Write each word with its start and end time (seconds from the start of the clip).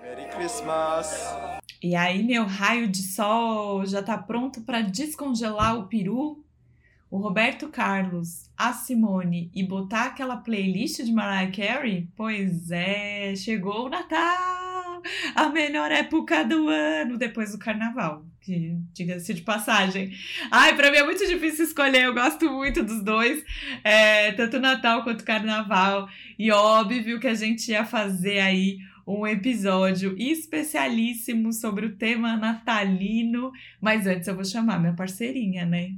Merry 0.00 0.28
Christmas! 0.30 1.10
E 1.82 1.96
aí, 1.96 2.22
meu 2.22 2.44
raio 2.44 2.86
de 2.86 3.02
sol 3.02 3.84
já 3.84 4.00
tá 4.00 4.16
pronto 4.16 4.60
para 4.60 4.80
descongelar 4.80 5.76
o 5.76 5.88
peru? 5.88 6.44
O 7.10 7.18
Roberto 7.18 7.68
Carlos, 7.68 8.48
a 8.56 8.72
Simone 8.72 9.50
e 9.52 9.62
botar 9.62 10.06
aquela 10.06 10.36
playlist 10.36 11.02
de 11.02 11.12
Mariah 11.12 11.50
Carey? 11.50 12.08
Pois 12.16 12.70
é, 12.70 13.34
chegou 13.36 13.86
o 13.86 13.88
Natal! 13.88 15.02
A 15.34 15.48
melhor 15.48 15.90
época 15.90 16.44
do 16.44 16.68
ano 16.68 17.18
depois 17.18 17.52
do 17.52 17.58
carnaval. 17.58 18.24
Que 18.40 18.76
diga-se 18.92 19.34
de 19.34 19.42
passagem. 19.42 20.12
Ai, 20.50 20.76
pra 20.76 20.90
mim 20.90 20.98
é 20.98 21.04
muito 21.04 21.26
difícil 21.26 21.64
escolher, 21.64 22.04
eu 22.04 22.14
gosto 22.14 22.50
muito 22.50 22.82
dos 22.82 23.02
dois, 23.02 23.44
é, 23.82 24.32
tanto 24.32 24.60
Natal 24.60 25.02
quanto 25.02 25.24
Carnaval. 25.24 26.08
E 26.38 26.52
óbvio 26.52 27.18
que 27.18 27.26
a 27.26 27.34
gente 27.34 27.70
ia 27.70 27.84
fazer 27.84 28.40
aí 28.40 28.78
um 29.06 29.26
episódio 29.26 30.16
especialíssimo 30.18 31.52
sobre 31.52 31.86
o 31.86 31.96
tema 31.96 32.36
natalino. 32.36 33.52
Mas 33.80 34.06
antes 34.06 34.28
eu 34.28 34.34
vou 34.34 34.44
chamar 34.44 34.80
minha 34.80 34.94
parceirinha, 34.94 35.66
né? 35.66 35.90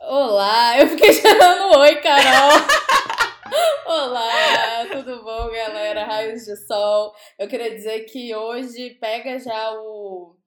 Olá, 0.00 0.78
eu 0.78 0.88
fiquei 0.88 1.12
chamando 1.14 1.78
oi, 1.78 1.96
Carol. 1.96 2.58
Olá, 3.86 4.86
tudo 4.92 5.24
bom, 5.24 5.50
galera? 5.50 6.04
Raios 6.04 6.44
de 6.44 6.56
Sol. 6.66 7.14
Eu 7.38 7.48
queria 7.48 7.74
dizer 7.74 8.00
que 8.00 8.34
hoje 8.34 8.90
pega 9.00 9.38
já 9.38 9.72
o 9.72 10.37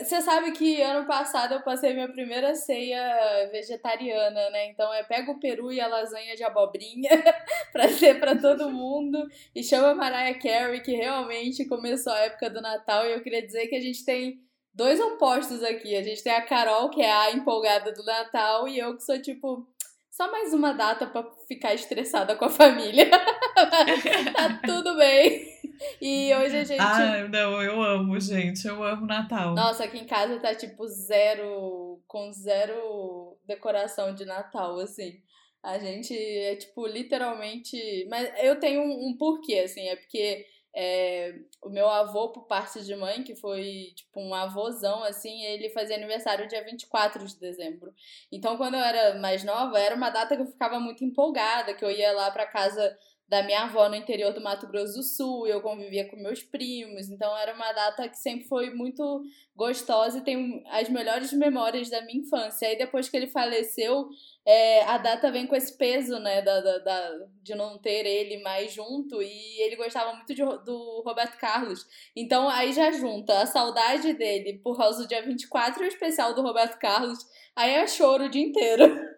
você 0.00 0.20
sabe 0.20 0.50
que 0.52 0.82
ano 0.82 1.06
passado 1.06 1.54
eu 1.54 1.62
passei 1.62 1.92
minha 1.94 2.08
primeira 2.08 2.52
ceia 2.54 3.48
vegetariana, 3.52 4.50
né? 4.50 4.70
Então 4.70 4.92
é 4.92 5.04
pega 5.04 5.30
o 5.30 5.38
peru 5.38 5.72
e 5.72 5.80
a 5.80 5.86
lasanha 5.86 6.34
de 6.34 6.42
abobrinha 6.42 7.10
pra 7.70 7.88
ser 7.88 8.18
pra 8.18 8.34
todo 8.34 8.70
mundo. 8.70 9.24
E 9.54 9.62
chama 9.62 9.94
Mariah 9.94 10.36
Carey, 10.38 10.80
que 10.80 10.96
realmente 10.96 11.64
começou 11.66 12.12
a 12.12 12.18
época 12.20 12.50
do 12.50 12.60
Natal. 12.60 13.06
E 13.06 13.12
eu 13.12 13.22
queria 13.22 13.44
dizer 13.44 13.68
que 13.68 13.76
a 13.76 13.80
gente 13.80 14.04
tem 14.04 14.40
dois 14.74 14.98
opostos 14.98 15.62
aqui. 15.62 15.94
A 15.94 16.02
gente 16.02 16.24
tem 16.24 16.32
a 16.32 16.42
Carol, 16.42 16.90
que 16.90 17.00
é 17.00 17.12
a 17.12 17.30
empolgada 17.30 17.92
do 17.92 18.04
Natal, 18.04 18.66
e 18.66 18.78
eu 18.78 18.96
que 18.96 19.04
sou 19.04 19.20
tipo. 19.20 19.66
Só 20.10 20.30
mais 20.30 20.52
uma 20.52 20.72
data 20.72 21.06
para 21.06 21.24
ficar 21.48 21.72
estressada 21.72 22.36
com 22.36 22.44
a 22.44 22.50
família. 22.50 23.08
tá 24.34 24.60
tudo 24.66 24.94
bem. 24.96 25.61
E 26.00 26.34
hoje 26.34 26.56
a 26.56 26.64
gente. 26.64 26.80
Ah, 26.80 27.28
não, 27.28 27.62
eu 27.62 27.80
amo, 27.80 28.18
gente. 28.20 28.66
Eu 28.66 28.82
amo 28.82 29.06
Natal. 29.06 29.54
Nossa, 29.54 29.84
aqui 29.84 29.98
em 29.98 30.06
casa 30.06 30.40
tá 30.40 30.54
tipo 30.54 30.86
zero. 30.86 32.02
Com 32.06 32.32
zero 32.32 33.38
decoração 33.46 34.14
de 34.14 34.24
Natal, 34.24 34.78
assim. 34.78 35.20
A 35.62 35.78
gente 35.78 36.16
é 36.16 36.56
tipo 36.56 36.86
literalmente. 36.86 38.06
Mas 38.10 38.30
eu 38.42 38.58
tenho 38.58 38.82
um, 38.82 39.08
um 39.08 39.16
porquê, 39.16 39.60
assim. 39.60 39.88
É 39.88 39.96
porque 39.96 40.44
é, 40.74 41.34
o 41.62 41.68
meu 41.68 41.88
avô, 41.88 42.30
por 42.30 42.46
parte 42.46 42.82
de 42.82 42.96
mãe, 42.96 43.22
que 43.22 43.34
foi 43.34 43.92
tipo 43.94 44.20
um 44.20 44.34
avôzão, 44.34 45.04
assim, 45.04 45.44
ele 45.44 45.68
fazia 45.68 45.96
aniversário 45.96 46.48
dia 46.48 46.64
24 46.64 47.26
de 47.26 47.38
dezembro. 47.38 47.92
Então, 48.30 48.56
quando 48.56 48.74
eu 48.74 48.80
era 48.80 49.18
mais 49.18 49.44
nova, 49.44 49.78
era 49.78 49.94
uma 49.94 50.08
data 50.08 50.34
que 50.34 50.42
eu 50.42 50.46
ficava 50.46 50.80
muito 50.80 51.04
empolgada, 51.04 51.74
que 51.74 51.84
eu 51.84 51.90
ia 51.90 52.12
lá 52.12 52.30
pra 52.30 52.46
casa 52.46 52.96
da 53.32 53.42
minha 53.42 53.62
avó 53.62 53.88
no 53.88 53.96
interior 53.96 54.34
do 54.34 54.42
Mato 54.42 54.66
Grosso 54.66 54.92
do 54.92 55.02
Sul, 55.02 55.46
eu 55.46 55.62
convivia 55.62 56.06
com 56.06 56.16
meus 56.16 56.42
primos, 56.42 57.08
então 57.08 57.34
era 57.34 57.54
uma 57.54 57.72
data 57.72 58.06
que 58.06 58.18
sempre 58.18 58.46
foi 58.46 58.68
muito 58.74 59.22
gostosa 59.56 60.18
e 60.18 60.20
tem 60.20 60.62
as 60.66 60.90
melhores 60.90 61.32
memórias 61.32 61.88
da 61.88 62.02
minha 62.02 62.20
infância. 62.20 62.68
Aí 62.68 62.76
depois 62.76 63.08
que 63.08 63.16
ele 63.16 63.26
faleceu, 63.26 64.06
é, 64.44 64.84
a 64.84 64.98
data 64.98 65.32
vem 65.32 65.46
com 65.46 65.56
esse 65.56 65.78
peso, 65.78 66.18
né, 66.18 66.42
da, 66.42 66.60
da, 66.60 66.78
da, 66.80 67.10
de 67.42 67.54
não 67.54 67.78
ter 67.78 68.04
ele 68.04 68.42
mais 68.42 68.70
junto, 68.70 69.22
e 69.22 69.62
ele 69.62 69.76
gostava 69.76 70.12
muito 70.12 70.34
de, 70.34 70.44
do 70.44 71.02
Roberto 71.02 71.38
Carlos. 71.38 71.86
Então 72.14 72.50
aí 72.50 72.70
já 72.74 72.92
junta 72.92 73.40
a 73.40 73.46
saudade 73.46 74.12
dele 74.12 74.60
por 74.62 74.76
causa 74.76 75.04
do 75.04 75.08
dia 75.08 75.22
24 75.22 75.82
e 75.82 75.86
o 75.86 75.88
especial 75.88 76.34
do 76.34 76.42
Roberto 76.42 76.78
Carlos, 76.78 77.18
aí 77.56 77.70
é 77.76 77.86
choro 77.86 78.26
o 78.26 78.28
dia 78.28 78.42
inteiro. 78.42 79.10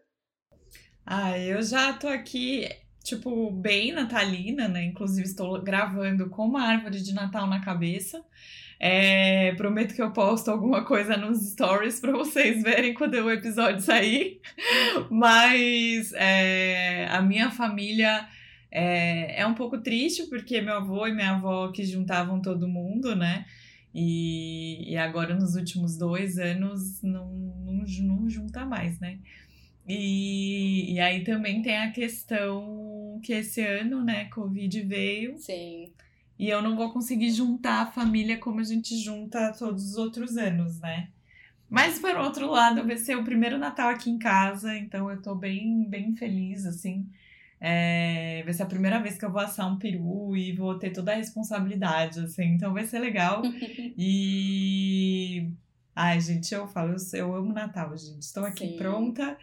Ah, 1.04 1.36
eu 1.36 1.60
já 1.60 1.92
tô 1.94 2.06
aqui 2.06 2.69
tipo, 3.04 3.50
bem 3.53 3.92
natalina, 3.92 4.66
né? 4.66 4.87
Inclusive, 4.87 5.28
estou 5.28 5.60
gravando 5.62 6.31
com 6.31 6.47
uma 6.47 6.62
árvore 6.62 7.03
de 7.03 7.12
Natal 7.12 7.47
na 7.47 7.60
cabeça. 7.60 8.25
É, 8.81 9.54
prometo 9.54 9.94
que 9.94 10.03
eu 10.03 10.10
posto 10.10 10.50
alguma 10.50 10.84
coisa 10.84 11.16
nos 11.16 11.53
stories 11.53 12.00
para 12.00 12.12
vocês 12.12 12.62
verem 12.62 12.94
quando 12.94 13.14
o 13.14 13.31
episódio 13.31 13.81
sair. 13.82 14.41
Mas 15.10 16.12
é, 16.14 17.06
a 17.10 17.20
minha 17.20 17.50
família 17.50 18.26
é, 18.70 19.43
é 19.43 19.47
um 19.47 19.54
pouco 19.54 19.78
triste 19.78 20.25
porque 20.25 20.62
meu 20.62 20.75
avô 20.75 21.06
e 21.06 21.14
minha 21.14 21.32
avó 21.32 21.70
que 21.70 21.84
juntavam 21.84 22.41
todo 22.41 22.66
mundo, 22.66 23.14
né? 23.14 23.44
E, 23.94 24.93
e 24.93 24.97
agora 24.97 25.34
nos 25.34 25.54
últimos 25.54 25.97
dois 25.97 26.38
anos 26.38 27.00
não, 27.03 27.31
não, 27.31 27.84
não 27.84 28.28
junta 28.31 28.64
mais, 28.64 28.98
né? 28.98 29.19
E, 29.87 30.94
e 30.94 31.00
aí 31.00 31.22
também 31.22 31.60
tem 31.60 31.76
a 31.76 31.91
questão 31.91 32.94
que 33.24 33.32
esse 33.32 33.60
ano, 33.62 34.04
né, 34.04 34.26
Covid 34.26 34.82
veio. 34.82 35.38
Sim. 35.38 35.90
E 36.38 36.48
eu 36.48 36.60
não 36.60 36.76
vou 36.76 36.92
conseguir 36.92 37.30
juntar 37.30 37.82
a 37.82 37.90
família 37.90 38.38
como 38.38 38.60
a 38.60 38.64
gente 38.64 38.96
junta 38.98 39.52
todos 39.58 39.90
os 39.90 39.96
outros 39.96 40.36
anos, 40.36 40.78
né? 40.80 41.08
Mas, 41.70 41.98
por 41.98 42.16
outro 42.16 42.50
lado, 42.50 42.84
vai 42.86 42.96
ser 42.96 43.16
o 43.16 43.24
primeiro 43.24 43.58
Natal 43.58 43.88
aqui 43.88 44.10
em 44.10 44.18
casa, 44.18 44.76
então 44.76 45.10
eu 45.10 45.20
tô 45.22 45.34
bem, 45.34 45.88
bem 45.88 46.14
feliz, 46.14 46.66
assim. 46.66 47.08
É, 47.60 48.42
vai 48.44 48.52
ser 48.52 48.64
a 48.64 48.66
primeira 48.66 49.00
vez 49.00 49.16
que 49.16 49.24
eu 49.24 49.32
vou 49.32 49.40
assar 49.40 49.72
um 49.72 49.78
peru 49.78 50.36
e 50.36 50.52
vou 50.52 50.78
ter 50.78 50.90
toda 50.90 51.12
a 51.12 51.16
responsabilidade, 51.16 52.20
assim, 52.20 52.44
então 52.44 52.72
vai 52.72 52.84
ser 52.84 52.98
legal. 52.98 53.42
e. 53.96 55.50
Ai, 55.96 56.20
gente, 56.20 56.52
eu 56.52 56.66
falo, 56.68 56.92
eu, 56.92 57.18
eu 57.18 57.34
amo 57.34 57.52
Natal, 57.52 57.96
gente. 57.96 58.22
Estou 58.22 58.44
aqui 58.44 58.68
Sim. 58.68 58.76
pronta. 58.76 59.38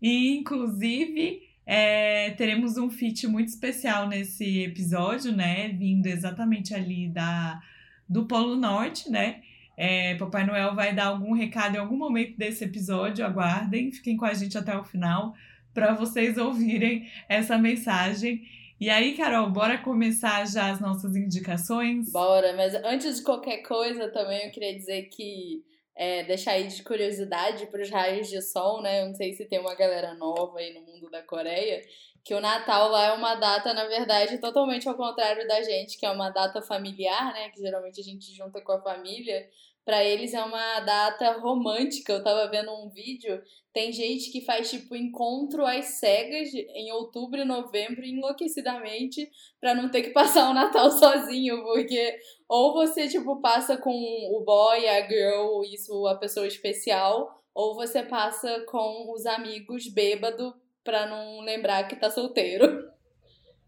E, 0.00 0.38
inclusive, 0.38 1.49
é, 1.72 2.30
teremos 2.30 2.76
um 2.76 2.90
feat 2.90 3.28
muito 3.28 3.46
especial 3.46 4.08
nesse 4.08 4.64
episódio, 4.64 5.30
né? 5.30 5.68
Vindo 5.68 6.08
exatamente 6.08 6.74
ali 6.74 7.08
da, 7.08 7.62
do 8.08 8.26
Polo 8.26 8.56
Norte, 8.56 9.08
né? 9.08 9.40
É, 9.76 10.16
Papai 10.16 10.44
Noel 10.44 10.74
vai 10.74 10.92
dar 10.92 11.06
algum 11.06 11.32
recado 11.32 11.76
em 11.76 11.78
algum 11.78 11.96
momento 11.96 12.36
desse 12.36 12.64
episódio, 12.64 13.24
aguardem, 13.24 13.92
fiquem 13.92 14.16
com 14.16 14.24
a 14.24 14.34
gente 14.34 14.58
até 14.58 14.76
o 14.76 14.82
final 14.82 15.32
para 15.72 15.94
vocês 15.94 16.36
ouvirem 16.36 17.08
essa 17.28 17.56
mensagem. 17.56 18.42
E 18.80 18.90
aí, 18.90 19.16
Carol, 19.16 19.48
bora 19.48 19.78
começar 19.78 20.44
já 20.48 20.72
as 20.72 20.80
nossas 20.80 21.14
indicações? 21.14 22.10
Bora, 22.10 22.52
mas 22.56 22.74
antes 22.84 23.18
de 23.18 23.22
qualquer 23.22 23.58
coisa 23.58 24.08
também 24.08 24.44
eu 24.44 24.50
queria 24.50 24.74
dizer 24.74 25.02
que 25.02 25.62
é, 26.00 26.22
deixar 26.24 26.52
aí 26.52 26.66
de 26.66 26.82
curiosidade 26.82 27.66
para 27.66 27.82
os 27.82 27.90
raios 27.90 28.26
de 28.26 28.40
sol, 28.40 28.80
né? 28.80 29.02
Eu 29.02 29.08
não 29.08 29.14
sei 29.14 29.34
se 29.34 29.44
tem 29.44 29.58
uma 29.58 29.74
galera 29.74 30.14
nova 30.14 30.58
aí 30.58 30.72
no 30.72 30.80
mundo 30.80 31.10
da 31.10 31.22
Coreia, 31.22 31.82
que 32.24 32.32
o 32.32 32.40
Natal 32.40 32.88
lá 32.88 33.08
é 33.08 33.12
uma 33.12 33.34
data, 33.34 33.74
na 33.74 33.84
verdade, 33.84 34.38
totalmente 34.38 34.88
ao 34.88 34.94
contrário 34.94 35.46
da 35.46 35.62
gente, 35.62 35.98
que 35.98 36.06
é 36.06 36.10
uma 36.10 36.30
data 36.30 36.62
familiar, 36.62 37.34
né? 37.34 37.50
Que 37.50 37.60
geralmente 37.60 38.00
a 38.00 38.02
gente 38.02 38.34
junta 38.34 38.62
com 38.62 38.72
a 38.72 38.80
família 38.80 39.46
para 39.90 40.04
eles 40.04 40.32
é 40.32 40.40
uma 40.40 40.78
data 40.78 41.32
romântica. 41.40 42.12
Eu 42.12 42.22
tava 42.22 42.48
vendo 42.48 42.70
um 42.72 42.88
vídeo, 42.90 43.42
tem 43.72 43.90
gente 43.90 44.30
que 44.30 44.44
faz 44.44 44.70
tipo 44.70 44.94
encontro 44.94 45.66
às 45.66 45.98
cegas 45.98 46.54
em 46.54 46.92
outubro 46.92 47.40
e 47.40 47.44
novembro 47.44 48.04
enlouquecidamente 48.04 49.28
para 49.60 49.74
não 49.74 49.90
ter 49.90 50.02
que 50.02 50.10
passar 50.10 50.48
o 50.48 50.54
Natal 50.54 50.88
sozinho, 50.94 51.64
porque 51.64 52.16
ou 52.48 52.72
você 52.72 53.08
tipo 53.08 53.40
passa 53.40 53.76
com 53.76 53.90
o 53.90 54.44
boy, 54.44 54.86
a 54.86 55.08
girl, 55.08 55.64
isso 55.64 56.06
a 56.06 56.14
pessoa 56.14 56.46
especial, 56.46 57.42
ou 57.52 57.74
você 57.74 58.04
passa 58.04 58.64
com 58.68 59.12
os 59.12 59.26
amigos 59.26 59.92
bêbado 59.92 60.54
para 60.84 61.06
não 61.06 61.40
lembrar 61.40 61.88
que 61.88 61.96
tá 61.96 62.08
solteiro. 62.08 62.88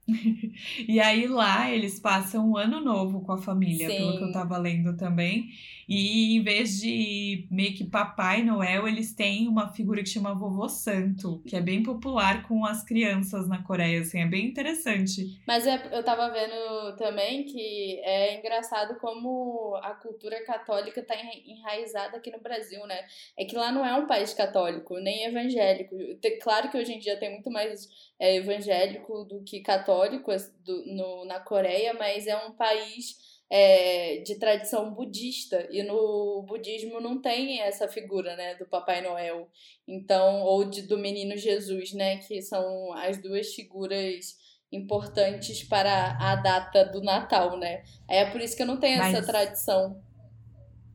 e 0.88 1.00
aí 1.00 1.26
lá 1.26 1.70
eles 1.70 2.00
passam 2.00 2.50
o 2.50 2.56
ano 2.56 2.80
novo 2.80 3.22
com 3.22 3.32
a 3.32 3.38
família, 3.38 3.88
Sim. 3.88 3.96
pelo 3.96 4.18
que 4.18 4.24
eu 4.24 4.32
tava 4.32 4.58
lendo 4.58 4.96
também. 4.96 5.48
E 5.94 6.36
em 6.36 6.42
vez 6.42 6.80
de 6.80 7.46
meio 7.50 7.74
que 7.74 7.84
Papai 7.84 8.42
Noel, 8.42 8.88
eles 8.88 9.14
têm 9.14 9.46
uma 9.46 9.74
figura 9.74 10.02
que 10.02 10.08
chama 10.08 10.34
Vovô 10.34 10.66
Santo, 10.66 11.42
que 11.46 11.54
é 11.54 11.60
bem 11.60 11.82
popular 11.82 12.48
com 12.48 12.64
as 12.64 12.82
crianças 12.82 13.46
na 13.46 13.62
Coreia, 13.62 14.00
assim, 14.00 14.22
é 14.22 14.26
bem 14.26 14.46
interessante. 14.46 15.38
Mas 15.46 15.66
é, 15.66 15.90
eu 15.92 16.02
tava 16.02 16.30
vendo 16.30 16.96
também 16.96 17.44
que 17.44 18.00
é 18.04 18.38
engraçado 18.38 18.98
como 19.00 19.78
a 19.82 19.90
cultura 19.90 20.42
católica 20.46 21.02
tá 21.02 21.14
enraizada 21.44 22.16
aqui 22.16 22.30
no 22.30 22.40
Brasil, 22.40 22.86
né? 22.86 23.04
É 23.36 23.44
que 23.44 23.54
lá 23.54 23.70
não 23.70 23.84
é 23.84 23.94
um 23.94 24.06
país 24.06 24.32
católico, 24.32 24.98
nem 24.98 25.26
evangélico. 25.26 25.94
Claro 26.40 26.70
que 26.70 26.78
hoje 26.78 26.94
em 26.94 27.00
dia 27.00 27.18
tem 27.18 27.32
muito 27.32 27.50
mais 27.50 27.86
é, 28.18 28.36
evangélico 28.36 29.24
do 29.24 29.44
que 29.44 29.60
católico 29.60 30.30
do, 30.64 30.86
no, 30.86 31.26
na 31.26 31.38
Coreia, 31.40 31.92
mas 31.92 32.26
é 32.26 32.36
um 32.46 32.52
país 32.52 33.31
é, 33.54 34.22
de 34.24 34.36
tradição 34.36 34.94
budista 34.94 35.68
e 35.70 35.82
no 35.82 36.42
budismo 36.48 37.02
não 37.02 37.20
tem 37.20 37.60
essa 37.60 37.86
figura 37.86 38.34
né 38.34 38.54
do 38.54 38.64
Papai 38.64 39.02
Noel 39.02 39.46
então 39.86 40.40
ou 40.40 40.64
de, 40.64 40.80
do 40.82 40.96
Menino 40.96 41.36
Jesus 41.36 41.92
né 41.92 42.16
que 42.16 42.40
são 42.40 42.94
as 42.94 43.20
duas 43.20 43.54
figuras 43.54 44.40
importantes 44.72 45.62
para 45.62 46.16
a 46.18 46.34
data 46.36 46.86
do 46.86 47.02
Natal, 47.02 47.58
né? 47.58 47.82
É 48.08 48.24
por 48.30 48.40
isso 48.40 48.56
que 48.56 48.62
eu 48.62 48.66
não 48.66 48.78
tenho 48.80 48.96
Mas- 48.98 49.14
essa 49.14 49.26
tradição. 49.26 50.00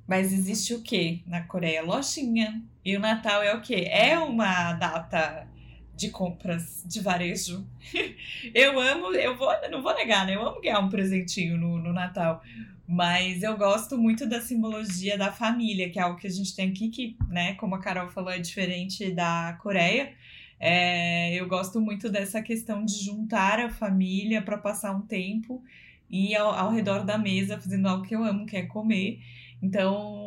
Mas 0.08 0.34
existe 0.34 0.74
o 0.74 0.82
quê 0.82 1.20
na 1.28 1.46
Coreia? 1.46 1.84
Lojinha. 1.84 2.64
E 2.84 2.96
o 2.96 3.00
Natal 3.00 3.44
é 3.44 3.54
o 3.54 3.62
quê? 3.62 3.88
É 3.92 4.18
uma 4.18 4.74
data 4.74 5.48
de 5.98 6.10
compras 6.10 6.84
de 6.86 7.02
varejo. 7.02 7.68
eu 8.54 8.80
amo, 8.80 9.14
eu 9.16 9.36
vou, 9.36 9.50
não 9.72 9.82
vou 9.82 9.96
negar, 9.96 10.26
né? 10.26 10.36
Eu 10.36 10.48
amo 10.48 10.62
ganhar 10.62 10.80
um 10.80 10.90
presentinho 10.90 11.58
no, 11.58 11.80
no 11.80 11.92
Natal. 11.92 12.42
Mas 12.88 13.44
eu 13.44 13.58
gosto 13.58 13.98
muito 13.98 14.26
da 14.26 14.40
simbologia 14.40 15.18
da 15.18 15.32
família, 15.32 15.90
que 15.90 16.00
é 16.00 16.02
algo 16.02 16.18
que 16.18 16.28
a 16.28 16.30
gente 16.30 16.56
tem 16.56 16.70
aqui, 16.70 16.88
que, 16.88 17.18
né, 17.28 17.56
como 17.56 17.76
a 17.76 17.80
Carol 17.80 18.10
falou, 18.10 18.32
é 18.32 18.40
diferente 18.40 19.12
da 19.12 19.58
Coreia. 19.62 20.14
É, 20.60 21.36
eu 21.36 21.48
gosto 21.48 21.82
muito 21.82 22.10
dessa 22.10 22.42
questão 22.42 22.86
de 22.86 23.04
juntar 23.04 23.60
a 23.60 23.70
família 23.70 24.42
para 24.42 24.58
passar 24.58 24.96
um 24.96 25.02
tempo 25.02 25.62
e 26.10 26.36
ao, 26.36 26.52
ao 26.52 26.72
redor 26.72 27.04
da 27.04 27.18
mesa 27.18 27.60
fazendo 27.60 27.88
algo 27.88 28.04
que 28.04 28.16
eu 28.16 28.24
amo, 28.24 28.46
que 28.46 28.56
é 28.56 28.66
comer. 28.66 29.20
Então, 29.62 30.27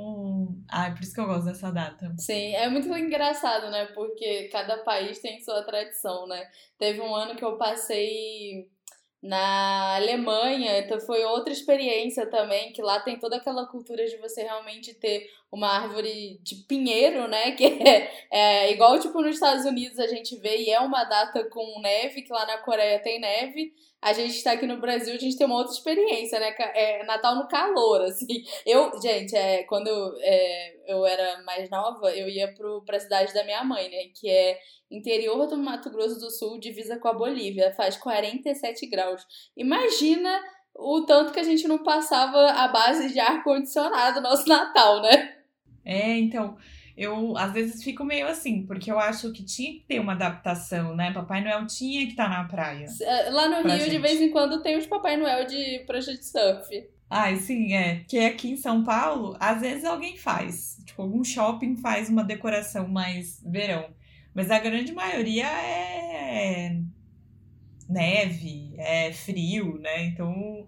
ah, 0.69 0.89
é 0.89 0.91
por 0.91 1.03
isso 1.03 1.15
que 1.15 1.21
eu 1.21 1.27
gosto 1.27 1.47
dessa 1.47 1.71
data. 1.71 2.13
Sim, 2.19 2.55
é 2.55 2.69
muito 2.69 2.89
engraçado, 2.97 3.71
né? 3.71 3.87
Porque 3.87 4.49
cada 4.49 4.79
país 4.79 5.19
tem 5.19 5.41
sua 5.41 5.63
tradição, 5.63 6.27
né? 6.27 6.49
Teve 6.79 7.01
um 7.01 7.15
ano 7.15 7.37
que 7.37 7.45
eu 7.45 7.57
passei 7.57 8.69
na 9.23 9.97
Alemanha, 9.97 10.79
então 10.79 10.99
foi 11.01 11.25
outra 11.25 11.53
experiência 11.53 12.27
também, 12.27 12.73
que 12.73 12.81
lá 12.81 13.01
tem 13.01 13.19
toda 13.19 13.37
aquela 13.37 13.67
cultura 13.67 14.07
de 14.07 14.17
você 14.17 14.43
realmente 14.43 14.95
ter 14.95 15.29
uma 15.53 15.69
árvore 15.69 16.39
de 16.43 16.57
pinheiro, 16.67 17.27
né? 17.27 17.53
Que 17.53 17.65
é, 17.65 18.11
é 18.31 18.73
igual 18.73 18.99
tipo 19.01 19.21
nos 19.21 19.35
Estados 19.35 19.65
Unidos 19.65 19.99
a 19.99 20.07
gente 20.07 20.37
vê, 20.37 20.59
e 20.59 20.71
é 20.71 20.81
uma 20.81 21.05
data 21.05 21.45
com 21.51 21.81
neve, 21.81 22.23
que 22.23 22.33
lá 22.33 22.47
na 22.47 22.59
Coreia 22.59 23.01
tem 23.01 23.21
neve. 23.21 23.73
A 24.03 24.15
gente 24.15 24.35
está 24.37 24.53
aqui 24.53 24.67
no 24.67 24.81
Brasil, 24.81 25.13
a 25.13 25.19
gente 25.19 25.37
tem 25.37 25.47
uma 25.47 25.57
outra 25.57 25.75
experiência, 25.75 26.41
né? 26.41 26.55
É 26.75 27.05
Natal 27.05 27.37
no 27.37 27.49
calor, 27.49 28.01
assim. 28.07 28.45
Eu, 28.65 28.91
gente, 29.01 29.37
é, 29.37 29.65
quando 29.65 29.89
eu, 29.89 30.17
é, 30.23 30.77
eu 30.87 31.05
era 31.05 31.43
mais 31.43 31.69
nova, 31.69 32.11
eu 32.17 32.29
ia 32.29 32.53
pro, 32.55 32.83
pra 32.83 32.99
cidade 32.99 33.35
da 33.35 33.45
minha 33.45 33.63
mãe, 33.63 33.91
né? 33.91 34.11
Que 34.15 34.31
é 34.31 34.59
interior 34.91 35.47
do 35.47 35.59
Mato 35.59 35.91
Grosso 35.91 36.19
do 36.19 36.31
Sul, 36.31 36.59
divisa 36.59 36.99
com 36.99 37.09
a 37.09 37.13
Bolívia. 37.13 37.75
Faz 37.75 37.97
47 37.99 38.87
graus. 38.87 39.23
Imagina 39.55 40.41
o 40.75 41.03
tanto 41.03 41.33
que 41.33 41.41
a 41.41 41.45
gente 41.45 41.69
não 41.69 41.83
passava 41.83 42.53
a 42.53 42.69
base 42.69 43.13
de 43.13 43.21
ar-condicionado 43.21 44.21
no 44.21 44.31
nosso 44.31 44.49
Natal, 44.49 45.03
né? 45.03 45.40
É, 45.85 46.19
então, 46.19 46.57
eu 46.97 47.37
às 47.37 47.53
vezes 47.53 47.83
fico 47.83 48.05
meio 48.05 48.27
assim, 48.27 48.67
porque 48.67 48.91
eu 48.91 48.99
acho 48.99 49.33
que 49.33 49.43
tinha 49.45 49.73
que 49.73 49.85
ter 49.89 50.01
uma 50.01 50.13
adaptação, 50.13 50.95
né? 50.95 51.13
Papai 51.13 51.43
Noel 51.43 51.67
tinha 51.67 52.05
que 52.05 52.13
estar 52.13 52.29
na 52.29 52.45
praia. 52.45 52.87
É, 53.03 53.31
Lá 53.31 53.49
no 53.49 53.69
Rio, 53.69 53.79
de 53.85 53.91
gente. 53.93 53.99
vez 53.99 54.21
em 54.21 54.31
quando, 54.31 54.63
tem 54.63 54.77
os 54.77 54.87
Papai 54.87 55.17
Noel 55.17 55.47
de 55.47 55.83
prancha 55.87 56.13
de 56.13 56.25
surf. 56.25 56.69
Ai, 57.09 57.37
sim, 57.37 57.75
é. 57.75 58.05
Que 58.07 58.19
aqui 58.21 58.51
em 58.51 58.57
São 58.57 58.85
Paulo, 58.85 59.37
às 59.41 59.61
vezes 59.61 59.85
alguém 59.85 60.17
faz. 60.17 60.79
Tipo, 60.85 61.03
algum 61.03 61.25
shopping 61.25 61.77
faz 61.77 62.09
uma 62.09 62.23
decoração 62.23 62.87
mais 62.87 63.43
verão. 63.45 63.91
Mas 64.35 64.51
a 64.51 64.59
grande 64.61 64.93
maioria 64.93 65.47
é 65.47 66.77
neve, 67.89 68.75
é 68.79 69.13
frio, 69.13 69.79
né? 69.79 70.05
Então, 70.05 70.67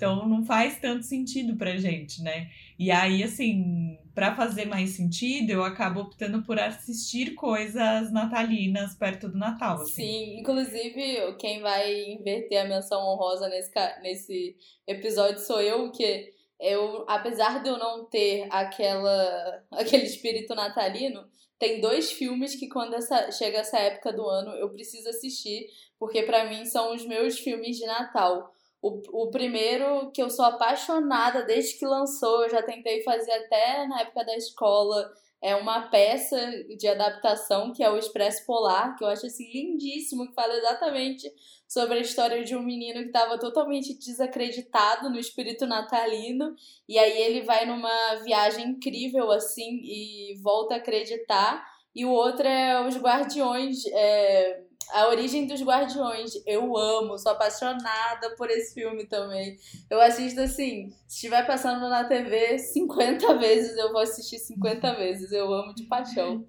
então 0.00 0.26
não 0.26 0.42
faz 0.46 0.80
tanto 0.80 1.04
sentido 1.04 1.58
pra 1.58 1.76
gente, 1.76 2.22
né? 2.22 2.48
E 2.78 2.90
aí, 2.90 3.22
assim, 3.22 3.98
pra 4.14 4.34
fazer 4.34 4.64
mais 4.64 4.90
sentido, 4.90 5.50
eu 5.50 5.62
acabo 5.62 6.00
optando 6.00 6.42
por 6.42 6.58
assistir 6.58 7.34
coisas 7.34 8.10
natalinas 8.10 8.94
perto 8.94 9.28
do 9.28 9.36
Natal, 9.36 9.74
assim. 9.82 10.02
Sim, 10.02 10.40
inclusive 10.40 11.34
quem 11.38 11.60
vai 11.60 12.12
inverter 12.12 12.62
a 12.62 12.64
menção 12.64 13.02
honrosa 13.02 13.46
nesse, 13.50 13.70
nesse 14.00 14.56
episódio 14.86 15.38
sou 15.38 15.60
eu, 15.60 15.92
que 15.92 16.32
eu, 16.58 17.04
apesar 17.06 17.62
de 17.62 17.68
eu 17.68 17.78
não 17.78 18.06
ter 18.06 18.48
aquela, 18.50 19.62
aquele 19.70 20.04
espírito 20.04 20.54
natalino, 20.54 21.28
tem 21.58 21.78
dois 21.78 22.10
filmes 22.10 22.54
que 22.54 22.70
quando 22.70 22.94
essa, 22.94 23.30
chega 23.32 23.58
essa 23.58 23.78
época 23.78 24.14
do 24.14 24.26
ano 24.26 24.52
eu 24.52 24.70
preciso 24.70 25.10
assistir, 25.10 25.66
porque 25.98 26.22
pra 26.22 26.48
mim 26.48 26.64
são 26.64 26.94
os 26.94 27.04
meus 27.04 27.38
filmes 27.38 27.76
de 27.76 27.84
Natal. 27.84 28.50
O, 28.82 29.24
o 29.24 29.30
primeiro 29.30 30.10
que 30.12 30.22
eu 30.22 30.30
sou 30.30 30.44
apaixonada 30.44 31.44
desde 31.44 31.78
que 31.78 31.86
lançou, 31.86 32.44
eu 32.44 32.50
já 32.50 32.62
tentei 32.62 33.02
fazer 33.02 33.32
até 33.32 33.86
na 33.86 34.00
época 34.00 34.24
da 34.24 34.34
escola, 34.36 35.12
é 35.42 35.54
uma 35.56 35.88
peça 35.88 36.38
de 36.76 36.86
adaptação 36.86 37.72
que 37.72 37.82
é 37.82 37.90
o 37.90 37.96
Expresso 37.96 38.44
Polar, 38.44 38.96
que 38.96 39.04
eu 39.04 39.08
acho 39.08 39.26
assim 39.26 39.50
lindíssimo, 39.50 40.28
que 40.28 40.34
fala 40.34 40.54
exatamente 40.54 41.32
sobre 41.66 41.98
a 41.98 42.00
história 42.00 42.44
de 42.44 42.54
um 42.54 42.62
menino 42.62 43.00
que 43.00 43.06
estava 43.06 43.38
totalmente 43.38 43.96
desacreditado 43.98 45.08
no 45.08 45.18
espírito 45.18 45.66
natalino, 45.66 46.54
e 46.88 46.98
aí 46.98 47.22
ele 47.22 47.42
vai 47.42 47.64
numa 47.64 48.16
viagem 48.24 48.70
incrível 48.70 49.30
assim 49.30 49.80
e 49.82 50.38
volta 50.42 50.74
a 50.74 50.78
acreditar. 50.78 51.64
E 51.94 52.04
o 52.04 52.10
outro 52.10 52.46
é 52.46 52.86
Os 52.86 52.96
Guardiões, 52.96 53.84
é, 53.86 54.62
A 54.92 55.08
Origem 55.08 55.46
dos 55.46 55.62
Guardiões. 55.62 56.32
Eu 56.46 56.76
amo, 56.76 57.18
sou 57.18 57.32
apaixonada 57.32 58.30
por 58.36 58.50
esse 58.50 58.74
filme 58.74 59.06
também. 59.06 59.58
Eu 59.88 60.00
assisto 60.00 60.40
assim, 60.40 60.90
se 61.06 61.16
estiver 61.16 61.46
passando 61.46 61.88
na 61.88 62.04
TV 62.04 62.58
50 62.58 63.34
vezes, 63.38 63.76
eu 63.76 63.92
vou 63.92 64.00
assistir 64.00 64.38
50 64.38 64.94
vezes. 64.94 65.32
Eu 65.32 65.52
amo 65.52 65.74
de 65.74 65.84
paixão. 65.84 66.44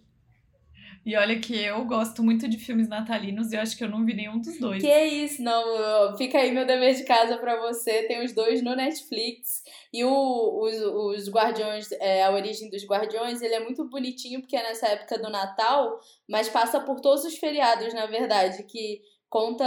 E 1.03 1.15
olha 1.15 1.39
que 1.39 1.59
eu 1.59 1.83
gosto 1.85 2.21
muito 2.21 2.47
de 2.47 2.57
filmes 2.57 2.87
natalinos 2.87 3.51
e 3.51 3.55
eu 3.55 3.61
acho 3.61 3.75
que 3.75 3.83
eu 3.83 3.89
não 3.89 4.05
vi 4.05 4.13
nenhum 4.13 4.39
dos 4.39 4.59
dois. 4.59 4.83
Que 4.83 5.03
isso, 5.05 5.41
não. 5.41 6.15
Fica 6.15 6.37
aí 6.37 6.51
meu 6.51 6.65
dever 6.65 6.93
de 6.93 7.03
casa 7.03 7.37
pra 7.37 7.59
você. 7.59 8.03
Tem 8.03 8.23
os 8.23 8.33
dois 8.33 8.61
no 8.61 8.75
Netflix. 8.75 9.63
E 9.91 10.03
o, 10.05 10.61
os, 10.61 10.75
os 10.81 11.29
Guardiões, 11.29 11.91
é, 11.93 12.23
a 12.23 12.31
origem 12.31 12.69
dos 12.69 12.85
Guardiões, 12.85 13.41
ele 13.41 13.55
é 13.55 13.59
muito 13.59 13.83
bonitinho 13.89 14.41
porque 14.41 14.55
é 14.55 14.61
nessa 14.61 14.87
época 14.89 15.17
do 15.17 15.29
Natal, 15.29 15.99
mas 16.29 16.47
passa 16.47 16.79
por 16.79 16.99
todos 17.01 17.25
os 17.25 17.35
feriados, 17.37 17.93
na 17.95 18.05
verdade, 18.05 18.63
que 18.63 19.01
conta 19.27 19.65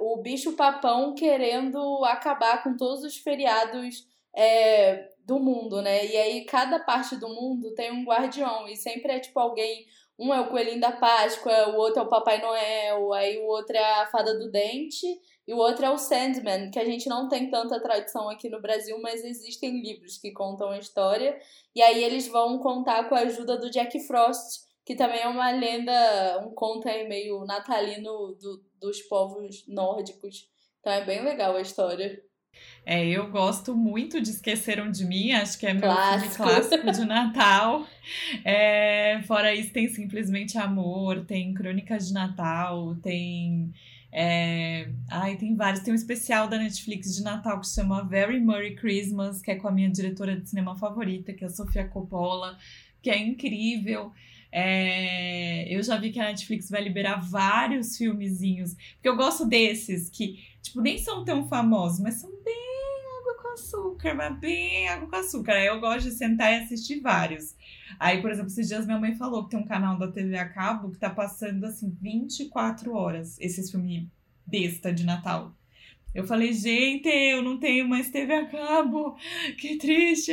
o 0.00 0.20
bicho 0.20 0.52
papão 0.52 1.14
querendo 1.14 2.04
acabar 2.04 2.62
com 2.62 2.76
todos 2.76 3.04
os 3.04 3.16
feriados 3.16 4.06
é, 4.36 5.08
do 5.24 5.38
mundo, 5.38 5.80
né? 5.82 6.06
E 6.06 6.16
aí 6.16 6.44
cada 6.44 6.78
parte 6.80 7.16
do 7.16 7.28
mundo 7.28 7.74
tem 7.74 7.90
um 7.90 8.04
guardião 8.04 8.68
e 8.68 8.76
sempre 8.76 9.12
é 9.12 9.20
tipo 9.20 9.38
alguém 9.40 9.86
um 10.18 10.32
é 10.32 10.40
o 10.40 10.48
coelhinho 10.48 10.80
da 10.80 10.92
Páscoa, 10.92 11.70
o 11.70 11.76
outro 11.76 12.00
é 12.00 12.02
o 12.02 12.08
Papai 12.08 12.40
Noel, 12.40 13.12
aí 13.12 13.38
o 13.38 13.46
outro 13.46 13.76
é 13.76 14.02
a 14.02 14.06
Fada 14.06 14.38
do 14.38 14.50
Dente 14.50 15.06
e 15.46 15.52
o 15.52 15.58
outro 15.58 15.84
é 15.84 15.90
o 15.90 15.98
Sandman, 15.98 16.70
que 16.70 16.78
a 16.78 16.84
gente 16.84 17.08
não 17.08 17.28
tem 17.28 17.50
tanta 17.50 17.80
tradição 17.80 18.28
aqui 18.30 18.48
no 18.48 18.60
Brasil, 18.60 18.96
mas 19.02 19.24
existem 19.24 19.82
livros 19.82 20.16
que 20.16 20.32
contam 20.32 20.70
a 20.70 20.78
história. 20.78 21.36
E 21.74 21.82
aí 21.82 22.02
eles 22.02 22.28
vão 22.28 22.58
contar 22.60 23.08
com 23.08 23.14
a 23.14 23.20
ajuda 23.20 23.58
do 23.58 23.70
Jack 23.70 23.98
Frost, 24.06 24.62
que 24.86 24.94
também 24.94 25.20
é 25.20 25.28
uma 25.28 25.50
lenda, 25.50 26.46
um 26.46 26.54
conto 26.54 26.88
aí 26.88 27.08
meio 27.08 27.44
natalino 27.44 28.36
do, 28.40 28.64
dos 28.80 29.02
povos 29.02 29.66
nórdicos. 29.66 30.48
Então 30.80 30.92
é 30.92 31.04
bem 31.04 31.24
legal 31.24 31.56
a 31.56 31.60
história. 31.60 32.22
É, 32.86 33.06
eu 33.06 33.30
gosto 33.30 33.74
muito 33.74 34.20
de 34.20 34.30
Esqueceram 34.30 34.90
de 34.90 35.04
Mim, 35.04 35.32
acho 35.32 35.58
que 35.58 35.66
é 35.66 35.72
meu 35.72 35.82
Clássico. 35.82 36.34
filme 36.34 36.50
clássico 36.52 36.92
de 36.92 37.04
Natal. 37.04 37.86
É, 38.44 39.22
fora 39.26 39.54
isso, 39.54 39.72
tem 39.72 39.88
Simplesmente 39.88 40.58
Amor, 40.58 41.24
tem 41.24 41.54
Crônicas 41.54 42.08
de 42.08 42.12
Natal, 42.12 42.94
tem. 42.96 43.72
É, 44.12 44.88
ai, 45.10 45.36
tem 45.36 45.56
vários. 45.56 45.82
Tem 45.82 45.90
um 45.92 45.96
especial 45.96 46.46
da 46.46 46.58
Netflix 46.58 47.16
de 47.16 47.22
Natal 47.22 47.58
que 47.60 47.66
se 47.66 47.76
chama 47.76 48.04
Very 48.04 48.38
Merry 48.38 48.74
Christmas, 48.76 49.40
que 49.40 49.50
é 49.50 49.54
com 49.54 49.68
a 49.68 49.72
minha 49.72 49.88
diretora 49.88 50.38
de 50.38 50.46
cinema 50.46 50.76
favorita, 50.76 51.32
que 51.32 51.44
é 51.44 51.46
a 51.46 51.50
Sofia 51.50 51.88
Coppola, 51.88 52.58
que 53.02 53.08
é 53.08 53.16
incrível. 53.16 54.12
É, 54.52 55.66
eu 55.74 55.82
já 55.82 55.96
vi 55.96 56.12
que 56.12 56.20
a 56.20 56.24
Netflix 56.24 56.70
vai 56.70 56.80
liberar 56.80 57.16
vários 57.16 57.96
filmezinhos, 57.96 58.74
porque 58.94 59.08
eu 59.08 59.16
gosto 59.16 59.44
desses 59.44 60.08
que, 60.08 60.38
tipo, 60.64 60.80
nem 60.80 60.98
são 60.98 61.24
tão 61.24 61.46
famosos, 61.46 62.00
mas 62.00 62.14
são 62.14 62.30
bem 62.42 62.54
água 63.20 63.42
com 63.42 63.48
açúcar, 63.52 64.14
mas 64.14 64.38
bem 64.38 64.88
água 64.88 65.08
com 65.08 65.16
açúcar. 65.16 65.52
Aí 65.52 65.66
eu 65.66 65.78
gosto 65.78 66.08
de 66.08 66.16
sentar 66.16 66.52
e 66.52 66.64
assistir 66.64 67.00
vários. 67.00 67.54
Aí, 68.00 68.20
por 68.20 68.30
exemplo, 68.30 68.50
esses 68.50 68.66
dias 68.66 68.86
minha 68.86 68.98
mãe 68.98 69.14
falou 69.14 69.44
que 69.44 69.50
tem 69.50 69.60
um 69.60 69.66
canal 69.66 69.98
da 69.98 70.10
TV 70.10 70.36
a 70.36 70.48
cabo 70.48 70.90
que 70.90 70.98
tá 70.98 71.10
passando, 71.10 71.64
assim, 71.64 71.96
24 72.00 72.92
horas 72.94 73.38
esses 73.38 73.70
filmes 73.70 74.08
besta 74.46 74.92
de 74.92 75.04
Natal. 75.04 75.54
Eu 76.14 76.24
falei, 76.24 76.52
gente, 76.52 77.08
eu 77.08 77.42
não 77.42 77.58
tenho 77.58 77.88
mais 77.88 78.08
TV 78.10 78.32
a 78.32 78.46
cabo, 78.46 79.16
que 79.58 79.76
triste. 79.76 80.32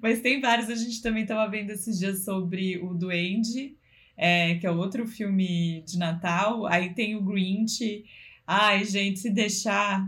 Mas 0.00 0.20
tem 0.20 0.40
vários, 0.40 0.68
a 0.68 0.74
gente 0.74 1.02
também 1.02 1.26
tava 1.26 1.50
vendo 1.50 1.70
esses 1.70 1.98
dias 1.98 2.24
sobre 2.24 2.78
o 2.78 2.94
Duende, 2.94 3.74
é, 4.16 4.56
que 4.56 4.66
é 4.66 4.70
outro 4.70 5.06
filme 5.06 5.82
de 5.86 5.98
Natal. 5.98 6.66
Aí 6.66 6.94
tem 6.94 7.16
o 7.16 7.22
Grinch. 7.22 8.04
Ai, 8.46 8.84
gente, 8.84 9.20
se 9.20 9.30
deixar, 9.30 10.06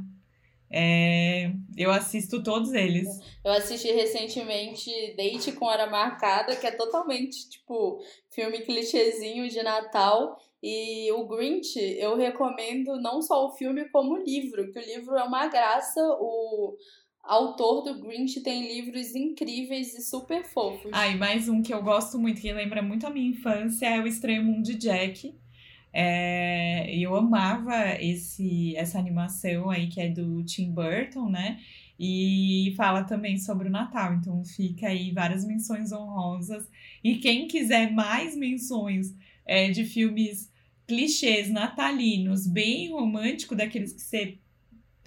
é, 0.71 1.53
eu 1.77 1.91
assisto 1.91 2.43
todos 2.43 2.73
eles. 2.73 3.07
Eu 3.45 3.53
assisti 3.53 3.93
recentemente 3.93 4.91
Date 5.17 5.53
com 5.53 5.67
Hora 5.67 5.89
Marcada, 5.89 6.57
que 6.57 6.67
é 6.67 6.73
totalmente, 6.73 7.49
tipo, 7.49 8.03
filme 8.31 8.61
clichêzinho 8.63 9.49
de 9.49 9.63
Natal. 9.63 10.37
E 10.61 11.13
o 11.13 11.27
Grinch, 11.29 11.79
eu 11.79 12.17
recomendo 12.17 13.01
não 13.01 13.21
só 13.21 13.47
o 13.47 13.53
filme, 13.53 13.89
como 13.91 14.15
o 14.15 14.23
livro, 14.25 14.73
que 14.73 14.79
o 14.79 14.83
livro 14.83 15.15
é 15.15 15.23
uma 15.23 15.47
graça. 15.47 16.01
O 16.19 16.77
autor 17.23 17.83
do 17.83 18.01
Grinch 18.01 18.41
tem 18.41 18.67
livros 18.67 19.15
incríveis 19.15 19.95
e 19.95 20.03
super 20.03 20.43
fofos. 20.45 20.91
Ah, 20.93 21.07
e 21.07 21.17
mais 21.17 21.49
um 21.49 21.63
que 21.63 21.73
eu 21.73 21.83
gosto 21.83 22.19
muito, 22.19 22.41
que 22.41 22.53
lembra 22.53 22.83
muito 22.83 23.07
a 23.07 23.11
minha 23.11 23.31
infância, 23.31 23.87
é 23.87 24.01
O 24.01 24.07
Estranho 24.07 24.43
Mundo 24.43 24.63
de 24.63 24.75
Jack. 24.75 25.39
É, 25.97 26.93
eu 26.93 27.15
amava 27.15 27.95
esse, 28.01 28.75
essa 28.75 28.99
animação 28.99 29.71
aí 29.71 29.87
que 29.87 30.01
é 30.01 30.09
do 30.09 30.43
Tim 30.43 30.73
Burton, 30.73 31.29
né? 31.31 31.61
E 31.97 32.75
fala 32.77 33.05
também 33.05 33.39
sobre 33.39 33.69
o 33.69 33.71
Natal. 33.71 34.15
Então 34.15 34.45
fica 34.45 34.89
aí 34.89 35.13
várias 35.13 35.45
menções 35.45 35.93
honrosas. 35.93 36.69
E 37.03 37.19
quem 37.19 37.47
quiser 37.47 37.93
mais 37.93 38.37
menções 38.37 39.15
é, 39.47 39.71
de 39.71 39.85
filmes 39.85 40.53
clichês 40.85 41.49
natalinos, 41.49 42.45
bem 42.45 42.91
romântico, 42.91 43.55
daqueles 43.55 43.93
que 43.93 44.01
você 44.01 44.39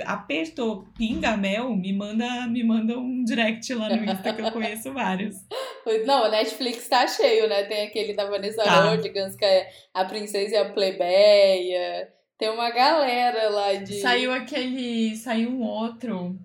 apertou 0.05 0.87
pinga 0.97 1.35
mel, 1.35 1.75
me 1.75 1.91
manda, 1.91 2.47
me 2.47 2.63
manda 2.63 2.97
um 2.97 3.23
direct 3.25 3.73
lá 3.73 3.89
no 3.89 4.05
Insta 4.05 4.33
que 4.33 4.41
eu 4.41 4.51
conheço 4.53 4.93
vários. 4.93 5.35
Não, 6.05 6.25
o 6.25 6.31
Netflix 6.31 6.87
tá 6.87 7.07
cheio, 7.07 7.47
né? 7.47 7.63
Tem 7.63 7.87
aquele 7.87 8.13
da 8.13 8.25
Vanessa 8.25 8.63
tá. 8.63 8.89
Rodgers, 8.89 9.35
que 9.35 9.45
é 9.45 9.69
a 9.93 10.05
princesa 10.05 10.55
e 10.55 10.57
a 10.57 10.69
plebeia. 10.69 12.09
Tem 12.37 12.49
uma 12.49 12.69
galera 12.69 13.49
lá 13.49 13.73
de. 13.73 13.99
Saiu 13.99 14.31
aquele. 14.31 15.15
Saiu 15.15 15.49
um 15.49 15.63
outro 15.63 16.37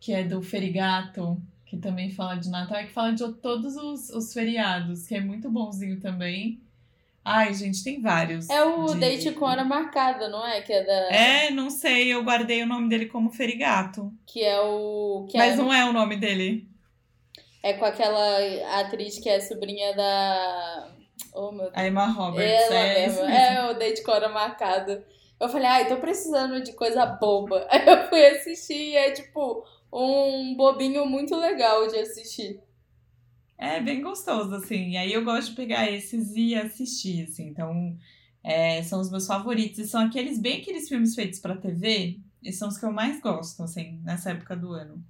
que 0.00 0.12
é 0.12 0.22
do 0.22 0.42
Ferigato, 0.42 1.40
que 1.66 1.76
também 1.76 2.10
fala 2.10 2.36
de 2.36 2.48
Natal, 2.50 2.78
que 2.78 2.92
fala 2.92 3.12
de 3.12 3.32
todos 3.34 3.76
os, 3.76 4.10
os 4.10 4.32
feriados, 4.32 5.06
que 5.06 5.14
é 5.14 5.20
muito 5.20 5.50
bonzinho 5.50 6.00
também. 6.00 6.60
Ai, 7.24 7.52
gente, 7.52 7.84
tem 7.84 8.00
vários. 8.00 8.48
É 8.48 8.64
o 8.64 8.86
de... 8.86 9.00
Date 9.00 9.32
com 9.32 9.44
Hora 9.44 9.64
Marcada, 9.64 10.28
não 10.28 10.46
é? 10.46 10.62
Que 10.62 10.72
é 10.72 10.84
da. 10.84 10.92
É, 11.14 11.50
não 11.50 11.68
sei, 11.68 12.08
eu 12.12 12.24
guardei 12.24 12.62
o 12.62 12.66
nome 12.66 12.88
dele 12.88 13.06
como 13.06 13.30
Ferigato. 13.30 14.12
Que 14.26 14.42
é 14.42 14.60
o. 14.60 15.26
Que 15.28 15.36
Mas 15.36 15.54
é... 15.54 15.56
não 15.56 15.72
é 15.72 15.84
o 15.84 15.92
nome 15.92 16.16
dele. 16.16 16.67
É 17.62 17.72
com 17.72 17.84
aquela 17.84 18.80
atriz 18.80 19.18
que 19.18 19.28
é 19.28 19.40
sobrinha 19.40 19.94
da. 19.94 20.94
Oh, 21.34 21.50
meu 21.50 21.64
Deus. 21.64 21.72
A 21.74 21.86
Emma 21.86 22.06
Roberts. 22.06 22.70
Ela 22.70 22.74
é, 22.74 23.06
mesmo. 23.06 23.24
é 23.24 23.70
o 23.70 23.74
Date 23.78 24.02
com 24.02 24.12
Hora 24.12 24.28
Marcada. 24.28 25.04
Eu 25.40 25.48
falei, 25.48 25.66
ai, 25.66 25.88
tô 25.88 25.96
precisando 25.96 26.62
de 26.62 26.72
coisa 26.72 27.06
boba. 27.06 27.66
Aí 27.70 27.86
eu 27.86 28.08
fui 28.08 28.24
assistir 28.26 28.90
e 28.90 28.96
é 28.96 29.12
tipo 29.12 29.64
um 29.92 30.54
bobinho 30.56 31.06
muito 31.06 31.34
legal 31.36 31.86
de 31.88 31.96
assistir. 31.96 32.60
É 33.56 33.80
bem 33.80 34.02
gostoso, 34.02 34.54
assim. 34.54 34.90
E 34.90 34.96
aí 34.96 35.12
eu 35.12 35.24
gosto 35.24 35.50
de 35.50 35.56
pegar 35.56 35.90
esses 35.90 36.36
e 36.36 36.54
assistir, 36.54 37.24
assim. 37.24 37.48
Então, 37.48 37.96
é, 38.44 38.82
são 38.84 39.00
os 39.00 39.10
meus 39.10 39.26
favoritos. 39.26 39.80
E 39.80 39.88
são 39.88 40.02
aqueles, 40.02 40.38
bem 40.38 40.60
aqueles 40.60 40.88
filmes 40.88 41.14
feitos 41.14 41.40
pra 41.40 41.56
TV. 41.56 42.20
E 42.40 42.52
são 42.52 42.68
os 42.68 42.78
que 42.78 42.84
eu 42.84 42.92
mais 42.92 43.20
gosto, 43.20 43.62
assim, 43.64 44.00
nessa 44.04 44.30
época 44.30 44.54
do 44.54 44.72
ano. 44.72 45.04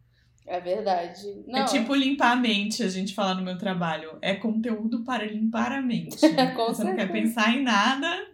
É 0.49 0.61
verdade. 0.61 1.28
É 1.47 1.52
não, 1.52 1.59
é 1.61 1.64
tipo 1.67 1.95
limpar 1.95 2.33
a 2.33 2.37
mente, 2.37 2.83
a 2.83 2.88
gente 2.88 3.14
fala 3.14 3.35
no 3.35 3.43
meu 3.43 3.59
trabalho. 3.59 4.19
É 4.23 4.35
conteúdo 4.35 5.05
para 5.05 5.25
limpar 5.25 5.73
a 5.73 5.83
mente. 5.83 6.17
Com 6.57 6.67
você 6.69 6.85
não 6.85 6.97
quer 6.97 7.12
pensar 7.12 7.55
em 7.55 7.62
nada. 7.62 8.26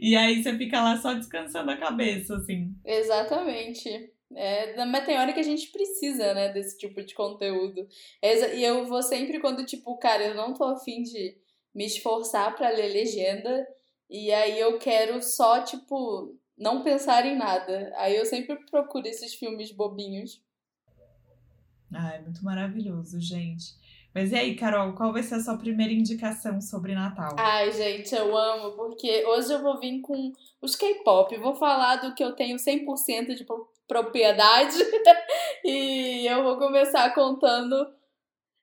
E 0.00 0.16
aí 0.16 0.42
você 0.42 0.56
fica 0.56 0.82
lá 0.82 0.96
só 0.96 1.12
descansando 1.12 1.70
a 1.70 1.76
cabeça, 1.76 2.36
assim. 2.36 2.74
Exatamente. 2.84 4.10
É, 4.34 4.84
mas 4.86 5.04
tem 5.04 5.18
hora 5.18 5.32
que 5.32 5.40
a 5.40 5.44
gente 5.44 5.68
precisa, 5.68 6.34
né, 6.34 6.52
desse 6.52 6.76
tipo 6.78 7.02
de 7.02 7.14
conteúdo. 7.14 7.86
E 8.22 8.64
eu 8.64 8.86
vou 8.86 9.02
sempre 9.02 9.38
quando, 9.38 9.64
tipo, 9.64 9.96
cara, 9.98 10.24
eu 10.24 10.34
não 10.34 10.54
tô 10.54 10.64
afim 10.64 11.02
de 11.02 11.36
me 11.74 11.84
esforçar 11.84 12.56
para 12.56 12.70
ler 12.70 12.92
legenda. 12.92 13.66
E 14.08 14.32
aí 14.32 14.58
eu 14.58 14.78
quero 14.78 15.22
só, 15.22 15.62
tipo, 15.62 16.34
não 16.56 16.82
pensar 16.82 17.26
em 17.26 17.36
nada. 17.36 17.92
Aí 17.96 18.16
eu 18.16 18.24
sempre 18.24 18.56
procuro 18.70 19.06
esses 19.06 19.34
filmes 19.34 19.70
bobinhos. 19.70 20.42
É 21.94 22.20
muito 22.20 22.44
maravilhoso, 22.44 23.20
gente. 23.20 23.74
Mas 24.14 24.32
e 24.32 24.36
aí, 24.36 24.56
Carol, 24.56 24.94
qual 24.94 25.12
vai 25.12 25.22
ser 25.22 25.36
a 25.36 25.40
sua 25.40 25.56
primeira 25.56 25.92
indicação 25.92 26.60
sobre 26.60 26.94
Natal? 26.94 27.36
Ai, 27.38 27.70
gente, 27.72 28.14
eu 28.14 28.36
amo, 28.36 28.72
porque 28.72 29.24
hoje 29.26 29.52
eu 29.52 29.62
vou 29.62 29.78
vir 29.78 30.00
com 30.00 30.32
os 30.60 30.74
K-pop. 30.74 31.36
Vou 31.36 31.54
falar 31.54 31.96
do 31.96 32.14
que 32.14 32.24
eu 32.24 32.34
tenho 32.34 32.56
100% 32.56 33.34
de 33.34 33.46
propriedade. 33.86 34.76
e 35.64 36.26
eu 36.26 36.42
vou 36.42 36.58
começar 36.58 37.14
contando. 37.14 37.76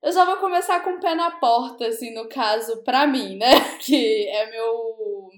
Eu 0.04 0.12
já 0.12 0.26
vou 0.26 0.38
começar 0.38 0.82
com 0.82 0.92
o 0.92 1.00
pé 1.00 1.16
na 1.16 1.32
porta, 1.32 1.88
assim, 1.88 2.14
no 2.14 2.28
caso, 2.28 2.84
pra 2.84 3.08
mim, 3.08 3.38
né? 3.38 3.52
Que 3.80 4.28
é 4.28 4.52
meu 4.52 5.30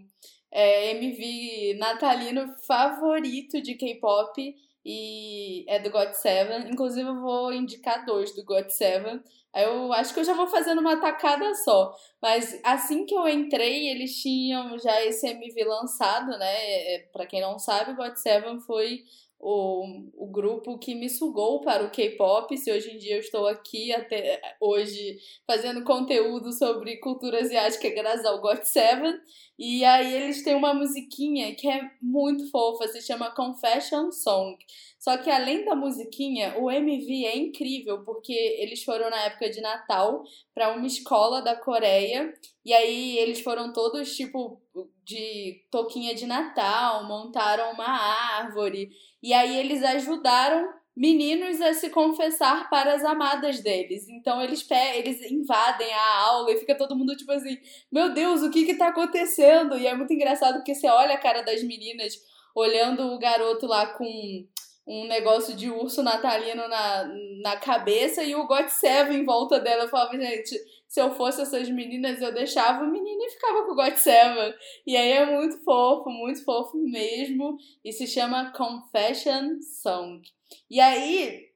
é, 0.51 0.91
MV 0.91 1.77
natalino 1.77 2.53
favorito 2.65 3.62
de 3.62 3.75
K-pop 3.75 4.56
e 4.89 5.65
é 5.67 5.79
do 5.79 5.89
God 5.89 6.13
Seven. 6.13 6.72
Inclusive, 6.72 7.10
eu 7.10 7.20
vou 7.20 7.51
indicar 7.51 8.06
dois 8.06 8.34
do 8.34 8.46
God 8.46 8.70
Seven. 8.70 9.22
Eu 9.53 9.91
acho 9.91 10.13
que 10.13 10.22
eu 10.22 10.24
já 10.24 10.34
vou 10.34 10.48
fazendo 10.48 10.79
uma 10.79 10.96
tacada 11.01 11.53
só. 11.56 11.94
Mas 12.22 12.58
assim 12.63 13.06
que 13.06 13.13
eu 13.13 13.27
entrei, 13.27 13.89
eles 13.89 14.22
tinham 14.22 14.79
já 14.79 15.03
esse 15.03 15.27
MV 15.27 15.62
lançado, 15.65 16.38
né? 16.38 16.96
É, 16.96 17.10
pra 17.12 17.25
quem 17.25 17.41
não 17.41 17.60
sabe, 17.60 17.96
God 17.96 18.15
Seven 18.15 18.62
foi 18.62 19.03
o, 19.39 19.84
o 20.15 20.27
grupo 20.32 20.77
que 20.77 20.96
me 20.96 21.10
sugou 21.10 21.62
para 21.62 21.86
o 21.86 21.91
K-pop. 21.91 22.58
Se 22.58 22.72
hoje 22.72 22.91
em 22.91 22.98
dia 22.98 23.15
eu 23.15 23.20
estou 23.20 23.48
aqui 23.48 23.94
até 23.94 24.41
hoje 24.60 25.20
fazendo 25.46 25.84
conteúdo 25.84 26.51
sobre 26.51 26.98
cultura 26.98 27.39
asiática 27.39 27.89
graças 27.89 28.25
ao 28.25 28.41
GOT7. 28.41 29.13
E 29.60 29.84
aí 29.84 30.13
eles 30.13 30.44
têm 30.44 30.56
uma 30.56 30.74
musiquinha 30.74 31.56
que 31.56 31.67
é 31.67 31.82
muito 32.01 32.50
fofa, 32.51 32.88
se 32.88 33.01
chama 33.01 33.34
Confession 33.34 34.12
Song. 34.12 34.56
Só 35.00 35.17
que 35.17 35.29
além 35.29 35.65
da 35.65 35.75
musiquinha, 35.75 36.56
o 36.60 36.70
MV 36.70 37.25
é 37.25 37.38
incrível, 37.38 38.03
porque 38.03 38.34
eles 38.34 38.84
foram 38.84 39.10
na 39.10 39.22
época 39.24 39.50
de 39.50 39.62
Natal 39.62 40.24
para 40.53 40.75
uma 40.75 40.86
escola 40.86 41.41
da 41.41 41.56
Coreia, 41.56 42.34
e 42.65 42.74
aí 42.74 43.17
eles 43.17 43.39
foram 43.39 43.72
todos 43.72 44.15
tipo 44.15 44.62
de 45.08 45.64
toquinha 45.72 46.14
de 46.14 46.26
Natal, 46.26 47.06
montaram 47.06 47.72
uma 47.72 47.88
árvore, 47.88 48.90
e 49.24 49.34
aí 49.34 49.58
eles 49.58 49.82
ajudaram 49.82 50.68
meninos 50.96 51.62
a 51.62 51.74
se 51.74 51.90
confessar 51.90 52.70
para 52.70 52.94
as 52.94 53.06
amadas 53.06 53.62
deles. 53.62 54.10
Então 54.10 54.42
eles 54.42 54.68
eles 54.96 55.32
invadem 55.32 55.94
a 55.94 56.22
aula 56.24 56.52
e 56.52 56.58
fica 56.58 56.76
todo 56.76 56.96
mundo 56.96 57.16
tipo 57.16 57.32
assim: 57.32 57.58
"Meu 57.90 58.14
Deus, 58.14 58.42
o 58.42 58.52
que 58.52 58.66
que 58.66 58.76
tá 58.76 58.90
acontecendo?" 58.90 59.78
E 59.78 59.88
é 59.88 59.96
muito 59.96 60.12
engraçado 60.12 60.56
porque 60.56 60.76
você 60.76 60.90
olha 60.90 61.16
a 61.16 61.20
cara 61.20 61.42
das 61.42 61.64
meninas 61.64 62.16
olhando 62.54 63.14
o 63.14 63.20
garoto 63.20 63.66
lá 63.66 63.86
com 63.86 64.46
um 64.88 65.08
negócio 65.08 65.56
de 65.56 65.70
urso 65.70 66.04
natalino 66.04 66.68
na, 66.68 67.10
na 67.42 67.58
cabeça 67.58 68.24
e 68.24 68.36
o 68.36 68.48
God 68.48 68.68
Seven 68.68 69.20
em 69.20 69.26
volta 69.26 69.60
dela. 69.60 69.84
Eu 69.84 69.90
falava, 69.90 70.18
gente, 70.18 70.58
se 70.88 71.00
eu 71.00 71.14
fosse 71.14 71.42
essas 71.42 71.70
meninas, 71.70 72.22
eu 72.22 72.34
deixava 72.34 72.84
o 72.84 72.92
menino 72.92 73.07
e 73.20 73.32
ficava 73.32 73.66
com 73.66 73.72
o 73.72 73.76
God 73.76 73.96
Seven. 73.96 74.54
E 74.86 74.96
aí 74.96 75.12
é 75.12 75.26
muito 75.26 75.64
fofo, 75.64 76.10
muito 76.10 76.44
fofo 76.44 76.78
mesmo. 76.78 77.58
E 77.84 77.92
se 77.92 78.08
chama 78.08 78.52
Confession 78.52 79.60
Song. 79.82 80.22
E 80.70 80.80
aí, 80.80 81.48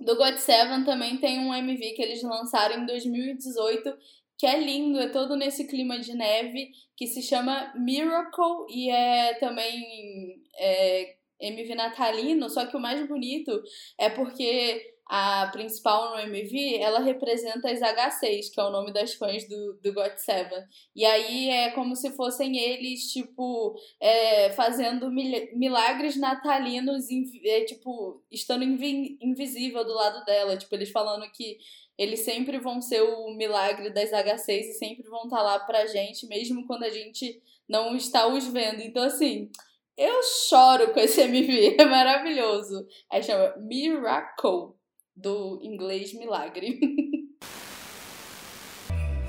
do 0.00 0.16
God 0.16 0.36
Seven 0.36 0.84
também 0.84 1.18
tem 1.18 1.38
um 1.40 1.54
MV 1.54 1.92
que 1.92 2.02
eles 2.02 2.22
lançaram 2.22 2.82
em 2.82 2.86
2018 2.86 3.96
que 4.38 4.46
é 4.46 4.58
lindo, 4.60 5.00
é 5.00 5.08
todo 5.08 5.34
nesse 5.34 5.66
clima 5.66 5.98
de 5.98 6.14
neve, 6.14 6.70
que 6.96 7.08
se 7.08 7.20
chama 7.20 7.72
Miracle 7.74 8.66
e 8.70 8.88
é 8.88 9.34
também 9.34 10.40
é, 10.56 11.16
MV 11.40 11.74
natalino, 11.74 12.48
só 12.48 12.64
que 12.64 12.76
o 12.76 12.80
mais 12.80 13.04
bonito 13.08 13.60
é 13.98 14.08
porque 14.08 14.97
a 15.08 15.48
principal 15.50 16.10
no 16.10 16.20
MV, 16.20 16.80
ela 16.80 17.00
representa 17.00 17.70
as 17.70 17.80
H6, 17.80 18.52
que 18.52 18.60
é 18.60 18.64
o 18.64 18.70
nome 18.70 18.92
das 18.92 19.14
fãs 19.14 19.48
do, 19.48 19.78
do 19.82 19.94
God 19.94 20.12
Seven. 20.16 20.62
E 20.94 21.04
aí 21.06 21.48
é 21.48 21.70
como 21.70 21.96
se 21.96 22.10
fossem 22.10 22.58
eles, 22.58 23.10
tipo, 23.10 23.74
é, 23.98 24.50
fazendo 24.50 25.10
milagres 25.10 26.14
natalinos, 26.16 27.06
é, 27.42 27.64
tipo, 27.64 28.22
estando 28.30 28.62
invi 28.62 29.16
invisível 29.22 29.82
do 29.82 29.94
lado 29.94 30.24
dela. 30.26 30.58
Tipo, 30.58 30.74
eles 30.74 30.90
falando 30.90 31.30
que 31.32 31.56
eles 31.96 32.20
sempre 32.20 32.58
vão 32.58 32.82
ser 32.82 33.00
o 33.00 33.34
milagre 33.34 33.90
das 33.90 34.10
H6 34.10 34.60
e 34.60 34.72
sempre 34.74 35.08
vão 35.08 35.24
estar 35.24 35.38
tá 35.38 35.42
lá 35.42 35.58
pra 35.60 35.86
gente, 35.86 36.26
mesmo 36.26 36.66
quando 36.66 36.84
a 36.84 36.90
gente 36.90 37.42
não 37.66 37.96
está 37.96 38.28
os 38.28 38.46
vendo. 38.46 38.82
Então, 38.82 39.04
assim, 39.04 39.50
eu 39.96 40.22
choro 40.22 40.92
com 40.92 41.00
esse 41.00 41.20
MV, 41.22 41.76
é 41.80 41.84
maravilhoso. 41.84 42.86
Aí 43.10 43.20
chama 43.20 43.56
Miracle, 43.56 44.77
do 45.20 45.58
inglês 45.62 46.14
milagre. 46.14 46.78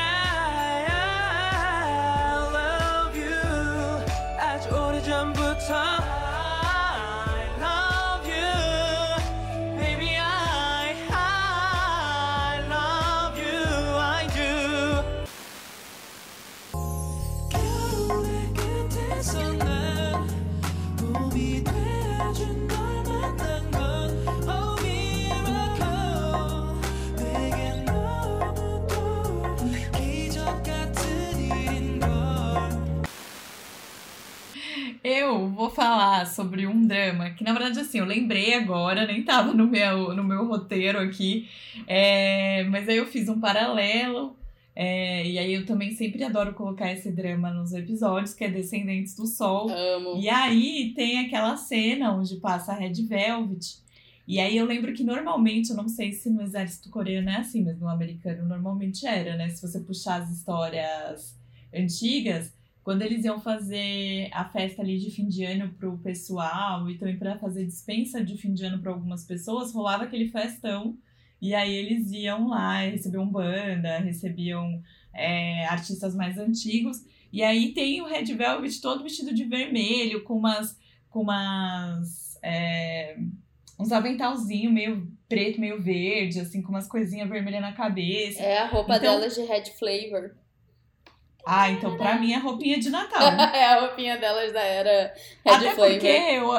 Verdade, 37.67 37.81
assim, 37.81 37.99
eu 37.99 38.05
lembrei 38.05 38.55
agora, 38.55 39.07
nem 39.07 39.23
tava 39.23 39.53
no 39.53 39.67
meu, 39.67 40.15
no 40.15 40.25
meu 40.25 40.47
roteiro 40.47 40.99
aqui, 40.99 41.49
é, 41.87 42.65
mas 42.65 42.89
aí 42.89 42.97
eu 42.97 43.07
fiz 43.07 43.29
um 43.29 43.41
paralelo. 43.41 44.37
É, 44.79 45.27
e 45.27 45.39
aí 45.39 45.55
eu 45.55 45.65
também 45.65 45.95
sempre 45.95 46.23
adoro 46.23 46.53
colocar 46.53 46.93
esse 46.93 47.11
drama 47.11 47.51
nos 47.51 47.73
episódios, 47.73 48.35
que 48.35 48.45
é 48.45 48.51
Descendentes 48.51 49.17
do 49.17 49.27
Sol. 49.27 49.71
Amo. 49.71 50.21
E 50.21 50.29
aí 50.29 50.93
tem 50.95 51.21
aquela 51.21 51.57
cena 51.57 52.13
onde 52.15 52.37
passa 52.37 52.73
a 52.73 52.75
Red 52.75 52.93
Velvet. 52.93 53.79
E 54.29 54.39
aí 54.39 54.55
eu 54.55 54.67
lembro 54.67 54.93
que 54.93 55.03
normalmente, 55.03 55.71
eu 55.71 55.77
não 55.77 55.89
sei 55.89 56.13
se 56.13 56.29
no 56.29 56.43
exército 56.43 56.91
coreano 56.91 57.31
é 57.31 57.37
assim, 57.37 57.65
mas 57.65 57.81
no 57.81 57.89
americano 57.89 58.47
normalmente 58.47 59.07
era, 59.07 59.37
né? 59.37 59.49
Se 59.49 59.63
você 59.63 59.81
puxar 59.81 60.21
as 60.21 60.31
histórias 60.31 61.35
antigas, 61.75 62.53
quando 62.87 63.03
eles 63.03 63.25
iam 63.25 63.41
fazer 63.41 64.29
a 64.33 64.45
festa 64.45 64.81
ali 64.81 64.97
de 64.97 65.11
fim 65.11 65.27
de 65.27 65.43
ano 65.45 65.75
pro 65.75 65.99
pessoal 65.99 66.89
e 66.89 66.97
também 66.97 67.19
para 67.19 67.37
fazer 67.37 67.67
dispensa 67.67 68.23
de 68.25 68.37
fim 68.39 68.55
de 68.55 68.65
ano 68.65 68.81
para 68.81 68.93
algumas 68.93 69.25
pessoas, 69.25 69.75
rolava 69.75 70.05
aquele 70.05 70.29
festão 70.29 70.97
e 71.43 71.53
aí 71.53 71.75
eles 71.75 72.13
iam 72.13 72.47
lá, 72.47 72.83
recebiam 72.83 73.27
banda, 73.27 73.99
recebiam 73.99 74.81
é, 75.13 75.67
artistas 75.67 76.15
mais 76.15 76.39
antigos. 76.39 76.99
E 77.33 77.43
aí 77.43 77.75
tem 77.75 78.01
o 78.03 78.07
Red 78.07 78.27
Velvet 78.37 78.81
todo 78.81 79.03
vestido 79.03 79.35
de 79.35 79.43
vermelho, 79.43 80.23
com 80.23 80.35
umas. 80.35 80.79
com 81.11 81.23
umas. 81.23 82.39
É, 82.41 83.19
uns 83.81 83.91
aventalzinhos 83.91 84.73
meio 84.73 85.13
preto, 85.29 85.61
meio 85.61 85.83
verde, 85.83 86.39
assim, 86.39 86.63
com 86.63 86.69
umas 86.69 86.87
coisinhas 86.87 87.29
vermelhas 87.29 87.63
na 87.63 87.73
cabeça. 87.73 88.41
É 88.41 88.59
a 88.59 88.69
roupa 88.69 88.97
Então- 88.97 89.19
delas 89.19 89.35
de 89.35 89.43
red 89.43 89.65
flavor. 89.77 90.37
Ah, 91.49 91.71
então 91.71 91.97
pra 91.97 92.19
mim 92.19 92.33
é 92.33 92.39
roupinha 92.39 92.77
de 92.79 92.91
Natal. 92.91 93.23
é 93.55 93.65
a 93.67 93.81
roupinha 93.81 94.17
delas 94.19 94.53
da 94.53 94.61
era 94.63 95.15
red 95.45 95.53
Até 95.55 95.75
flavor. 95.75 95.93
porque 95.93 96.07
eu, 96.09 96.51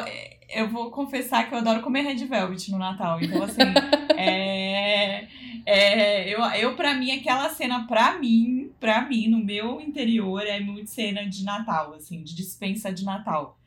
eu 0.48 0.68
vou 0.70 0.90
confessar 0.90 1.46
que 1.46 1.54
eu 1.54 1.58
adoro 1.58 1.82
comer 1.82 2.00
Red 2.02 2.24
Velvet 2.24 2.70
no 2.70 2.78
Natal. 2.78 3.20
Então, 3.20 3.42
assim, 3.42 3.58
é, 4.16 5.26
é, 5.66 6.34
eu, 6.34 6.40
eu, 6.40 6.74
pra 6.74 6.94
mim, 6.94 7.10
aquela 7.10 7.50
cena, 7.50 7.86
pra 7.86 8.18
mim, 8.18 8.72
pra 8.80 9.02
mim, 9.02 9.28
no 9.28 9.44
meu 9.44 9.78
interior, 9.80 10.40
é 10.46 10.58
muito 10.58 10.88
cena 10.88 11.28
de 11.28 11.44
Natal, 11.44 11.92
assim, 11.94 12.22
de 12.22 12.34
dispensa 12.34 12.90
de 12.90 13.04
Natal. 13.04 13.58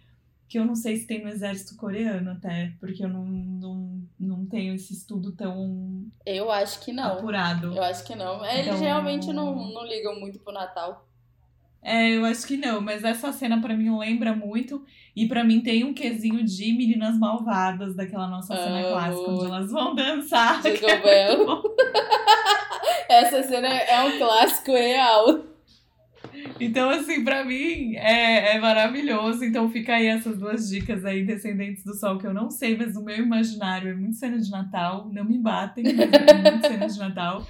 Que 0.49 0.57
eu 0.59 0.65
não 0.65 0.75
sei 0.75 0.97
se 0.97 1.07
tem 1.07 1.23
no 1.23 1.29
exército 1.29 1.77
coreano 1.77 2.31
até, 2.31 2.73
porque 2.79 3.05
eu 3.05 3.07
não, 3.07 3.23
não, 3.23 4.01
não 4.19 4.45
tenho 4.47 4.73
esse 4.75 4.91
estudo 4.91 5.31
tão 5.33 6.03
Eu 6.25 6.51
acho 6.51 6.81
que 6.83 6.91
não. 6.91 7.13
apurado. 7.13 7.73
Eu 7.73 7.83
acho 7.83 8.03
que 8.03 8.15
não. 8.15 8.43
Eles 8.45 8.65
Então- 8.65 8.79
realmente 8.79 9.31
não, 9.31 9.55
não 9.71 9.85
ligam 9.85 10.19
muito 10.19 10.39
pro 10.39 10.51
Natal. 10.51 11.07
É, 11.83 12.11
eu 12.11 12.23
acho 12.25 12.45
que 12.45 12.57
não, 12.57 12.79
mas 12.79 13.03
essa 13.03 13.33
cena 13.33 13.59
pra 13.59 13.75
mim 13.75 13.97
lembra 13.97 14.35
muito. 14.35 14.83
E 15.15 15.27
pra 15.27 15.43
mim 15.43 15.61
tem 15.61 15.83
um 15.83 15.93
quesinho 15.93 16.43
de 16.43 16.71
Meninas 16.73 17.17
Malvadas, 17.17 17.95
daquela 17.95 18.27
nossa 18.27 18.55
cena 18.55 18.79
Amo. 18.79 18.89
clássica, 18.89 19.31
onde 19.31 19.45
elas 19.45 19.71
vão 19.71 19.95
dançar. 19.95 20.61
Jingle 20.61 20.79
que 20.79 20.85
é 20.85 21.01
Bell. 21.01 21.63
Essa 23.09 23.43
cena 23.43 23.67
é 23.67 24.03
um 24.03 24.17
clássico 24.17 24.71
real. 24.71 25.51
Então, 26.59 26.89
assim, 26.89 27.23
pra 27.23 27.43
mim 27.43 27.95
é, 27.95 28.55
é 28.55 28.59
maravilhoso. 28.59 29.43
Então 29.43 29.69
fica 29.69 29.95
aí 29.95 30.07
essas 30.07 30.37
duas 30.37 30.69
dicas 30.69 31.03
aí, 31.03 31.25
Descendentes 31.25 31.83
do 31.83 31.93
Sol, 31.93 32.17
que 32.17 32.27
eu 32.27 32.33
não 32.33 32.49
sei, 32.49 32.77
mas 32.77 32.93
no 32.93 33.03
meu 33.03 33.17
imaginário 33.17 33.91
é 33.91 33.95
muito 33.95 34.15
cena 34.15 34.37
de 34.37 34.49
Natal. 34.49 35.09
Não 35.11 35.25
me 35.25 35.37
batem, 35.37 35.83
mas 35.83 36.09
é 36.13 36.51
muito 36.51 36.67
cena 36.67 36.87
de 36.87 36.99
Natal. 36.99 37.45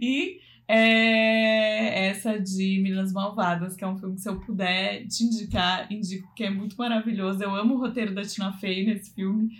E 0.00 0.40
é, 0.68 2.08
essa 2.08 2.38
de 2.38 2.80
Meninas 2.82 3.12
Malvadas, 3.12 3.76
que 3.76 3.84
é 3.84 3.86
um 3.86 3.98
filme 3.98 4.14
que 4.14 4.22
se 4.22 4.28
eu 4.28 4.40
puder 4.40 5.06
te 5.06 5.24
indicar, 5.24 5.90
indico 5.92 6.32
que 6.34 6.44
é 6.44 6.50
muito 6.50 6.76
maravilhoso. 6.76 7.42
Eu 7.42 7.54
amo 7.54 7.74
o 7.74 7.78
roteiro 7.78 8.14
da 8.14 8.22
Tina 8.22 8.52
Fey 8.52 8.86
nesse 8.86 9.14
filme. 9.14 9.50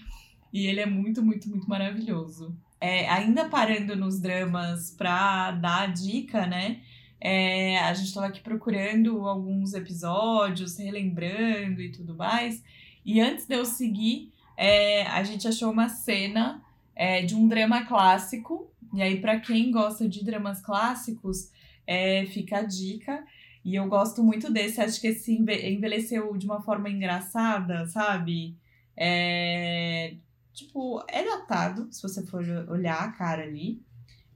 E 0.53 0.67
ele 0.67 0.81
é 0.81 0.87
muito, 0.87 1.23
muito, 1.23 1.49
muito 1.49 1.69
maravilhoso. 1.69 2.55
É, 2.81 3.09
ainda 3.09 3.49
parando 3.49 3.97
nos 3.97 4.21
dramas 4.21 4.91
pra 4.91 5.53
dar 5.53 5.83
a 5.83 5.87
dica, 5.87 6.47
né? 6.47 6.81
É, 7.21 7.79
a 7.79 7.95
gente 7.95 8.09
estava 8.09 8.27
aqui 8.27 8.41
procurando 8.41 9.27
alguns 9.29 9.73
episódios, 9.73 10.77
relembrando 10.77 11.81
e 11.81 11.93
tudo 11.93 12.17
mais. 12.17 12.63
E 13.05 13.21
antes 13.21 13.47
de 13.47 13.55
eu 13.55 13.65
seguir, 13.65 14.33
é, 14.57 15.07
a 15.07 15.23
gente 15.23 15.47
achou 15.47 15.71
uma 15.71 15.89
cena 15.89 16.61
é, 16.95 17.23
de 17.23 17.35
um 17.35 17.47
drama 17.47 17.85
clássico. 17.85 18.72
E 18.95 19.03
aí, 19.03 19.21
para 19.21 19.41
quem 19.41 19.71
gosta 19.71 20.09
de 20.09 20.25
dramas 20.25 20.61
clássicos, 20.61 21.51
é, 21.87 22.27
fica 22.27 22.59
a 22.59 22.63
dica. 22.63 23.25
E 23.65 23.75
eu 23.77 23.87
gosto 23.89 24.23
muito 24.23 24.53
desse. 24.53 24.81
Acho 24.81 25.01
que 25.01 25.09
esse 25.09 25.33
enve- 25.35 25.71
envelheceu 25.71 26.37
de 26.37 26.47
uma 26.47 26.61
forma 26.63 26.91
engraçada, 26.91 27.87
sabe? 27.87 28.57
É, 28.97 30.15
tipo, 30.53 31.03
é 31.09 31.25
datado, 31.25 31.89
se 31.93 32.03
você 32.03 32.25
for 32.27 32.45
olhar 32.69 33.01
a 33.03 33.13
cara 33.13 33.43
ali. 33.45 33.81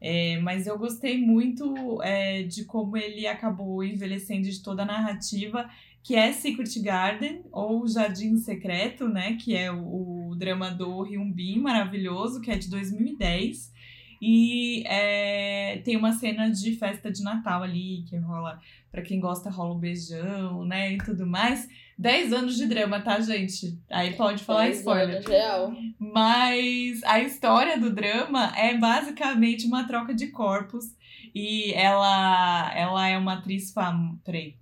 É, 0.00 0.38
mas 0.40 0.66
eu 0.66 0.78
gostei 0.78 1.18
muito 1.18 2.00
é, 2.02 2.42
de 2.44 2.64
como 2.64 2.96
ele 2.96 3.26
acabou 3.26 3.82
envelhecendo 3.82 4.48
de 4.48 4.62
toda 4.62 4.82
a 4.82 4.86
narrativa, 4.86 5.68
que 6.02 6.14
é 6.14 6.32
Secret 6.32 6.78
Garden, 6.80 7.42
ou 7.50 7.86
Jardim 7.88 8.36
Secreto, 8.36 9.08
né? 9.08 9.36
Que 9.36 9.56
é 9.56 9.72
o, 9.72 10.28
o 10.30 10.36
drama 10.36 10.70
do 10.70 11.02
Hyun 11.02 11.30
Bin, 11.32 11.58
maravilhoso, 11.60 12.40
que 12.40 12.50
é 12.50 12.56
de 12.58 12.68
2010. 12.70 13.72
E 14.20 14.82
é, 14.86 15.80
tem 15.84 15.96
uma 15.96 16.12
cena 16.12 16.50
de 16.50 16.72
festa 16.76 17.10
de 17.10 17.22
Natal 17.22 17.62
ali, 17.62 18.04
que 18.08 18.16
rola, 18.16 18.60
pra 18.90 19.02
quem 19.02 19.20
gosta, 19.20 19.50
rola 19.50 19.74
um 19.74 19.78
beijão, 19.78 20.64
né? 20.64 20.92
E 20.92 20.98
tudo 20.98 21.26
mais. 21.26 21.68
10 21.98 22.32
anos 22.32 22.56
de 22.56 22.66
drama, 22.66 23.00
tá, 23.00 23.20
gente? 23.20 23.78
Aí 23.90 24.14
pode 24.14 24.44
falar 24.44 24.68
spoiler. 24.70 25.16
anos, 25.16 25.26
real. 25.26 25.72
Mas 25.98 27.02
a 27.04 27.20
história 27.20 27.78
do 27.78 27.92
drama 27.92 28.52
é 28.56 28.76
basicamente 28.76 29.66
uma 29.66 29.86
troca 29.86 30.14
de 30.14 30.28
corpos. 30.28 30.94
E 31.34 31.72
ela, 31.74 32.72
ela 32.74 33.08
é 33.08 33.18
uma 33.18 33.34
atriz 33.34 33.72
famosa. 33.72 34.18
Peraí. 34.24 34.56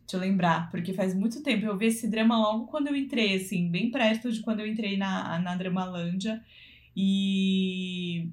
Deixa 0.00 0.16
eu 0.16 0.20
lembrar, 0.20 0.70
porque 0.70 0.94
faz 0.94 1.14
muito 1.14 1.42
tempo. 1.42 1.66
Eu 1.66 1.76
vi 1.76 1.86
esse 1.86 2.08
drama 2.08 2.38
logo 2.38 2.66
quando 2.68 2.86
eu 2.86 2.96
entrei, 2.96 3.36
assim, 3.36 3.70
bem 3.70 3.90
perto 3.90 4.32
de 4.32 4.40
quando 4.40 4.60
eu 4.60 4.66
entrei 4.66 4.96
na, 4.96 5.38
na 5.38 5.54
Dramalândia. 5.54 6.42
E. 6.96 8.30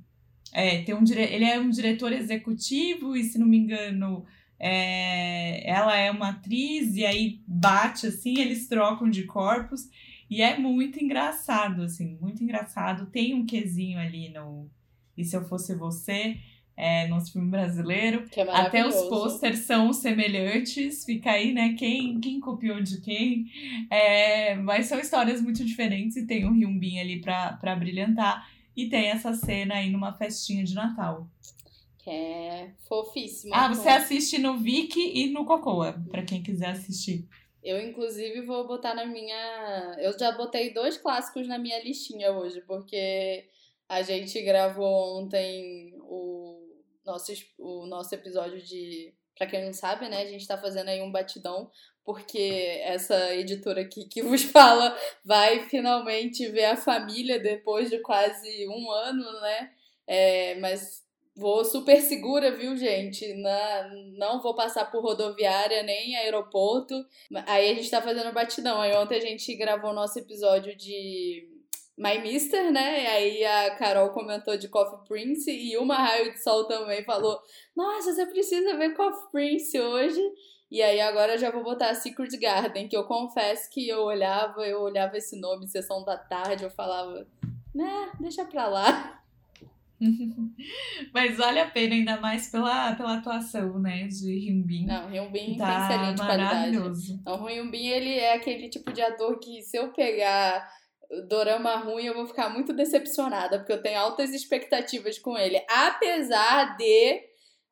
É, 0.56 0.82
tem 0.84 0.96
um 0.96 1.04
dire... 1.04 1.22
ele 1.22 1.44
é 1.44 1.60
um 1.60 1.70
diretor 1.70 2.14
executivo, 2.14 3.14
e 3.14 3.26
se 3.26 3.38
não 3.38 3.46
me 3.46 3.58
engano, 3.58 4.26
é, 4.58 5.70
ela 5.70 5.98
é 5.98 6.10
uma 6.10 6.30
atriz, 6.30 6.96
e 6.96 7.06
aí 7.06 7.42
bate 7.46 8.08
assim, 8.08 8.40
eles 8.40 8.66
trocam 8.70 9.10
de 9.10 9.24
corpos. 9.24 9.90
E 10.30 10.42
é 10.42 10.58
muito 10.58 11.04
engraçado, 11.04 11.84
assim, 11.84 12.18
muito 12.22 12.42
engraçado. 12.42 13.08
Tem 13.08 13.34
um 13.34 13.46
quesinho 13.46 14.00
ali 14.00 14.30
no 14.30 14.70
E 15.18 15.26
Se 15.26 15.36
Eu 15.36 15.44
Fosse 15.44 15.76
Você, 15.76 16.38
é, 16.78 17.06
nosso 17.10 17.34
filme 17.34 17.52
brasileiro. 17.52 18.24
É 18.34 18.42
Até 18.42 18.88
os 18.88 18.96
posters 19.10 19.60
são 19.60 19.92
semelhantes, 19.92 21.04
fica 21.04 21.32
aí, 21.32 21.54
né? 21.54 21.76
Quem, 21.78 22.18
quem 22.22 22.40
copiou 22.40 22.82
de 22.82 23.02
quem. 23.02 23.46
É, 23.90 24.56
mas 24.56 24.86
são 24.86 25.00
histórias 25.00 25.42
muito 25.42 25.66
diferentes 25.66 26.16
e 26.16 26.26
tem 26.26 26.46
um 26.46 26.54
Hyun 26.54 26.80
Bin 26.80 26.98
ali 27.00 27.20
pra 27.20 27.76
brilhantar. 27.78 28.55
E 28.76 28.90
tem 28.90 29.08
essa 29.08 29.34
cena 29.34 29.76
aí 29.76 29.90
numa 29.90 30.14
festinha 30.14 30.64
de 30.64 30.74
Natal. 30.74 31.28
Que 31.98 32.10
é 32.10 32.74
fofíssimo. 32.88 33.54
Ah, 33.56 33.68
você 33.68 33.90
assiste 33.90 34.38
no 34.38 34.58
Viki 34.58 35.00
e 35.00 35.32
no 35.32 35.46
Cocoa, 35.46 35.94
pra 36.12 36.24
quem 36.24 36.44
quiser 36.44 36.72
assistir. 36.72 37.28
Eu, 37.64 37.82
inclusive, 37.82 38.42
vou 38.42 38.68
botar 38.68 38.94
na 38.94 39.08
minha. 39.08 39.98
Eu 40.00 40.18
já 40.18 40.32
botei 40.32 40.72
dois 40.72 40.98
clássicos 40.98 41.48
na 41.48 41.58
minha 41.58 41.84
listinha 41.84 42.32
hoje, 42.32 42.62
porque 42.62 43.50
a 43.90 44.04
gente 44.04 44.40
gravou 44.44 45.20
ontem 45.20 45.96
o 46.02 46.70
nosso, 47.04 47.32
o 47.58 47.88
nosso 47.88 48.14
episódio 48.14 48.62
de. 48.62 49.16
Pra 49.38 49.48
quem 49.48 49.66
não 49.66 49.74
sabe, 49.74 50.08
né? 50.08 50.22
A 50.22 50.28
gente 50.28 50.48
tá 50.48 50.58
fazendo 50.58 50.90
aí 50.90 51.02
um 51.02 51.12
batidão, 51.12 51.70
porque 52.04 52.80
essa 52.84 53.34
editora 53.36 53.82
aqui 53.82 54.06
que 54.06 54.22
vos 54.22 54.44
fala 54.52 54.98
vai 55.24 55.68
finalmente 55.68 56.48
ver 56.48 56.66
a 56.66 56.78
família 56.78 57.40
depois 57.40 57.90
de 57.90 58.00
quase 58.00 58.68
um 58.68 58.92
ano, 58.92 59.42
né? 59.42 59.72
É, 60.08 60.56
mas 60.56 61.06
Vou 61.38 61.66
super 61.66 62.02
segura, 62.02 62.56
viu, 62.56 62.78
gente? 62.78 63.34
Na, 63.34 63.90
não 64.18 64.42
vou 64.42 64.56
passar 64.56 64.90
por 64.90 65.04
rodoviária 65.04 65.84
nem 65.84 66.16
aeroporto. 66.16 67.06
Aí 67.46 67.72
a 67.72 67.74
gente 67.74 67.92
tá 67.92 68.02
fazendo 68.02 68.32
batidão. 68.32 68.80
Aí 68.80 68.96
ontem 68.96 69.18
a 69.18 69.22
gente 69.22 69.54
gravou 69.56 69.92
o 69.92 69.94
nosso 69.94 70.18
episódio 70.18 70.74
de 70.78 71.46
My 71.98 72.20
Mister, 72.22 72.72
né? 72.72 73.04
E 73.04 73.08
aí 73.08 73.46
a 73.46 73.76
Carol 73.78 74.10
comentou 74.10 74.58
de 74.58 74.68
Coffee 74.68 75.08
Prince 75.08 75.50
e 75.50 75.78
uma 75.78 75.96
raio 75.96 76.32
de 76.34 76.44
sol 76.44 76.66
também 76.66 77.04
falou: 77.04 77.40
Nossa, 77.76 78.14
você 78.14 78.26
precisa 78.26 78.76
ver 78.78 78.94
Coffee 78.96 79.32
Prince 79.32 79.80
hoje. 79.80 80.22
E 80.70 80.82
aí 80.82 81.00
agora 81.00 81.38
já 81.38 81.52
vou 81.52 81.64
botar 81.64 81.94
Secret 81.94 82.38
Garden, 82.38 82.88
que 82.90 82.98
eu 82.98 83.06
confesso 83.06 83.70
que 83.70 83.88
eu 83.88 84.02
olhava, 84.02 84.68
eu 84.68 84.82
olhava 84.82 85.16
esse 85.18 85.40
nome, 85.40 85.68
sessão 85.68 86.04
da 86.04 86.18
tarde, 86.18 86.64
eu 86.64 86.72
falava, 86.72 87.26
né, 87.74 88.12
deixa 88.20 88.44
pra 88.44 88.68
lá. 88.68 89.22
Mas 91.14 91.38
vale 91.38 91.60
a 91.60 91.70
pena, 91.70 91.96
ainda 91.96 92.20
mais 92.20 92.50
pela, 92.50 92.94
pela 92.96 93.18
atuação, 93.18 93.80
né, 93.80 94.08
de 94.08 94.34
Hyunbin. 94.34 94.86
Não, 94.88 95.08
Hyunbin 95.08 95.56
Tá 95.56 95.88
tem 95.88 95.98
excelente 95.98 96.22
qualidade. 96.22 97.22
Não, 97.24 97.42
o 97.42 97.46
Hyunbin, 97.46 97.88
ele 97.88 98.14
é 98.16 98.34
aquele 98.34 98.68
tipo 98.68 98.92
de 98.92 99.02
ator 99.02 99.40
que 99.40 99.62
se 99.62 99.78
eu 99.78 99.94
pegar 99.94 100.68
dorama 101.24 101.76
ruim, 101.78 102.06
eu 102.06 102.14
vou 102.14 102.28
ficar 102.28 102.50
muito 102.50 102.74
decepcionada, 102.74 103.60
porque 103.60 103.74
eu 103.74 103.82
tenho 103.82 104.00
altas 104.00 104.32
expectativas 104.32 105.20
com 105.20 105.38
ele. 105.38 105.64
Apesar 105.70 106.78
de 106.78 107.22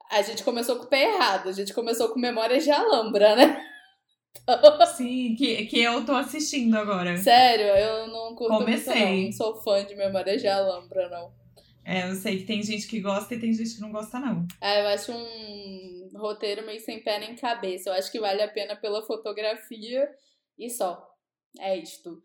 a 0.10 0.21
gente 0.21 0.43
começou 0.43 0.77
com 0.77 0.84
o 0.84 0.88
pé 0.88 1.13
errado, 1.13 1.49
a 1.49 1.51
gente 1.51 1.73
começou 1.73 2.10
com 2.10 2.19
Memórias 2.19 2.63
de 2.63 2.71
Alhambra, 2.71 3.36
né? 3.36 3.65
Sim, 4.97 5.36
que, 5.36 5.65
que 5.65 5.79
eu 5.79 6.06
tô 6.06 6.13
assistindo 6.13 6.75
agora. 6.75 7.17
Sério, 7.17 7.65
eu 7.65 8.08
não 8.08 8.36
curto 8.36 8.58
Comecei. 8.58 8.93
muito, 8.93 9.10
não. 9.10 9.23
Não 9.25 9.32
sou 9.32 9.63
fã 9.63 9.86
de 9.86 9.95
Memórias 9.95 10.41
de 10.41 10.47
Alhambra, 10.47 11.10
não. 11.10 11.34
É, 11.86 12.10
eu 12.10 12.15
sei 12.15 12.38
que 12.38 12.45
tem 12.45 12.63
gente 12.63 12.88
que 12.88 13.01
gosta 13.01 13.36
e 13.36 13.39
tem 13.39 13.53
gente 13.53 13.75
que 13.75 13.82
não 13.82 13.91
gosta, 13.91 14.19
não. 14.19 14.47
Ah, 14.62 14.79
eu 14.79 14.88
acho 14.88 15.12
um 15.12 16.10
roteiro 16.15 16.65
meio 16.65 16.79
sem 16.79 17.03
pé 17.03 17.19
nem 17.19 17.36
cabeça. 17.36 17.89
Eu 17.89 17.93
acho 17.93 18.12
que 18.12 18.19
vale 18.19 18.41
a 18.41 18.47
pena 18.47 18.75
pela 18.75 19.06
fotografia 19.06 20.10
e 20.58 20.69
só. 20.69 21.06
É 21.60 21.77
isto. 21.77 22.21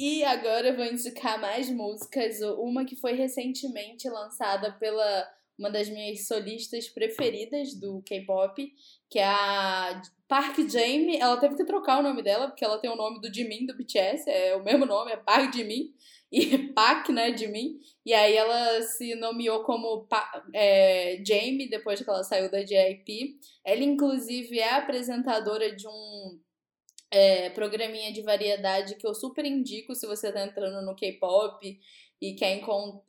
E 0.00 0.22
agora 0.22 0.68
eu 0.68 0.76
vou 0.76 0.84
indicar 0.84 1.40
mais 1.40 1.68
músicas. 1.68 2.40
Uma 2.56 2.84
que 2.84 2.94
foi 2.94 3.14
recentemente 3.14 4.08
lançada 4.08 4.70
pela 4.74 5.28
uma 5.58 5.68
das 5.70 5.88
minhas 5.88 6.24
solistas 6.28 6.88
preferidas 6.88 7.74
do 7.74 8.00
K-pop, 8.06 8.72
que 9.10 9.18
é 9.18 9.24
a 9.24 10.00
Park 10.28 10.56
Jamie. 10.70 11.16
Ela 11.18 11.36
teve 11.36 11.56
que 11.56 11.64
trocar 11.64 11.98
o 11.98 12.02
nome 12.04 12.22
dela, 12.22 12.46
porque 12.46 12.64
ela 12.64 12.78
tem 12.78 12.88
o 12.88 12.94
nome 12.94 13.20
do 13.20 13.34
Jimin 13.34 13.66
do 13.66 13.76
BTS, 13.76 14.30
é 14.30 14.54
o 14.54 14.62
mesmo 14.62 14.86
nome, 14.86 15.10
é 15.10 15.16
Park 15.16 15.52
Jimin. 15.52 15.92
E 16.30 16.58
Park, 16.74 17.08
né, 17.08 17.34
Jimin. 17.34 17.80
E 18.04 18.12
aí 18.12 18.36
ela 18.36 18.82
se 18.82 19.14
nomeou 19.14 19.64
como 19.64 20.04
Pa- 20.04 20.44
é, 20.54 21.22
Jamie 21.26 21.70
depois 21.70 22.02
que 22.02 22.10
ela 22.10 22.22
saiu 22.22 22.50
da 22.50 22.62
JYP. 22.62 23.38
Ela, 23.64 23.82
inclusive, 23.82 24.58
é 24.58 24.74
apresentadora 24.74 25.74
de 25.74 25.88
um 25.88 26.38
é, 27.10 27.50
programinha 27.50 28.12
de 28.12 28.22
variedade 28.22 28.96
que 28.96 29.06
eu 29.06 29.14
super 29.14 29.44
indico 29.44 29.94
se 29.94 30.06
você 30.06 30.32
tá 30.32 30.44
entrando 30.44 30.84
no 30.84 30.94
K-pop 30.94 31.78
e 32.20 32.34
quer 32.34 32.60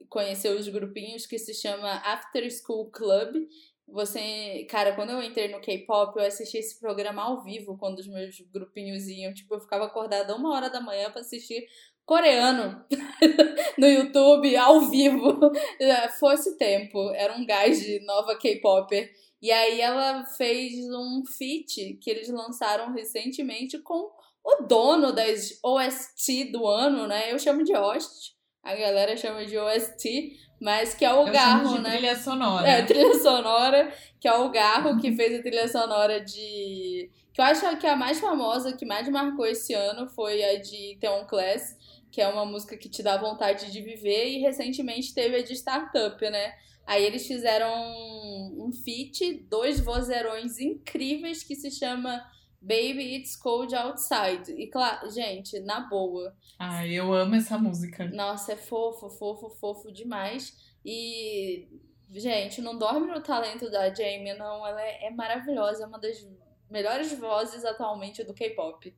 conhecer 0.08 0.50
os 0.50 0.68
grupinhos, 0.68 1.26
que 1.26 1.38
se 1.38 1.54
chama 1.54 1.90
After 2.06 2.48
School 2.52 2.92
Club. 2.92 3.48
Você, 3.88 4.68
cara, 4.70 4.94
quando 4.94 5.10
eu 5.10 5.24
entrei 5.24 5.48
no 5.48 5.60
K-pop, 5.60 6.18
eu 6.18 6.26
assisti 6.26 6.58
esse 6.58 6.80
programa 6.80 7.24
ao 7.24 7.44
vivo 7.44 7.76
quando 7.78 8.00
os 8.00 8.08
meus 8.08 8.40
grupinhos 8.54 9.08
iam. 9.08 9.34
Tipo, 9.34 9.56
eu 9.56 9.60
ficava 9.60 9.86
acordada 9.86 10.36
uma 10.36 10.54
hora 10.54 10.70
da 10.70 10.80
manhã 10.80 11.10
pra 11.10 11.22
assistir 11.22 11.66
coreano 12.06 12.86
no 13.78 13.88
YouTube, 13.88 14.56
ao 14.56 14.82
vivo. 14.82 15.40
Fosse 16.20 16.58
tempo, 16.58 17.10
era 17.12 17.34
um 17.34 17.46
gás 17.46 17.82
de 17.82 18.00
nova 18.06 18.38
K-popper. 18.38 19.12
E 19.41 19.52
aí 19.52 19.80
ela 19.80 20.25
fez 20.25 20.75
um 20.89 21.23
feat 21.25 21.97
que 22.02 22.10
eles 22.10 22.30
lançaram 22.30 22.91
recentemente 22.93 23.78
com 23.80 24.12
o 24.43 24.63
dono 24.63 25.12
das 25.12 25.60
OST 25.63 26.52
do 26.52 26.67
ano, 26.67 27.08
né? 27.08 27.32
Eu 27.32 27.39
chamo 27.39 27.63
de 27.63 27.75
OST, 27.75 28.36
a 28.63 28.75
galera 28.75 29.15
chama 29.15 29.45
de 29.45 29.58
OST, 29.58 30.38
mas 30.60 30.93
que 30.93 31.06
é 31.06 31.13
o 31.13 31.28
Eu 31.28 31.34
Garro, 31.34 31.80
né? 31.80 31.91
trilha 31.91 32.15
sonora. 32.17 32.67
É, 32.67 32.82
trilha 32.84 33.19
sonora, 33.19 33.93
que 34.19 34.28
é 34.28 34.34
o 34.34 34.49
Garro, 34.49 34.99
que 34.99 35.15
fez 35.15 35.39
a 35.39 35.41
trilha 35.41 35.67
sonora 35.67 36.19
de. 36.19 37.10
Que 37.34 37.39
eu 37.39 37.45
acho 37.45 37.78
que 37.78 37.88
a 37.88 37.95
mais 37.95 38.19
famosa, 38.19 38.75
que 38.75 38.86
mais 38.86 39.08
marcou 39.08 39.45
esse 39.45 39.73
ano, 39.73 40.10
foi 40.10 40.43
a 40.43 40.60
de 40.60 40.97
Theon 40.99 41.25
Class, 41.25 41.78
que 42.12 42.21
é 42.21 42.28
uma 42.28 42.45
música 42.45 42.75
que 42.75 42.89
te 42.89 43.02
dá 43.02 43.15
vontade 43.17 43.71
de 43.71 43.82
viver, 43.82 44.28
e 44.28 44.39
recentemente 44.39 45.13
teve 45.13 45.38
a 45.38 45.43
de 45.43 45.54
Startup, 45.54 46.30
né? 46.30 46.54
Aí 46.89 47.06
eles 47.06 47.28
fizeram 47.28 47.71
um, 47.71 48.65
um 48.65 48.71
feat, 48.71 49.45
dois 49.47 49.80
vozeirões 49.80 50.58
incríveis 50.58 51.43
que 51.43 51.56
se 51.56 51.69
chama 51.69 52.19
Baby 52.60 53.17
It's 53.17 53.36
Cold 53.36 53.75
Outside. 53.75 54.52
E 54.58 54.65
claro, 54.65 55.08
gente, 55.12 55.60
na 55.60 55.82
boa, 55.82 56.36
Ai, 56.58 56.89
eu 56.89 57.13
amo 57.13 57.36
essa 57.36 57.60
música. 57.60 58.06
nossa, 58.06 58.54
é 58.54 58.56
fofo, 58.56 59.08
fofo, 59.08 59.52
fofo 59.52 59.91
demais. 59.91 60.58
E, 60.84 61.67
gente, 62.10 62.60
não 62.60 62.75
dorme 62.75 63.06
no 63.06 63.21
talento 63.21 63.69
da 63.69 63.93
Jamie, 63.93 64.34
não. 64.34 64.65
Ela 64.65 64.82
é, 64.82 65.06
é 65.06 65.12
maravilhosa, 65.12 65.84
é 65.84 65.86
uma 65.86 65.99
das 65.99 66.28
melhores 66.67 67.13
vozes 67.13 67.63
atualmente 67.63 68.23
do 68.23 68.34
K-pop. 68.34 68.91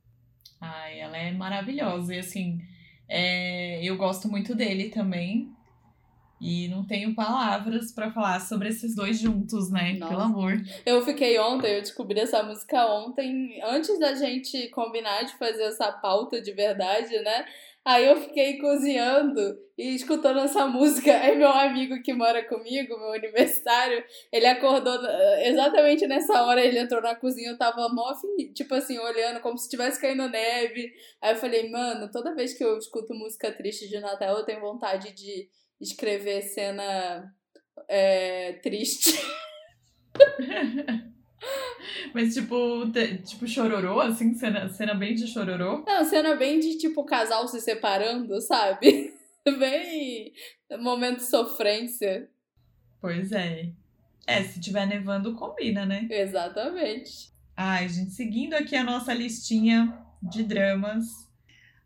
Ai, 0.62 0.98
ela 0.98 1.18
é 1.18 1.34
maravilhosa. 1.34 2.16
E 2.16 2.20
assim, 2.20 2.62
é, 3.10 3.84
eu 3.84 3.98
gosto 3.98 4.30
muito 4.30 4.56
dele 4.56 4.88
também. 4.88 5.54
E 6.42 6.68
não 6.70 6.84
tenho 6.84 7.14
palavras 7.14 7.94
pra 7.94 8.12
falar 8.12 8.40
sobre 8.40 8.70
esses 8.70 8.96
dois 8.96 9.20
juntos, 9.20 9.72
né? 9.72 9.94
Nossa. 9.94 10.12
Pelo 10.12 10.24
amor. 10.24 10.54
Eu 10.84 11.06
fiquei 11.06 11.38
ontem, 11.38 11.76
eu 11.76 11.82
descobri 11.82 12.20
essa 12.20 12.42
música 12.42 12.84
ontem, 12.88 13.62
antes 13.64 14.00
da 14.00 14.16
gente 14.16 14.68
combinar 14.70 15.22
de 15.24 15.38
fazer 15.38 15.64
essa 15.64 15.92
pauta 15.92 16.42
de 16.42 16.52
verdade, 16.52 17.16
né? 17.20 17.46
Aí 17.84 18.06
eu 18.06 18.16
fiquei 18.22 18.60
cozinhando 18.60 19.58
e 19.76 19.96
escutando 19.96 20.40
essa 20.40 20.68
música. 20.68 21.12
Aí 21.12 21.36
meu 21.36 21.50
amigo 21.50 22.02
que 22.04 22.14
mora 22.14 22.44
comigo, 22.48 22.98
meu 22.98 23.10
universitário, 23.10 24.04
ele 24.32 24.46
acordou 24.46 25.00
exatamente 25.44 26.06
nessa 26.06 26.44
hora, 26.44 26.64
ele 26.64 26.78
entrou 26.78 27.02
na 27.02 27.16
cozinha, 27.16 27.50
eu 27.50 27.58
tava 27.58 27.90
mó, 27.90 28.14
tipo 28.54 28.76
assim, 28.76 29.00
olhando 29.00 29.40
como 29.42 29.58
se 29.58 29.70
tivesse 29.70 30.00
caindo 30.00 30.30
neve. 30.30 30.92
Aí 31.22 31.34
eu 31.34 31.38
falei, 31.38 31.70
mano, 31.72 32.10
toda 32.12 32.36
vez 32.36 32.54
que 32.56 32.64
eu 32.64 32.78
escuto 32.78 33.16
música 33.16 33.52
triste 33.52 33.88
de 33.88 34.00
Natal, 34.00 34.38
eu 34.38 34.46
tenho 34.46 34.62
vontade 34.62 35.12
de 35.14 35.48
escrever 35.82 36.42
cena 36.44 37.34
é, 37.90 38.54
triste. 38.64 39.12
Mas 42.14 42.34
tipo, 42.34 42.90
te- 42.92 43.18
tipo 43.20 43.48
chororô, 43.48 44.00
assim, 44.00 44.34
cena, 44.36 44.70
cena 44.70 44.94
bem 44.94 45.16
de 45.16 45.28
chororô. 45.28 45.84
Não, 45.88 46.06
cena 46.06 46.36
bem 46.36 46.60
de 46.60 46.78
tipo 46.78 47.04
casal 47.04 47.48
se 47.48 47.60
separando, 47.60 48.40
sabe? 48.42 49.12
Bem 49.44 50.32
momento 50.80 51.18
de 51.18 51.24
sofrência. 51.24 52.30
Pois 53.02 53.32
é. 53.32 53.72
É, 54.28 54.44
se 54.44 54.60
tiver 54.60 54.86
nevando, 54.86 55.34
combina, 55.34 55.84
né? 55.84 56.08
Exatamente. 56.12 57.32
Ai, 57.58 57.90
gente, 57.90 58.12
seguindo 58.12 58.54
aqui 58.54 58.76
a 58.76 58.84
nossa 58.84 59.14
listinha 59.16 59.98
de 60.22 60.44
dramas. 60.44 61.06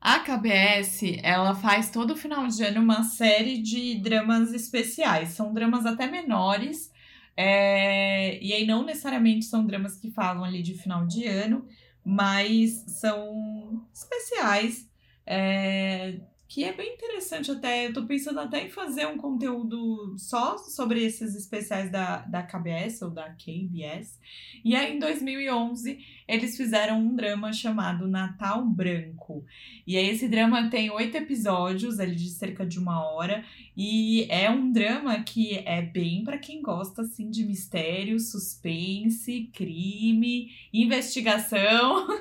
A 0.08 0.20
KBS, 0.20 1.20
ela 1.24 1.56
faz 1.56 1.90
todo 1.90 2.16
final 2.16 2.46
de 2.48 2.64
ano 2.64 2.80
uma 2.80 3.02
série 3.04 3.58
de 3.60 3.96
dramas 4.00 4.54
especiais. 4.54 5.30
São 5.30 5.52
dramas 5.52 5.84
até 5.84 6.06
menores. 6.06 6.92
é, 7.36 8.38
E 8.44 8.54
aí 8.54 8.68
não 8.68 8.84
necessariamente 8.86 9.46
são 9.46 9.66
dramas 9.66 9.98
que 9.98 10.12
falam 10.12 10.44
ali 10.44 10.62
de 10.62 10.76
final 10.76 11.08
de 11.08 11.26
ano, 11.26 11.68
mas 12.04 12.84
são 12.88 13.84
especiais. 13.92 14.88
é, 15.26 16.20
Que 16.48 16.64
é 16.64 16.72
bem 16.72 16.94
interessante 16.94 17.50
até. 17.50 17.88
Eu 17.88 17.94
tô 17.94 18.06
pensando 18.06 18.40
até 18.40 18.66
em 18.66 18.70
fazer 18.70 19.08
um 19.08 19.18
conteúdo 19.18 20.16
só 20.18 20.58
sobre 20.58 21.04
esses 21.04 21.36
especiais 21.36 21.92
da, 21.92 22.18
da 22.20 22.44
KBS 22.44 23.02
ou 23.02 23.10
da 23.10 23.30
KBS. 23.32 24.20
E 24.64 24.76
aí, 24.76 24.96
em 24.96 25.00
2011, 25.00 26.00
eles 26.28 26.56
fizeram 26.56 27.00
um 27.00 27.16
drama 27.16 27.52
chamado 27.52 28.08
Natal 28.08 28.64
Branco. 28.64 29.44
E 29.88 29.98
aí, 29.98 30.08
esse 30.10 30.28
drama 30.28 30.70
tem 30.70 30.92
oito 30.92 31.18
episódios, 31.18 31.98
ele 31.98 32.16
de 32.16 32.30
cerca 32.30 32.66
de 32.66 32.78
uma 32.78 33.04
hora. 33.04 33.44
E 33.76 34.26
é 34.30 34.50
um 34.50 34.72
drama 34.72 35.22
que 35.24 35.58
é 35.66 35.82
bem 35.82 36.24
para 36.24 36.38
quem 36.38 36.62
gosta, 36.62 37.02
assim, 37.02 37.30
de 37.30 37.44
mistério, 37.44 38.20
suspense, 38.20 39.50
crime, 39.54 40.52
investigação. 40.72 42.08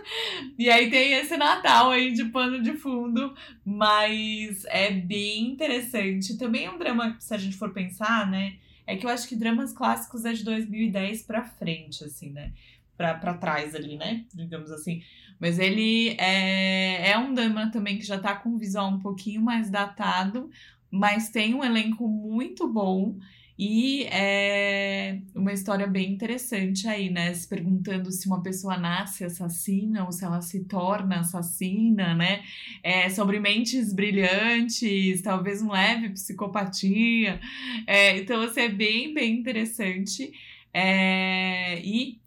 E 0.57 0.71
aí 0.71 0.89
tem 0.89 1.15
esse 1.15 1.37
Natal 1.37 1.91
aí 1.91 2.13
de 2.13 2.25
pano 2.27 2.63
de 2.63 2.75
fundo. 2.75 3.35
Mas 3.65 4.65
é 4.67 4.91
bem 4.91 5.49
interessante. 5.53 6.37
Também 6.37 6.67
é 6.67 6.71
um 6.71 6.79
drama, 6.79 7.17
se 7.19 7.33
a 7.35 7.39
gente 7.39 7.57
for 7.57 7.73
pensar, 7.73 8.31
né? 8.31 8.57
É 8.87 8.97
que 8.97 9.07
eu 9.07 9.11
acho 9.11 9.27
que 9.27 9.35
dramas 9.37 9.73
clássicos 9.73 10.25
é 10.25 10.33
de 10.33 10.45
2010 10.45 11.23
pra 11.23 11.43
frente, 11.43 12.05
assim, 12.05 12.31
né? 12.31 12.53
Pra, 12.97 13.15
pra 13.15 13.35
trás 13.35 13.75
ali, 13.75 13.97
né? 13.97 14.25
Digamos 14.35 14.71
assim. 14.71 15.03
Mas 15.41 15.59
ele 15.59 16.11
é, 16.19 17.11
é 17.11 17.19
um 17.19 17.33
drama 17.33 17.71
também 17.71 17.99
que 17.99 18.05
já 18.05 18.19
tá 18.19 18.35
com 18.37 18.51
um 18.51 18.59
visual 18.59 18.91
um 18.91 19.01
pouquinho 19.01 19.41
mais 19.41 19.71
datado, 19.71 20.51
mas 20.91 21.31
tem 21.31 21.55
um 21.55 21.65
elenco 21.65 22.07
muito 22.07 22.69
bom 22.69 23.17
e 23.57 24.05
é 24.11 25.21
uma 25.35 25.53
história 25.53 25.87
bem 25.87 26.13
interessante 26.13 26.89
aí, 26.89 27.09
né? 27.09 27.33
Se 27.33 27.47
perguntando 27.47 28.11
se 28.11 28.27
uma 28.27 28.43
pessoa 28.43 28.77
nasce 28.77 29.25
assassina 29.25 30.05
ou 30.05 30.11
se 30.11 30.25
ela 30.25 30.41
se 30.41 30.65
torna 30.65 31.21
assassina, 31.21 32.15
né? 32.15 32.43
É, 32.83 33.09
sobre 33.11 33.39
mentes 33.39 33.93
brilhantes, 33.93 35.23
talvez 35.23 35.63
um 35.63 35.71
leve 35.71 36.11
psicopatia. 36.11 37.41
É, 37.87 38.19
então, 38.19 38.41
assim, 38.43 38.63
é 38.63 38.69
bem, 38.69 39.15
bem 39.15 39.39
interessante. 39.39 40.33
É, 40.73 41.81
e 41.81 42.19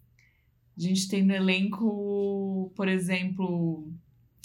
a 0.78 0.80
gente 0.80 1.08
tem 1.08 1.22
no 1.22 1.34
elenco, 1.34 2.72
por 2.74 2.88
exemplo, 2.88 3.86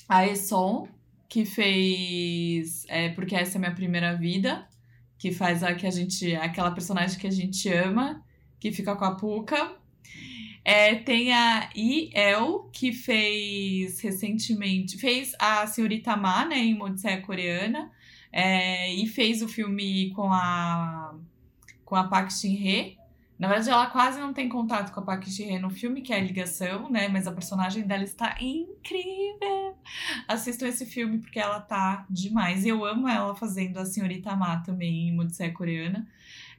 a 0.10 0.28
Esson, 0.28 0.88
que 1.30 1.46
fez 1.46 2.86
é, 2.89 3.10
Porque 3.10 3.36
Essa 3.36 3.58
é 3.58 3.60
Minha 3.60 3.74
Primeira 3.74 4.15
Vida, 4.15 4.67
que 5.24 5.32
faz 5.32 5.64
a 5.64 5.74
que 5.74 5.88
a 5.88 5.90
gente. 5.90 6.36
aquela 6.36 6.72
personagem 6.72 7.18
que 7.18 7.26
a 7.26 7.32
gente 7.32 7.70
ama, 7.70 8.22
que 8.60 8.74
fica 8.74 8.94
com 8.94 9.06
a 9.06 9.16
Puka. 9.16 9.74
É, 10.66 10.96
tem 10.96 11.32
a 11.32 11.70
I.El, 11.74 12.70
que 12.74 12.92
fez 12.92 14.02
recentemente. 14.02 14.98
fez 14.98 15.34
a 15.40 15.66
Senhorita 15.66 16.18
Ma, 16.18 16.44
né, 16.44 16.58
em 16.58 16.82
Odisseia 16.82 17.22
Coreana. 17.22 17.90
É, 18.34 18.94
e 18.94 19.08
fez 19.08 19.42
o 19.42 19.48
filme 19.48 20.12
com 20.12 20.30
a. 20.34 21.16
com 21.86 21.96
a 21.96 22.04
Park 22.04 22.30
Shin-hye. 22.30 22.98
Na 23.38 23.48
verdade, 23.48 23.69
ela 23.69 23.88
quase 23.88 24.19
não 24.19 24.32
tem 24.32 24.48
contato 24.48 24.93
com 24.93 25.00
a 25.00 25.04
Park 25.04 25.28
Shin-hye 25.28 25.60
no 25.60 25.69
filme, 25.69 26.02
que 26.02 26.13
é 26.13 26.17
a 26.17 26.22
ligação, 26.22 26.89
né? 26.89 27.08
Mas 27.08 27.28
a 27.28 27.32
personagem 27.32 27.86
dela 27.86 28.04
está 28.04 28.38
incrível. 28.39 29.76
Assistam 30.28 30.67
esse 30.67 30.86
filme 30.86 31.17
porque 31.19 31.39
ela 31.39 31.60
tá 31.60 32.06
demais. 32.10 32.65
Eu 32.65 32.86
amo 32.86 33.08
ela 33.08 33.36
fazendo 33.36 33.78
a 33.80 33.86
Senhorita 33.86 34.36
Ma 34.36 34.58
também 34.58 35.10
em 35.10 35.19
Odisseia 35.19 35.52
Coreana. 35.52 36.08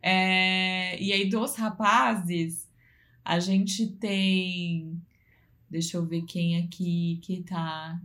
É... 0.02 1.00
E 1.00 1.12
aí, 1.12 1.28
dos 1.28 1.56
rapazes, 1.56 2.68
a 3.24 3.38
gente 3.38 3.86
tem. 3.86 5.00
Deixa 5.70 5.96
eu 5.96 6.04
ver 6.04 6.22
quem 6.22 6.58
aqui 6.58 7.18
que 7.22 7.42
tá. 7.42 7.98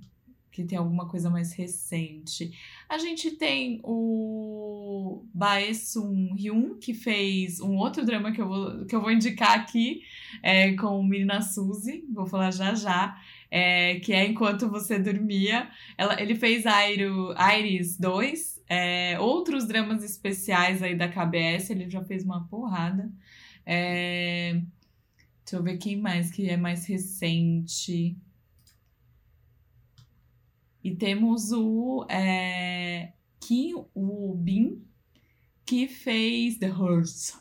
Que 0.51 0.63
tem 0.63 0.77
alguma 0.77 1.07
coisa 1.07 1.29
mais 1.29 1.53
recente. 1.53 2.51
A 2.87 2.97
gente 2.97 3.31
tem 3.31 3.79
o 3.83 5.23
Bae 5.33 5.73
Sun 5.75 6.35
Hyun, 6.35 6.77
que 6.79 6.93
fez 6.93 7.59
um 7.59 7.75
outro 7.75 8.05
drama 8.05 8.31
que 8.31 8.41
eu 8.41 8.47
vou, 8.47 8.85
que 8.85 8.95
eu 8.95 9.01
vou 9.01 9.11
indicar 9.11 9.59
aqui, 9.59 10.01
é, 10.41 10.73
com 10.73 11.03
Menina 11.03 11.41
Suzy, 11.41 12.03
vou 12.11 12.25
falar 12.25 12.51
já 12.51 12.73
já, 12.73 13.15
é, 13.51 13.99
que 13.99 14.13
é 14.13 14.25
Enquanto 14.25 14.69
Você 14.69 14.99
Dormia. 14.99 15.69
Ela, 15.97 16.21
ele 16.21 16.35
fez 16.35 16.65
Airo, 16.65 17.33
Iris 17.57 17.97
2, 17.97 18.63
é, 18.67 19.19
outros 19.19 19.67
dramas 19.67 20.03
especiais 20.03 20.81
aí 20.83 20.95
da 20.95 21.07
KBS, 21.07 21.71
ele 21.71 21.89
já 21.89 22.03
fez 22.03 22.23
uma 22.23 22.47
porrada. 22.47 23.11
É, 23.65 24.61
deixa 25.43 25.57
eu 25.57 25.63
ver 25.63 25.77
quem 25.77 25.95
mais 25.95 26.31
que 26.31 26.49
é 26.49 26.57
mais 26.57 26.85
recente. 26.85 28.17
E 30.83 30.95
temos 30.95 31.51
o 31.51 32.05
é, 32.09 33.13
Kim 33.39 33.73
Woo 33.95 34.33
Bin, 34.35 34.85
que 35.65 35.87
fez 35.87 36.57
The 36.57 36.67
Hearst. 36.67 37.35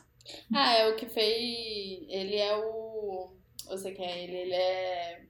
Ah, 0.53 0.73
é 0.73 0.89
o 0.89 0.95
que 0.95 1.07
fez. 1.07 2.05
Ele 2.07 2.35
é 2.35 2.55
o. 2.57 3.33
Você 3.65 3.91
quem 3.91 4.05
é 4.05 4.23
ele? 4.23 4.37
Ele 4.37 4.53
é. 4.53 5.25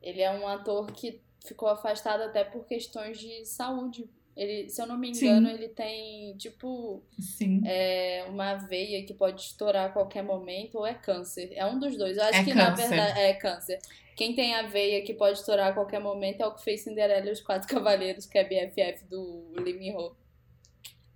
Ele 0.00 0.22
é 0.22 0.30
um 0.30 0.46
ator 0.46 0.90
que 0.92 1.20
ficou 1.44 1.68
afastado 1.68 2.22
até 2.22 2.44
por 2.44 2.66
questões 2.66 3.18
de 3.18 3.44
saúde. 3.44 4.08
Ele, 4.38 4.70
se 4.70 4.80
eu 4.80 4.86
não 4.86 4.96
me 4.96 5.08
engano, 5.08 5.48
Sim. 5.48 5.54
ele 5.54 5.68
tem, 5.68 6.36
tipo, 6.36 7.02
Sim. 7.18 7.60
É, 7.64 8.24
uma 8.28 8.54
veia 8.54 9.02
que 9.02 9.12
pode 9.12 9.40
estourar 9.40 9.86
a 9.86 9.92
qualquer 9.92 10.22
momento, 10.22 10.78
ou 10.78 10.86
é 10.86 10.94
câncer. 10.94 11.50
É 11.56 11.66
um 11.66 11.76
dos 11.76 11.98
dois. 11.98 12.16
Eu 12.16 12.22
acho 12.22 12.38
é 12.38 12.44
que, 12.44 12.52
câncer. 12.52 12.70
na 12.70 12.70
verdade, 12.70 13.18
é 13.18 13.34
câncer. 13.34 13.80
Quem 14.14 14.36
tem 14.36 14.54
a 14.54 14.62
veia 14.62 15.02
que 15.02 15.12
pode 15.12 15.38
estourar 15.38 15.70
a 15.70 15.72
qualquer 15.72 15.98
momento 16.00 16.40
é 16.40 16.46
o 16.46 16.54
que 16.54 16.62
fez 16.62 16.82
Cinderela 16.82 17.28
e 17.28 17.32
os 17.32 17.40
Quatro 17.40 17.66
Cavaleiros, 17.74 18.26
que 18.26 18.38
é 18.38 18.44
BFF 18.44 19.06
do 19.10 19.52
Lee 19.58 19.92
Ho. 19.92 20.14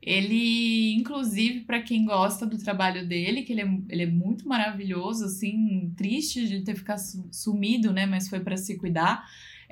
Ele, 0.02 0.94
inclusive, 0.94 1.60
para 1.60 1.80
quem 1.80 2.04
gosta 2.04 2.44
do 2.44 2.58
trabalho 2.58 3.06
dele, 3.06 3.42
que 3.42 3.52
ele 3.52 3.60
é, 3.60 3.68
ele 3.88 4.02
é 4.02 4.06
muito 4.06 4.48
maravilhoso, 4.48 5.26
assim, 5.26 5.94
triste 5.96 6.48
de 6.48 6.62
ter 6.62 6.74
ficado 6.74 7.00
sumido, 7.30 7.92
né? 7.92 8.04
Mas 8.04 8.28
foi 8.28 8.40
para 8.40 8.56
se 8.56 8.76
cuidar. 8.76 9.24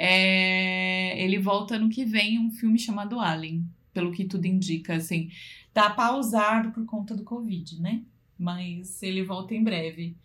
É, 0.03 1.23
ele 1.23 1.39
volta 1.39 1.79
no 1.79 1.91
que 1.91 2.07
vem 2.07 2.39
um 2.39 2.51
filme 2.51 2.79
chamado 2.79 3.21
Alien, 3.21 3.69
pelo 3.93 4.13
que 4.13 4.25
tudo 4.25 4.47
indica, 4.47 4.95
assim. 4.95 5.31
Tá 5.75 5.91
pausado 5.91 6.71
por 6.71 6.87
conta 6.87 7.15
do 7.15 7.23
Covid, 7.23 7.79
né? 7.83 8.03
Mas 8.39 9.03
ele 9.03 9.23
volta 9.23 9.55
em 9.55 9.63
breve. 9.63 10.17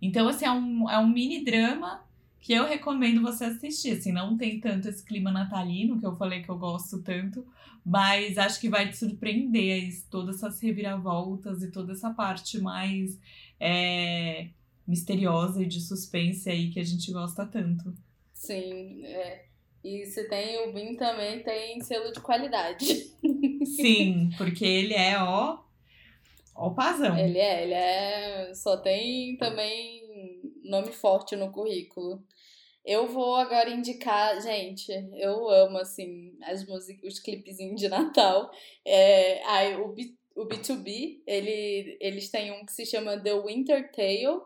Então, 0.00 0.28
assim, 0.30 0.46
é 0.46 0.50
um, 0.50 0.88
é 0.88 0.98
um 0.98 1.06
mini 1.06 1.44
drama 1.44 2.02
que 2.40 2.54
eu 2.54 2.66
recomendo 2.66 3.20
você 3.20 3.44
assistir. 3.44 3.98
Assim, 3.98 4.12
não 4.12 4.34
tem 4.34 4.60
tanto 4.60 4.88
esse 4.88 5.04
clima 5.04 5.30
natalino 5.30 6.00
que 6.00 6.06
eu 6.06 6.16
falei 6.16 6.42
que 6.42 6.48
eu 6.48 6.56
gosto 6.56 7.02
tanto, 7.02 7.46
mas 7.84 8.38
acho 8.38 8.58
que 8.58 8.70
vai 8.70 8.88
te 8.88 8.96
surpreender 8.96 9.92
todas 10.10 10.36
essas 10.36 10.58
reviravoltas 10.58 11.62
e 11.62 11.70
toda 11.70 11.92
essa 11.92 12.08
parte 12.08 12.58
mais 12.58 13.20
é, 13.60 14.48
misteriosa 14.86 15.62
e 15.62 15.66
de 15.66 15.82
suspense 15.82 16.48
aí 16.48 16.70
que 16.70 16.80
a 16.80 16.84
gente 16.84 17.12
gosta 17.12 17.44
tanto. 17.44 17.94
Sim, 18.38 19.04
é. 19.04 19.44
E 19.82 20.06
se 20.06 20.28
tem 20.28 20.58
o 20.68 20.72
Bin 20.72 20.94
também 20.94 21.42
tem 21.42 21.80
selo 21.80 22.12
de 22.12 22.20
qualidade. 22.20 22.86
Sim, 23.76 24.30
porque 24.38 24.64
ele 24.64 24.94
é 24.94 25.18
ó, 25.18 25.58
ó 26.54 26.70
pazão. 26.70 27.18
Ele 27.18 27.38
é, 27.38 27.62
ele 27.64 27.74
é, 27.74 28.54
só 28.54 28.76
tem 28.76 29.36
também 29.36 30.40
nome 30.62 30.92
forte 30.92 31.34
no 31.34 31.50
currículo. 31.50 32.24
Eu 32.84 33.08
vou 33.08 33.34
agora 33.34 33.70
indicar, 33.70 34.40
gente, 34.40 34.92
eu 35.16 35.48
amo, 35.50 35.78
assim, 35.78 36.38
as 36.42 36.66
músicas, 36.66 37.14
os 37.14 37.20
clipezinhos 37.20 37.80
de 37.80 37.88
Natal. 37.88 38.50
É, 38.84 39.42
aí, 39.46 39.76
o, 39.76 39.88
B, 39.88 40.14
o 40.36 40.46
B2B, 40.46 41.22
ele, 41.26 41.98
eles 42.00 42.30
têm 42.30 42.52
um 42.52 42.64
que 42.64 42.72
se 42.72 42.86
chama 42.86 43.20
The 43.20 43.34
Winter 43.42 43.90
Tale, 43.90 44.40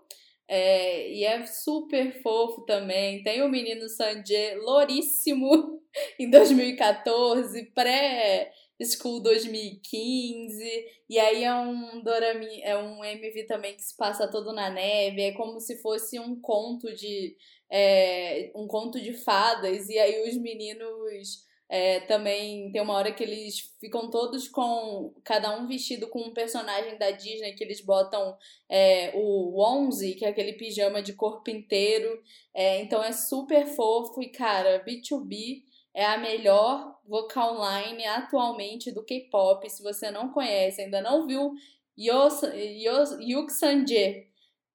é, 0.48 1.10
e 1.12 1.24
é 1.24 1.46
super 1.46 2.22
fofo 2.22 2.62
também. 2.62 3.22
Tem 3.22 3.42
o 3.42 3.48
menino 3.48 3.88
Sanjay, 3.88 4.56
louríssimo, 4.56 5.80
em 6.18 6.30
2014, 6.30 7.64
pré 7.74 8.52
School 8.84 9.20
2015, 9.20 10.86
e 11.08 11.18
aí 11.18 11.44
é 11.44 11.54
um 11.54 12.02
dorami, 12.02 12.62
é 12.62 12.76
um 12.76 13.04
MV 13.04 13.44
também 13.44 13.74
que 13.74 13.82
se 13.82 13.96
passa 13.96 14.28
todo 14.28 14.52
na 14.52 14.70
neve, 14.70 15.22
é 15.22 15.32
como 15.32 15.60
se 15.60 15.80
fosse 15.80 16.18
um 16.18 16.40
conto 16.40 16.92
de 16.92 17.36
é, 17.70 18.50
um 18.54 18.66
conto 18.66 19.00
de 19.00 19.12
fadas, 19.12 19.88
e 19.88 19.98
aí 19.98 20.28
os 20.28 20.36
meninos 20.36 21.44
é, 21.74 22.00
também 22.00 22.70
tem 22.70 22.82
uma 22.82 22.92
hora 22.92 23.10
que 23.14 23.22
eles 23.22 23.74
ficam 23.80 24.10
todos 24.10 24.46
com. 24.46 25.14
Cada 25.24 25.56
um 25.56 25.66
vestido 25.66 26.06
com 26.06 26.20
um 26.20 26.34
personagem 26.34 26.98
da 26.98 27.10
Disney, 27.10 27.54
que 27.54 27.64
eles 27.64 27.80
botam 27.80 28.36
é, 28.68 29.10
o 29.14 29.58
Onze, 29.58 30.14
que 30.14 30.26
é 30.26 30.28
aquele 30.28 30.52
pijama 30.52 31.00
de 31.00 31.14
corpo 31.14 31.48
inteiro. 31.50 32.22
É, 32.52 32.82
então 32.82 33.02
é 33.02 33.10
super 33.10 33.64
fofo 33.68 34.22
e, 34.22 34.28
cara, 34.28 34.84
B2B 34.84 35.62
é 35.94 36.04
a 36.04 36.18
melhor 36.18 37.00
vocal 37.08 37.54
line 37.54 38.04
atualmente 38.04 38.92
do 38.92 39.02
K-pop. 39.02 39.66
Se 39.70 39.82
você 39.82 40.10
não 40.10 40.30
conhece, 40.30 40.82
ainda 40.82 41.00
não 41.00 41.26
viu 41.26 41.54
Yuk 41.96 43.50
Sanje 43.50 44.26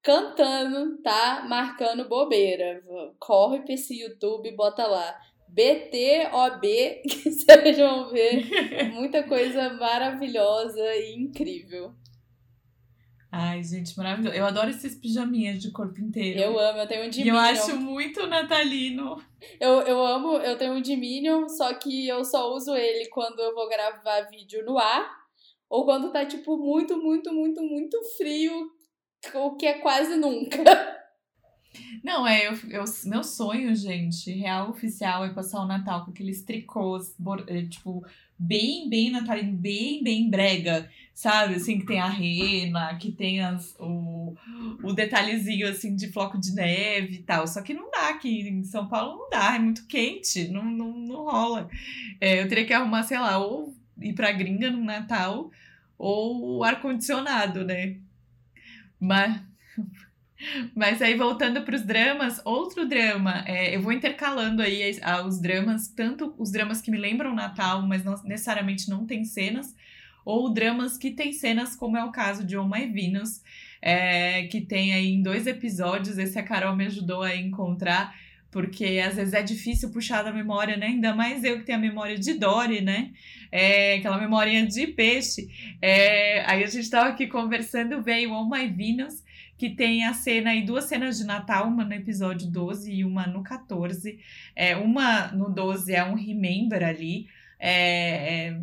cantando, 0.01 0.99
tá 1.03 1.45
marcando 1.47 2.09
bobeira. 2.09 2.83
Corre 3.19 3.61
pra 3.61 3.75
esse 3.75 4.01
YouTube, 4.01 4.49
bota 4.55 4.87
lá. 4.87 5.15
BTOB, 5.47 7.01
que 7.07 7.31
vocês 7.31 7.77
vão 7.77 8.09
ver 8.09 8.91
muita 8.93 9.23
coisa 9.23 9.73
maravilhosa 9.73 10.95
e 10.95 11.15
incrível. 11.15 11.93
Ai, 13.31 13.61
gente, 13.61 13.95
maravilhoso. 13.97 14.35
Eu 14.35 14.45
adoro 14.45 14.69
esses 14.69 14.95
pijaminhas 14.95 15.61
de 15.61 15.71
corpo 15.71 15.99
inteiro. 15.99 16.39
Eu 16.39 16.57
amo, 16.57 16.79
eu 16.79 16.87
tenho 16.87 17.05
um 17.05 17.09
de 17.09 17.19
Minion. 17.19 17.35
eu 17.35 17.39
acho 17.39 17.75
muito 17.75 18.25
natalino. 18.25 19.21
Eu, 19.59 19.81
eu 19.81 20.05
amo, 20.05 20.37
eu 20.37 20.57
tenho 20.57 20.73
um 20.73 20.81
de 20.81 20.95
Minion, 20.95 21.47
só 21.49 21.73
que 21.73 22.07
eu 22.07 22.23
só 22.23 22.53
uso 22.53 22.75
ele 22.75 23.07
quando 23.09 23.39
eu 23.39 23.53
vou 23.53 23.67
gravar 23.67 24.21
vídeo 24.29 24.63
no 24.65 24.77
ar. 24.77 25.17
Ou 25.69 25.83
quando 25.83 26.11
tá, 26.11 26.25
tipo, 26.25 26.57
muito, 26.57 26.97
muito, 26.97 27.33
muito, 27.33 27.61
muito 27.61 28.01
frio, 28.15 28.71
o 29.33 29.55
que 29.55 29.65
é 29.65 29.79
quase 29.79 30.15
nunca. 30.15 30.63
Não, 32.03 32.27
é, 32.27 32.47
eu, 32.47 32.53
eu, 32.69 32.85
meu 33.05 33.23
sonho, 33.23 33.75
gente, 33.75 34.31
real 34.31 34.69
oficial, 34.69 35.25
é 35.25 35.29
passar 35.29 35.61
o 35.61 35.67
Natal 35.67 36.05
com 36.05 36.11
aqueles 36.11 36.41
tricôs, 36.41 37.13
é, 37.47 37.63
tipo, 37.63 38.05
bem, 38.37 38.87
bem 38.89 39.09
natalino, 39.09 39.57
bem, 39.57 40.03
bem 40.03 40.29
brega, 40.29 40.89
sabe? 41.13 41.55
Assim, 41.55 41.79
que 41.79 41.85
tem 41.85 41.99
a 41.99 42.07
rena, 42.07 42.95
que 42.95 43.11
tem 43.11 43.41
as, 43.41 43.75
o, 43.79 44.35
o 44.83 44.93
detalhezinho, 44.93 45.67
assim, 45.67 45.95
de 45.95 46.11
floco 46.11 46.39
de 46.39 46.53
neve 46.53 47.15
e 47.15 47.23
tal. 47.23 47.47
Só 47.47 47.61
que 47.61 47.73
não 47.73 47.89
dá 47.89 48.09
aqui 48.09 48.47
em 48.47 48.63
São 48.63 48.87
Paulo, 48.87 49.17
não 49.17 49.29
dá, 49.29 49.55
é 49.55 49.59
muito 49.59 49.85
quente, 49.87 50.47
não, 50.49 50.63
não, 50.63 50.91
não 50.97 51.25
rola. 51.25 51.69
É, 52.21 52.41
eu 52.41 52.47
teria 52.47 52.65
que 52.65 52.73
arrumar, 52.73 53.03
sei 53.03 53.17
lá, 53.19 53.37
ou 53.39 53.75
ir 53.99 54.13
pra 54.13 54.31
gringa 54.31 54.69
no 54.69 54.83
Natal, 54.83 55.51
ou 55.97 56.63
ar-condicionado, 56.63 57.65
né? 57.65 57.97
Mas... 58.99 59.46
Mas 60.75 61.01
aí, 61.01 61.15
voltando 61.15 61.61
para 61.63 61.75
os 61.75 61.81
dramas, 61.81 62.41
outro 62.45 62.87
drama, 62.87 63.43
é, 63.47 63.75
eu 63.75 63.81
vou 63.81 63.91
intercalando 63.91 64.61
aí 64.61 64.97
os 65.25 65.39
dramas, 65.39 65.87
tanto 65.87 66.33
os 66.37 66.51
dramas 66.51 66.81
que 66.81 66.91
me 66.91 66.97
lembram 66.97 67.33
Natal, 67.33 67.81
mas 67.81 68.03
não 68.03 68.15
necessariamente 68.23 68.89
não 68.89 69.05
tem 69.05 69.23
cenas, 69.23 69.75
ou 70.23 70.53
dramas 70.53 70.97
que 70.97 71.11
tem 71.11 71.33
cenas, 71.33 71.75
como 71.75 71.97
é 71.97 72.03
o 72.03 72.11
caso 72.11 72.45
de 72.45 72.57
Oh 72.57 72.67
My 72.67 72.85
Venus, 72.85 73.41
é, 73.81 74.43
que 74.47 74.61
tem 74.61 74.93
aí 74.93 75.07
em 75.07 75.21
dois 75.21 75.47
episódios, 75.47 76.17
esse 76.17 76.37
a 76.37 76.43
Carol 76.43 76.75
me 76.75 76.85
ajudou 76.85 77.23
a 77.23 77.35
encontrar, 77.35 78.13
porque 78.51 79.01
às 79.05 79.15
vezes 79.15 79.33
é 79.33 79.41
difícil 79.41 79.91
puxar 79.91 80.23
da 80.23 80.31
memória, 80.31 80.77
né? 80.77 80.87
Ainda 80.87 81.13
mais 81.13 81.43
eu 81.43 81.59
que 81.59 81.65
tenho 81.65 81.77
a 81.77 81.81
memória 81.81 82.17
de 82.17 82.33
Dory, 82.33 82.81
né? 82.81 83.11
É, 83.51 83.95
aquela 83.95 84.17
memória 84.17 84.65
de 84.65 84.87
peixe. 84.87 85.47
É, 85.81 86.43
aí 86.45 86.63
a 86.63 86.67
gente 86.67 86.83
estava 86.83 87.09
aqui 87.09 87.27
conversando, 87.27 88.01
veio 88.01 88.31
On 88.31 88.49
My 88.49 88.67
Venus, 88.67 89.23
que 89.57 89.69
tem 89.71 90.05
a 90.05 90.13
cena 90.13 90.53
e 90.53 90.63
duas 90.63 90.85
cenas 90.85 91.17
de 91.17 91.25
Natal, 91.25 91.67
uma 91.67 91.83
no 91.83 91.93
episódio 91.93 92.47
12 92.49 92.93
e 92.93 93.03
uma 93.03 93.25
no 93.25 93.43
14. 93.43 94.19
É, 94.55 94.75
uma 94.75 95.31
no 95.31 95.49
12 95.49 95.93
é 95.93 96.03
um 96.03 96.13
Remember 96.13 96.83
ali, 96.83 97.27
é, 97.59 98.49
é, 98.49 98.61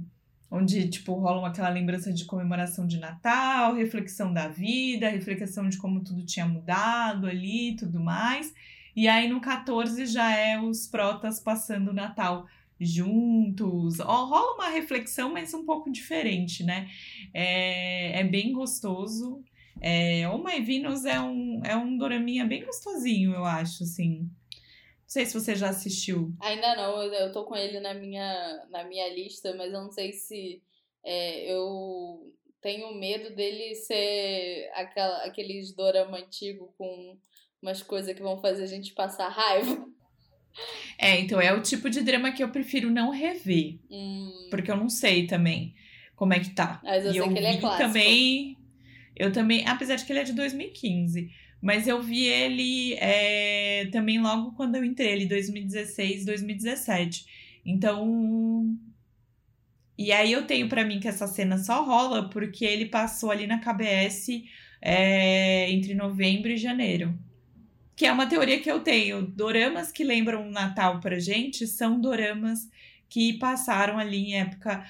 onde 0.50 0.88
tipo 0.88 1.14
rola 1.14 1.48
aquela 1.48 1.68
lembrança 1.68 2.12
de 2.12 2.24
comemoração 2.24 2.86
de 2.86 2.98
Natal, 2.98 3.74
reflexão 3.74 4.32
da 4.32 4.46
vida, 4.46 5.08
reflexão 5.08 5.68
de 5.68 5.78
como 5.78 6.04
tudo 6.04 6.24
tinha 6.24 6.46
mudado 6.46 7.26
ali, 7.26 7.74
tudo 7.76 7.98
mais. 7.98 8.54
E 8.94 9.08
aí 9.08 9.28
no 9.28 9.40
14 9.40 10.06
já 10.06 10.30
é 10.32 10.60
os 10.60 10.86
protas 10.86 11.40
passando 11.40 11.88
o 11.88 11.94
Natal 11.94 12.46
juntos. 12.80 13.98
Ó, 14.00 14.24
rola 14.26 14.54
uma 14.54 14.68
reflexão, 14.68 15.32
mas 15.32 15.52
um 15.54 15.64
pouco 15.64 15.90
diferente, 15.90 16.62
né? 16.62 16.88
É, 17.32 18.20
é 18.20 18.24
bem 18.24 18.52
gostoso. 18.52 19.42
É, 19.80 20.28
o 20.28 20.42
My 20.42 20.60
Venus 20.60 21.04
é 21.04 21.20
um, 21.20 21.60
é 21.64 21.76
um 21.76 21.96
doraminha 21.96 22.44
bem 22.44 22.64
gostosinho, 22.64 23.32
eu 23.32 23.44
acho, 23.44 23.82
assim. 23.82 24.20
Não 24.20 25.08
sei 25.08 25.26
se 25.26 25.34
você 25.34 25.54
já 25.54 25.68
assistiu. 25.68 26.34
Ainda 26.40 26.74
não, 26.76 27.02
eu 27.02 27.32
tô 27.32 27.44
com 27.44 27.54
ele 27.54 27.80
na 27.80 27.94
minha, 27.94 28.66
na 28.70 28.84
minha 28.84 29.12
lista, 29.12 29.54
mas 29.54 29.72
eu 29.72 29.82
não 29.82 29.90
sei 29.90 30.12
se 30.12 30.62
é, 31.04 31.52
eu 31.52 32.32
tenho 32.60 32.94
medo 32.94 33.34
dele 33.34 33.74
ser 33.74 34.70
aquela, 34.74 35.24
aqueles 35.24 35.74
dorama 35.74 36.18
antigo 36.18 36.74
com 36.78 37.18
umas 37.60 37.82
coisas 37.82 38.14
que 38.14 38.22
vão 38.22 38.40
fazer 38.40 38.64
a 38.64 38.66
gente 38.66 38.94
passar 38.94 39.28
raiva. 39.28 39.86
É, 40.96 41.18
então 41.18 41.40
é 41.40 41.52
o 41.52 41.60
tipo 41.60 41.90
de 41.90 42.00
drama 42.00 42.32
que 42.32 42.42
eu 42.42 42.50
prefiro 42.50 42.90
não 42.90 43.10
rever. 43.10 43.78
Hum. 43.90 44.48
Porque 44.50 44.70
eu 44.70 44.76
não 44.76 44.88
sei 44.88 45.26
também 45.26 45.74
como 46.14 46.32
é 46.32 46.40
que 46.40 46.54
tá. 46.54 46.80
Mas 46.82 47.04
eu 47.04 47.10
e 47.10 47.14
sei 47.14 47.22
eu 47.22 47.32
que 47.32 47.38
ele 47.38 47.46
é 47.46 47.56
clássico. 47.56 47.86
também. 47.88 48.56
Eu 49.16 49.32
também, 49.32 49.66
apesar 49.66 49.96
de 49.96 50.04
que 50.04 50.12
ele 50.12 50.20
é 50.20 50.24
de 50.24 50.32
2015, 50.32 51.30
mas 51.64 51.86
eu 51.86 52.02
vi 52.02 52.24
ele 52.24 52.94
é, 52.94 53.88
também 53.90 54.20
logo 54.20 54.52
quando 54.52 54.76
eu 54.76 54.84
entrei, 54.84 55.12
ele 55.12 55.26
2016, 55.26 56.26
2017. 56.26 57.24
Então. 57.64 58.76
E 59.96 60.12
aí 60.12 60.32
eu 60.32 60.46
tenho 60.46 60.68
pra 60.68 60.84
mim 60.84 61.00
que 61.00 61.08
essa 61.08 61.26
cena 61.26 61.56
só 61.56 61.84
rola 61.84 62.28
porque 62.28 62.64
ele 62.64 62.86
passou 62.86 63.30
ali 63.30 63.46
na 63.46 63.60
KBS 63.60 64.42
é, 64.82 65.70
entre 65.70 65.94
novembro 65.94 66.50
e 66.50 66.56
janeiro. 66.58 67.18
Que 67.96 68.04
é 68.04 68.12
uma 68.12 68.26
teoria 68.26 68.60
que 68.60 68.70
eu 68.70 68.80
tenho. 68.80 69.22
Doramas 69.22 69.90
que 69.90 70.04
lembram 70.04 70.46
o 70.46 70.50
Natal 70.50 71.00
pra 71.00 71.18
gente 71.18 71.66
são 71.66 71.98
doramas 71.98 72.68
que 73.08 73.34
passaram 73.38 73.98
ali 73.98 74.18
em 74.18 74.34
época. 74.34 74.84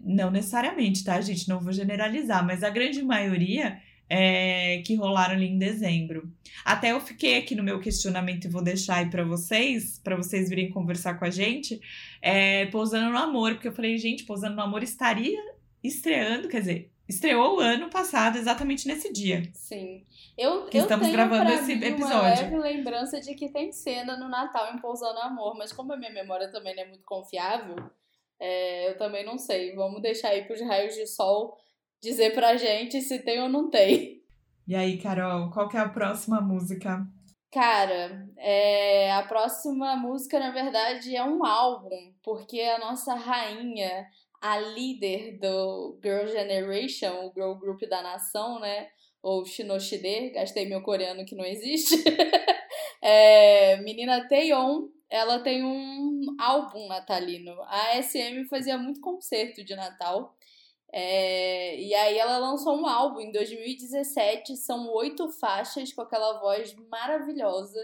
Não 0.00 0.30
necessariamente, 0.30 1.04
tá, 1.04 1.20
gente? 1.20 1.48
Não 1.48 1.60
vou 1.60 1.72
generalizar, 1.72 2.44
mas 2.44 2.62
a 2.62 2.70
grande 2.70 3.02
maioria 3.02 3.80
é, 4.08 4.82
que 4.86 4.94
rolaram 4.94 5.34
ali 5.34 5.46
em 5.46 5.58
dezembro. 5.58 6.32
Até 6.64 6.92
eu 6.92 7.00
fiquei 7.00 7.36
aqui 7.38 7.54
no 7.54 7.62
meu 7.62 7.78
questionamento 7.80 8.46
e 8.46 8.50
vou 8.50 8.62
deixar 8.62 8.96
aí 8.96 9.10
pra 9.10 9.24
vocês, 9.24 9.98
pra 9.98 10.16
vocês 10.16 10.48
virem 10.48 10.70
conversar 10.70 11.18
com 11.18 11.24
a 11.24 11.30
gente, 11.30 11.80
é, 12.22 12.66
Pousando 12.66 13.10
no 13.10 13.18
Amor, 13.18 13.54
porque 13.54 13.68
eu 13.68 13.72
falei, 13.74 13.98
gente, 13.98 14.24
Pousando 14.24 14.56
no 14.56 14.62
Amor 14.62 14.82
estaria 14.82 15.38
estreando, 15.82 16.48
quer 16.48 16.60
dizer, 16.60 16.90
estreou 17.08 17.56
o 17.56 17.60
ano 17.60 17.88
passado, 17.88 18.36
exatamente 18.38 18.86
nesse 18.86 19.12
dia. 19.12 19.42
Sim. 19.54 20.04
Eu, 20.36 20.66
Que 20.66 20.78
eu 20.78 20.82
estamos 20.82 21.06
tenho 21.06 21.16
gravando 21.16 21.50
esse 21.50 21.74
mim 21.74 21.78
uma 21.78 21.86
episódio. 21.86 22.44
leve 22.44 22.58
lembrança 22.58 23.20
de 23.20 23.34
que 23.34 23.48
tem 23.48 23.72
cena 23.72 24.16
no 24.16 24.28
Natal 24.28 24.74
em 24.74 24.78
Pousando 24.78 25.18
Amor, 25.20 25.56
mas 25.56 25.72
como 25.72 25.92
a 25.92 25.96
minha 25.96 26.12
memória 26.12 26.50
também 26.50 26.74
não 26.76 26.82
é 26.82 26.88
muito 26.88 27.04
confiável, 27.04 27.76
é, 28.40 28.90
eu 28.90 28.96
também 28.96 29.24
não 29.24 29.38
sei. 29.38 29.74
Vamos 29.74 30.02
deixar 30.02 30.28
aí 30.28 30.44
pros 30.44 30.60
raios 30.60 30.94
de 30.94 31.06
sol 31.06 31.56
dizer 32.00 32.34
pra 32.34 32.56
gente 32.56 33.00
se 33.00 33.18
tem 33.20 33.40
ou 33.40 33.48
não 33.48 33.68
tem. 33.70 34.18
E 34.66 34.74
aí, 34.74 34.98
Carol, 34.98 35.50
qual 35.50 35.68
que 35.68 35.76
é 35.76 35.80
a 35.80 35.88
próxima 35.88 36.40
música? 36.40 37.00
Cara, 37.50 38.28
é, 38.36 39.10
a 39.12 39.22
próxima 39.22 39.96
música, 39.96 40.38
na 40.38 40.50
verdade, 40.50 41.16
é 41.16 41.24
um 41.24 41.44
álbum, 41.44 42.12
porque 42.22 42.60
a 42.60 42.78
nossa 42.78 43.14
rainha, 43.14 44.06
a 44.40 44.58
líder 44.60 45.38
do 45.38 45.98
Girl 46.02 46.26
Generation, 46.26 47.26
o 47.26 47.32
girl 47.34 47.54
group 47.54 47.80
da 47.88 48.02
nação, 48.02 48.60
né? 48.60 48.88
Ou 49.22 49.46
Shinoshide, 49.46 50.30
gastei 50.30 50.68
meu 50.68 50.82
coreano 50.82 51.24
que 51.24 51.34
não 51.34 51.44
existe. 51.44 52.04
é, 53.02 53.78
menina 53.78 54.28
Taeyeon, 54.28 54.88
ela 55.10 55.38
tem 55.40 55.64
um 55.64 56.36
álbum 56.38 56.86
natalino. 56.86 57.54
A 57.62 58.02
SM 58.02 58.44
fazia 58.48 58.76
muito 58.76 59.00
concerto 59.00 59.64
de 59.64 59.74
Natal. 59.74 60.36
É, 60.92 61.78
e 61.80 61.94
aí 61.94 62.18
ela 62.18 62.38
lançou 62.38 62.78
um 62.78 62.86
álbum 62.86 63.20
em 63.20 63.30
2017, 63.30 64.56
são 64.56 64.90
oito 64.94 65.28
faixas 65.28 65.92
com 65.92 66.00
aquela 66.00 66.40
voz 66.40 66.74
maravilhosa, 66.90 67.78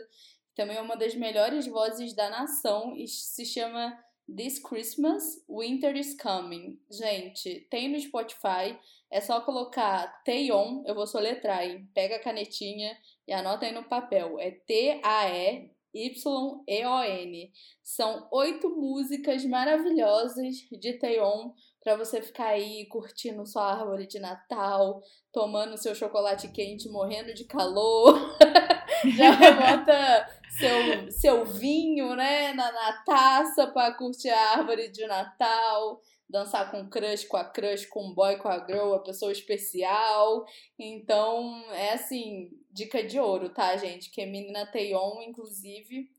também 0.54 0.76
é 0.76 0.80
uma 0.80 0.96
das 0.96 1.14
melhores 1.14 1.66
vozes 1.66 2.14
da 2.14 2.30
nação 2.30 2.96
e 2.96 3.06
se 3.06 3.44
chama 3.44 3.98
This 4.34 4.58
Christmas, 4.58 5.44
Winter 5.48 5.94
is 5.96 6.16
Coming. 6.16 6.80
Gente, 6.90 7.66
tem 7.68 7.90
no 7.90 8.00
Spotify, 8.00 8.78
é 9.10 9.20
só 9.20 9.40
colocar 9.42 10.22
Taeyeon, 10.24 10.82
eu 10.87 10.94
vou 10.94 11.06
soletrar, 11.06 11.62
hein? 11.62 11.87
Pega 11.92 12.16
a 12.16 12.22
canetinha 12.22 12.96
e 13.28 13.32
anota 13.32 13.66
aí 13.66 13.72
no 13.72 13.84
papel, 13.84 14.38
é 14.40 14.50
T-A-E 14.50 15.73
Y-E-O-N. 15.94 17.52
São 17.83 18.28
oito 18.33 18.68
músicas 18.70 19.44
maravilhosas 19.44 20.57
de 20.72 20.94
Taeyeon 20.94 21.52
para 21.83 21.96
você 21.96 22.20
ficar 22.20 22.48
aí 22.48 22.87
curtindo 22.87 23.46
sua 23.46 23.72
árvore 23.72 24.07
de 24.07 24.18
Natal, 24.18 25.02
tomando 25.30 25.76
seu 25.76 25.94
chocolate 25.94 26.48
quente, 26.48 26.88
morrendo 26.88 27.35
de 27.35 27.44
calor. 27.44 28.37
Já 29.16 29.33
bota 29.52 30.26
seu, 30.59 31.12
seu 31.12 31.44
vinho, 31.44 32.16
né, 32.16 32.54
na, 32.54 32.72
na 32.72 33.04
taça 33.04 33.66
para 33.66 33.92
curtir 33.94 34.30
a 34.30 34.52
árvore 34.52 34.88
de 34.88 35.07
Natal, 35.07 36.00
dançar 36.28 36.70
com 36.70 36.88
crush, 36.88 37.24
com 37.26 37.37
a 37.37 37.44
crush, 37.44 37.87
com 37.87 38.08
o 38.08 38.14
boy, 38.14 38.37
com 38.37 38.48
a 38.48 38.64
girl, 38.66 38.94
a 38.94 39.00
pessoa 39.00 39.32
especial. 39.32 40.44
Então, 40.78 41.62
é 41.72 41.92
assim, 41.92 42.50
dica 42.72 43.02
de 43.02 43.18
ouro, 43.18 43.50
tá, 43.50 43.76
gente? 43.76 44.10
Que 44.10 44.22
a 44.22 44.26
menina 44.26 44.66
Taeyeon, 44.66 45.22
inclusive, 45.22 46.10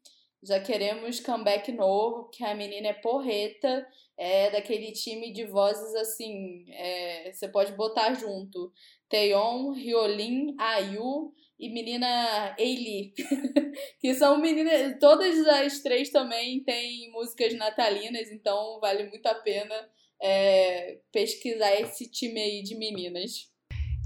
já 0.43 0.59
queremos 0.59 1.19
comeback 1.19 1.71
novo, 1.71 2.29
que 2.29 2.43
a 2.43 2.53
menina 2.53 2.89
é 2.89 2.93
porreta, 2.93 3.85
é 4.17 4.51
daquele 4.51 4.91
time 4.91 5.33
de 5.33 5.45
vozes 5.45 5.93
assim, 5.95 6.65
é, 6.69 7.31
você 7.31 7.47
pode 7.47 7.73
botar 7.73 8.13
junto. 8.13 8.71
Taeyeon, 9.09 9.73
Hyolin, 9.73 10.55
Ayu 10.57 11.33
e 11.59 11.69
menina 11.69 12.55
Eili. 12.57 13.13
que 13.99 14.13
são 14.13 14.39
meninas, 14.39 14.97
todas 14.99 15.45
as 15.47 15.79
três 15.79 16.09
também 16.09 16.63
têm 16.63 17.11
músicas 17.11 17.53
natalinas, 17.55 18.29
então 18.31 18.79
vale 18.79 19.09
muito 19.09 19.25
a 19.27 19.35
pena 19.35 19.75
é, 20.21 20.99
pesquisar 21.11 21.73
esse 21.79 22.09
time 22.09 22.39
aí 22.39 22.63
de 22.63 22.75
meninas. 22.75 23.49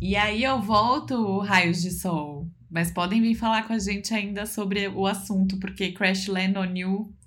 E 0.02 0.16
aí 0.16 0.44
eu 0.44 0.62
volto, 0.62 1.40
Raios 1.40 1.82
de 1.82 1.92
Sol. 1.92 2.48
Mas 2.72 2.92
podem 2.92 3.22
vir 3.22 3.36
falar 3.36 3.68
com 3.68 3.74
a 3.74 3.80
gente 3.80 4.14
ainda 4.14 4.46
sobre 4.46 4.88
o 4.88 5.08
assunto, 5.08 5.60
porque 5.60 5.92
Crash 5.92 6.28
Land 6.28 6.58
on 6.58 6.76
You 6.76 7.19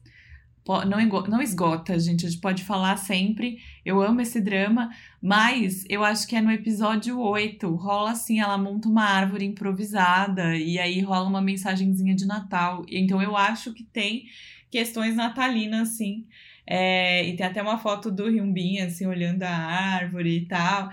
não, 0.87 1.43
esgota, 1.43 1.99
gente. 1.99 2.25
A 2.25 2.29
gente 2.29 2.41
pode 2.41 2.63
falar 2.63 2.97
sempre. 2.97 3.59
Eu 3.85 4.01
amo 4.01 4.21
esse 4.21 4.41
drama, 4.41 4.91
mas 5.21 5.85
eu 5.89 6.05
acho 6.05 6.27
que 6.27 6.37
é 6.37 6.41
no 6.41 6.53
episódio 6.53 7.19
8. 7.19 7.69
Rola 7.75 8.13
assim, 8.13 8.41
ela 8.41 8.57
monta 8.57 8.89
uma 8.89 9.05
árvore 9.05 9.45
improvisada 9.45 10.57
e 10.57 10.79
aí 10.79 11.01
rola 11.01 11.29
uma 11.29 11.43
mensagenzinha 11.43 12.15
de 12.15 12.27
Natal. 12.27 12.85
Então 12.89 13.21
eu 13.21 13.37
acho 13.37 13.73
que 13.73 13.83
tem 13.83 14.27
questões 14.71 15.17
natalinas, 15.17 15.91
assim. 15.91 16.27
É, 16.65 17.27
e 17.29 17.37
tem 17.37 17.45
até 17.45 17.61
uma 17.61 17.79
foto 17.79 18.11
do 18.11 18.27
Hyunbin, 18.27 18.79
assim, 18.79 19.07
olhando 19.07 19.43
a 19.43 19.51
árvore 19.51 20.39
e 20.39 20.47
tal. 20.47 20.91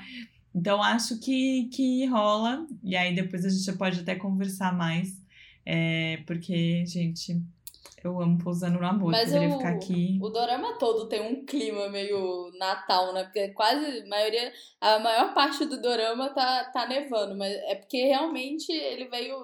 Então 0.54 0.82
acho 0.82 1.20
que, 1.20 1.70
que 1.72 2.06
rola. 2.08 2.66
E 2.84 2.96
aí 2.96 3.14
depois 3.14 3.46
a 3.46 3.50
gente 3.50 3.78
pode 3.78 4.00
até 4.00 4.16
conversar 4.16 4.76
mais. 4.76 5.20
É, 5.66 6.18
porque, 6.26 6.84
gente, 6.88 7.40
eu 8.04 8.22
amo 8.22 8.38
pousando 8.38 8.80
no 8.80 8.86
amor. 8.86 9.12
Mas 9.12 9.26
Poderia 9.32 9.48
o- 9.50 9.58
ficar 9.58 9.70
aqui. 9.70 10.20
O 10.22 10.30
dorama 10.30 10.78
todo 10.78 11.08
tem 11.08 11.22
um 11.22 11.46
clima 11.46 11.90
meio 11.90 12.52
Natal, 12.58 13.14
né? 13.14 13.24
Porque 13.24 13.50
quase 13.50 14.02
a 14.02 14.08
maioria, 14.08 14.52
a 14.82 15.00
maior 15.00 15.34
parte 15.34 15.66
do 15.66 15.82
dorama 15.82 16.30
tá, 16.34 16.66
tá 16.74 16.88
nevando, 16.88 17.38
mas 17.38 17.54
é 17.54 17.76
porque 17.76 18.06
realmente 18.06 18.72
ele 18.72 19.06
veio 19.08 19.36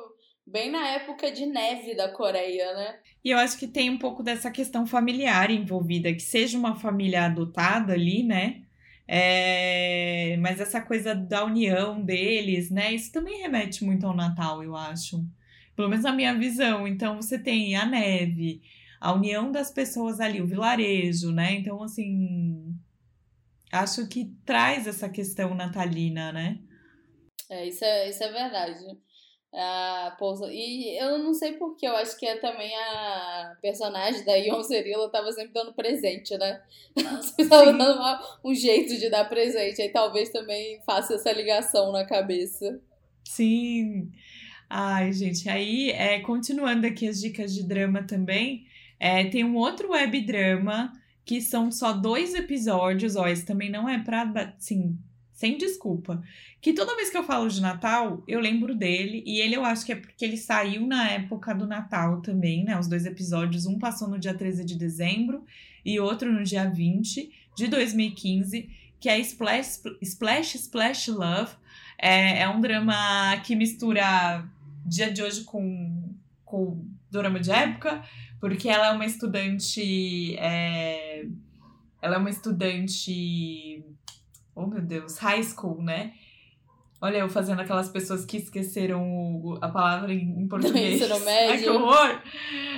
bem 0.45 0.69
na 0.71 0.87
época 0.89 1.31
de 1.31 1.45
neve 1.45 1.95
da 1.95 2.09
Coreia, 2.09 2.73
né? 2.75 2.99
E 3.23 3.31
eu 3.31 3.37
acho 3.39 3.57
que 3.57 3.67
tem 3.67 3.89
um 3.89 3.97
pouco 3.97 4.21
dessa 4.21 4.51
questão 4.51 4.85
familiar 4.85 5.49
envolvida, 5.49 6.13
que 6.13 6.19
seja 6.21 6.57
uma 6.57 6.75
família 6.75 7.25
adotada 7.25 7.93
ali, 7.93 8.23
né? 8.23 8.61
É, 9.07 10.37
Mas 10.39 10.59
essa 10.59 10.81
coisa 10.81 11.15
da 11.15 11.43
união 11.45 12.01
deles, 12.03 12.69
né? 12.69 12.93
Isso 12.93 13.11
também 13.11 13.39
remete 13.41 13.83
muito 13.83 14.05
ao 14.05 14.15
Natal, 14.15 14.63
eu 14.63 14.75
acho. 14.75 15.23
Pelo 15.75 15.89
menos 15.89 16.03
na 16.03 16.11
minha 16.11 16.33
visão. 16.33 16.87
Então 16.87 17.21
você 17.21 17.37
tem 17.37 17.75
a 17.75 17.85
neve, 17.85 18.61
a 18.99 19.13
união 19.13 19.51
das 19.51 19.71
pessoas 19.71 20.19
ali, 20.19 20.41
o 20.41 20.47
vilarejo, 20.47 21.31
né? 21.31 21.53
Então, 21.53 21.83
assim. 21.83 22.75
Acho 23.71 24.07
que 24.07 24.33
traz 24.45 24.87
essa 24.87 25.09
questão 25.09 25.53
natalina, 25.53 26.31
né? 26.31 26.59
É, 27.49 27.67
isso 27.67 27.83
é, 27.83 28.09
isso 28.09 28.23
é 28.23 28.31
verdade. 28.31 28.79
A 29.53 30.15
pousa... 30.19 30.47
E 30.51 30.97
eu 30.97 31.17
não 31.17 31.33
sei 31.33 31.53
porquê, 31.53 31.87
eu 31.87 31.95
acho 31.95 32.17
que 32.17 32.25
é 32.25 32.37
também 32.37 32.73
a 32.75 33.55
personagem 33.61 34.23
da 34.25 34.35
Ion 34.35 34.61
Cerilla 34.63 35.09
tava 35.09 35.31
sempre 35.31 35.53
dando 35.53 35.73
presente, 35.73 36.37
né? 36.37 36.61
tava 37.49 37.71
dando 37.73 37.97
uma, 37.97 38.39
um 38.43 38.53
jeito 38.53 38.97
de 38.97 39.09
dar 39.09 39.29
presente. 39.29 39.81
Aí 39.81 39.89
talvez 39.89 40.29
também 40.29 40.81
faça 40.85 41.15
essa 41.15 41.31
ligação 41.31 41.91
na 41.91 42.05
cabeça. 42.05 42.81
Sim. 43.23 44.11
Ai, 44.69 45.13
gente, 45.13 45.47
aí, 45.47 45.91
é, 45.91 46.19
continuando 46.19 46.87
aqui 46.87 47.07
as 47.07 47.19
dicas 47.21 47.53
de 47.53 47.63
drama 47.63 48.03
também, 48.03 48.65
é, 48.99 49.25
tem 49.25 49.43
um 49.43 49.55
outro 49.55 49.91
web 49.91 50.19
drama 50.21 50.91
que 51.23 51.41
são 51.41 51.71
só 51.71 51.91
dois 51.91 52.33
episódios, 52.35 53.15
ó, 53.15 53.27
esse 53.27 53.45
também 53.45 53.69
não 53.69 53.89
é 53.89 53.99
pra, 53.99 54.53
assim, 54.57 54.97
sem 55.33 55.57
desculpa. 55.57 56.23
Que 56.61 56.73
toda 56.73 56.95
vez 56.95 57.09
que 57.09 57.17
eu 57.17 57.23
falo 57.23 57.47
de 57.47 57.61
Natal, 57.61 58.23
eu 58.27 58.39
lembro 58.39 58.73
dele, 58.73 59.23
e 59.25 59.39
ele 59.39 59.55
eu 59.55 59.65
acho 59.65 59.85
que 59.85 59.91
é 59.91 59.95
porque 59.95 60.23
ele 60.23 60.37
saiu 60.37 60.87
na 60.87 61.09
época 61.11 61.53
do 61.53 61.67
Natal 61.67 62.21
também, 62.21 62.63
né? 62.63 62.79
Os 62.79 62.87
dois 62.87 63.05
episódios, 63.05 63.65
um 63.65 63.77
passou 63.77 64.07
no 64.07 64.17
dia 64.17 64.33
13 64.33 64.63
de 64.63 64.75
dezembro 64.75 65.43
e 65.83 65.99
outro 65.99 66.31
no 66.31 66.43
dia 66.43 66.69
20 66.69 67.31
de 67.55 67.67
2015, 67.67 68.69
que 68.99 69.09
é 69.09 69.19
Splash 69.19 69.81
Splash, 70.01 70.55
Splash 70.55 71.07
Love. 71.09 71.53
É, 71.97 72.41
é 72.41 72.49
um 72.49 72.61
drama 72.61 73.37
que 73.43 73.55
mistura 73.55 74.43
dia 74.85 75.11
de 75.11 75.23
hoje 75.23 75.43
com, 75.43 76.13
com 76.43 76.85
drama 77.09 77.39
de 77.39 77.51
época, 77.51 78.03
porque 78.39 78.69
ela 78.69 78.87
é 78.87 78.91
uma 78.91 79.05
estudante. 79.05 80.35
É, 80.37 81.25
ela 82.01 82.15
é 82.15 82.17
uma 82.17 82.29
estudante. 82.29 83.83
Oh 84.53 84.67
meu 84.67 84.81
Deus, 84.81 85.17
high 85.17 85.43
school, 85.43 85.81
né? 85.81 86.13
Olha, 87.01 87.17
eu 87.17 87.29
fazendo 87.29 87.59
aquelas 87.59 87.89
pessoas 87.89 88.25
que 88.25 88.37
esqueceram 88.37 89.03
o, 89.03 89.57
a 89.61 89.67
palavra 89.67 90.13
em, 90.13 90.39
em 90.39 90.47
português. 90.47 91.01
Ensino 91.01 91.19
médio. 91.19 91.51
Ai, 91.51 91.57
que 91.61 91.69
horror! 91.69 92.21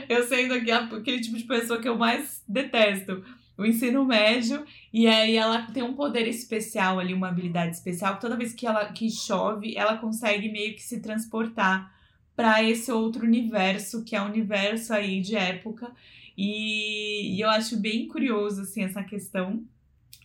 Eu 0.10 0.24
sendo 0.28 0.54
aquele 0.54 1.22
tipo 1.22 1.38
de 1.38 1.44
pessoa 1.44 1.80
que 1.80 1.88
eu 1.88 1.98
mais 1.98 2.44
detesto. 2.48 3.24
O 3.58 3.66
ensino 3.66 4.06
médio. 4.06 4.66
E 4.92 5.08
aí 5.08 5.36
ela 5.36 5.64
tem 5.72 5.84
um 5.84 5.94
poder 5.94 6.28
especial 6.28 7.00
ali, 7.00 7.14
uma 7.14 7.30
habilidade 7.30 7.76
especial. 7.76 8.20
Toda 8.20 8.36
vez 8.36 8.54
que 8.54 8.66
ela 8.66 8.86
que 8.92 9.10
chove, 9.10 9.76
ela 9.76 9.98
consegue 9.98 10.52
meio 10.52 10.74
que 10.76 10.82
se 10.82 11.00
transportar 11.00 11.97
para 12.38 12.64
esse 12.64 12.92
outro 12.92 13.26
universo, 13.26 14.04
que 14.04 14.16
é 14.16 14.22
o 14.22 14.26
universo 14.26 14.94
aí 14.94 15.22
de 15.22 15.36
época. 15.36 15.92
E, 16.38 17.36
e 17.36 17.42
eu 17.42 17.50
acho 17.50 17.78
bem 17.78 18.08
curioso, 18.08 18.62
assim, 18.62 18.84
essa 18.84 19.04
questão. 19.04 19.64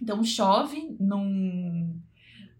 Então, 0.00 0.22
chove, 0.22 0.94
não, 1.00 1.88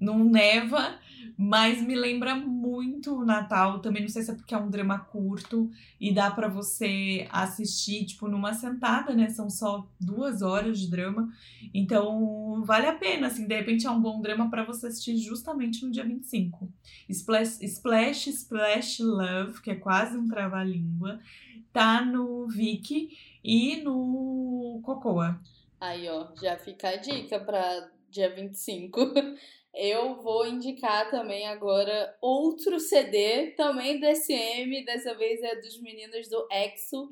não 0.01 0.25
neva, 0.25 0.99
mas 1.37 1.81
me 1.81 1.95
lembra 1.95 2.35
muito 2.35 3.15
o 3.17 3.25
Natal. 3.25 3.81
Também 3.81 4.03
não 4.03 4.09
sei 4.09 4.23
se 4.23 4.31
é 4.31 4.35
porque 4.35 4.55
é 4.55 4.59
um 4.59 4.71
drama 4.71 4.99
curto 4.99 5.71
e 6.01 6.13
dá 6.13 6.31
para 6.31 6.49
você 6.49 7.27
assistir, 7.31 8.05
tipo, 8.07 8.29
numa 8.29 8.55
sentada, 8.55 9.15
né? 9.15 9.29
São 9.29 9.49
só 9.51 9.89
duas 10.01 10.43
horas 10.43 10.79
de 10.79 10.91
drama. 10.91 11.33
Então, 11.73 12.63
vale 12.65 12.87
a 12.87 12.95
pena, 12.95 13.27
assim. 13.29 13.47
De 13.47 13.55
repente 13.55 13.87
é 13.87 13.91
um 13.91 14.01
bom 14.01 14.21
drama 14.21 14.51
para 14.51 14.65
você 14.65 14.87
assistir 14.89 15.17
justamente 15.17 15.85
no 15.85 15.91
dia 15.91 16.05
25. 16.05 16.69
Splash, 17.09 17.63
Splash, 17.63 18.27
Splash 18.29 19.01
Love, 19.01 19.61
que 19.63 19.71
é 19.71 19.77
quase 19.77 20.17
um 20.17 20.29
trava-língua, 20.29 21.21
tá 21.73 22.05
no 22.05 22.47
Viki 22.49 23.17
e 23.43 23.83
no 23.83 24.81
Cocoa. 24.83 25.41
Aí, 25.81 26.09
ó, 26.09 26.29
já 26.41 26.57
fica 26.57 26.91
a 26.91 26.97
dica 26.97 27.41
pra 27.41 27.91
dia 28.09 28.33
25. 28.35 29.01
Eu 29.75 30.21
vou 30.23 30.47
indicar 30.47 31.11
também 31.11 31.47
agora 31.47 32.15
outro 32.21 32.79
CD, 32.79 33.53
também 33.53 33.99
do 33.99 34.07
SM, 34.07 34.85
dessa 34.85 35.15
vez 35.15 35.43
é 35.43 35.57
dos 35.57 35.81
meninos 35.81 36.29
do 36.29 36.47
EXO. 36.51 37.09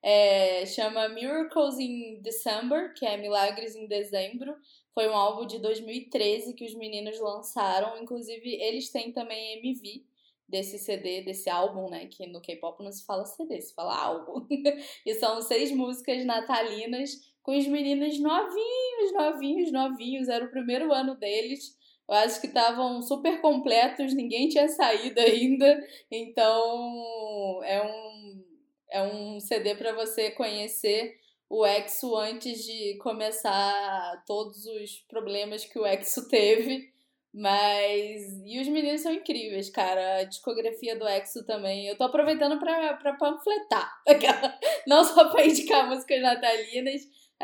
É, 0.00 0.66
chama 0.66 1.08
Miracles 1.08 1.78
in 1.78 2.20
December, 2.20 2.92
que 2.94 3.04
é 3.04 3.16
Milagres 3.16 3.74
em 3.74 3.86
Dezembro. 3.86 4.54
Foi 4.92 5.08
um 5.08 5.16
álbum 5.16 5.44
de 5.46 5.58
2013 5.58 6.54
que 6.54 6.64
os 6.64 6.74
meninos 6.74 7.18
lançaram. 7.18 8.00
Inclusive, 8.00 8.48
eles 8.62 8.90
têm 8.90 9.10
também 9.10 9.58
MV 9.58 10.04
desse 10.48 10.78
CD, 10.78 11.22
desse 11.22 11.50
álbum, 11.50 11.90
né? 11.90 12.06
Que 12.06 12.26
no 12.26 12.40
K-pop 12.40 12.84
não 12.84 12.92
se 12.92 13.04
fala 13.04 13.24
CD, 13.24 13.60
se 13.60 13.74
fala 13.74 13.96
álbum. 13.96 14.46
e 15.04 15.14
são 15.14 15.42
seis 15.42 15.72
músicas 15.72 16.24
natalinas 16.24 17.18
com 17.42 17.56
os 17.56 17.66
meninos 17.66 18.20
novinhos, 18.20 19.12
novinhos, 19.12 19.72
novinhos. 19.72 20.28
Era 20.28 20.44
o 20.44 20.50
primeiro 20.50 20.92
ano 20.92 21.16
deles. 21.16 21.76
Eu 22.08 22.14
acho 22.16 22.40
que 22.40 22.46
estavam 22.46 23.00
super 23.00 23.40
completos, 23.40 24.14
ninguém 24.14 24.48
tinha 24.48 24.68
saído 24.68 25.20
ainda. 25.20 25.82
Então, 26.10 27.60
é 27.64 27.82
um, 27.82 28.44
é 28.90 29.02
um 29.02 29.40
CD 29.40 29.74
para 29.74 29.92
você 29.94 30.30
conhecer 30.30 31.18
o 31.48 31.66
EXO 31.66 32.16
antes 32.16 32.64
de 32.64 32.98
começar 32.98 34.22
todos 34.26 34.66
os 34.66 34.98
problemas 35.08 35.64
que 35.64 35.78
o 35.78 35.86
EXO 35.86 36.28
teve. 36.28 36.92
Mas. 37.32 38.22
E 38.44 38.60
os 38.60 38.68
meninos 38.68 39.00
são 39.00 39.12
incríveis, 39.12 39.68
cara. 39.68 40.18
A 40.18 40.24
discografia 40.24 40.96
do 40.96 41.08
EXO 41.08 41.44
também. 41.44 41.88
Eu 41.88 41.96
tô 41.96 42.04
aproveitando 42.04 42.60
pra 42.60 43.16
panfletar. 43.18 43.92
Não 44.86 45.02
só 45.02 45.30
pra 45.30 45.44
indicar 45.44 45.88
músicas 45.88 46.22
natalinas 46.22 47.02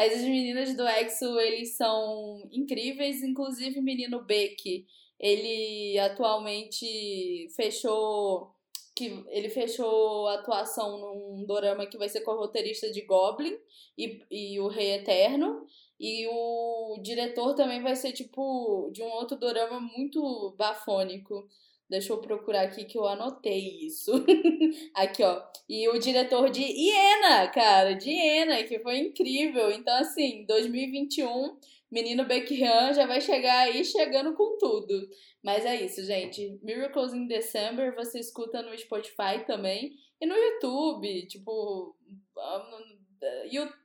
as 0.09 0.23
meninas 0.23 0.77
do 0.77 0.87
EXO, 0.87 1.39
eles 1.41 1.77
são 1.77 2.49
incríveis, 2.51 3.23
inclusive 3.23 3.79
o 3.79 3.83
menino 3.83 4.23
Beck, 4.23 4.87
ele 5.19 5.99
atualmente 5.99 7.49
fechou 7.55 8.55
que 9.01 9.25
ele 9.29 9.49
fechou 9.49 10.29
atuação 10.29 10.99
num 10.99 11.47
dorama 11.47 11.87
que 11.87 11.97
vai 11.97 12.09
ser 12.09 12.21
com 12.21 12.33
a 12.33 12.37
roteirista 12.37 12.91
de 12.93 13.01
Goblin 13.03 13.57
e, 13.97 14.23
e 14.31 14.61
o 14.61 14.69
Rei 14.69 14.93
Eterno. 14.93 15.67
E 15.99 16.27
o 16.29 16.99
diretor 17.03 17.55
também 17.55 17.83
vai 17.83 17.97
ser 17.97 18.13
tipo 18.13 18.91
de 18.93 19.03
um 19.03 19.11
outro 19.11 19.39
dorama 19.39 19.81
muito 19.81 20.55
bafônico. 20.59 21.49
Deixa 21.91 22.13
eu 22.13 22.19
procurar 22.19 22.63
aqui 22.63 22.85
que 22.85 22.97
eu 22.97 23.05
anotei 23.05 23.81
isso. 23.81 24.13
aqui, 24.95 25.25
ó. 25.25 25.43
E 25.69 25.89
o 25.89 25.99
diretor 25.99 26.49
de 26.49 26.63
Iena, 26.63 27.49
cara, 27.49 27.95
de 27.95 28.09
Iena, 28.09 28.63
que 28.63 28.79
foi 28.79 28.99
incrível. 28.99 29.73
Então, 29.73 29.97
assim, 29.99 30.47
2021, 30.47 31.59
menino 31.91 32.25
Baekhyun 32.25 32.93
já 32.95 33.07
vai 33.07 33.21
chegar 33.21 33.63
aí 33.63 33.85
chegando 33.85 34.35
com 34.35 34.57
tudo. 34.57 35.09
Mas 35.43 35.67
é 35.67 35.85
isso, 35.85 36.05
gente. 36.05 36.61
Miracles 36.63 37.13
in 37.13 37.27
December 37.27 37.93
você 37.97 38.21
escuta 38.21 38.63
no 38.63 38.79
Spotify 38.79 39.45
também 39.45 39.93
e 40.21 40.27
no 40.27 40.37
YouTube. 40.37 41.27
Tipo, 41.27 41.97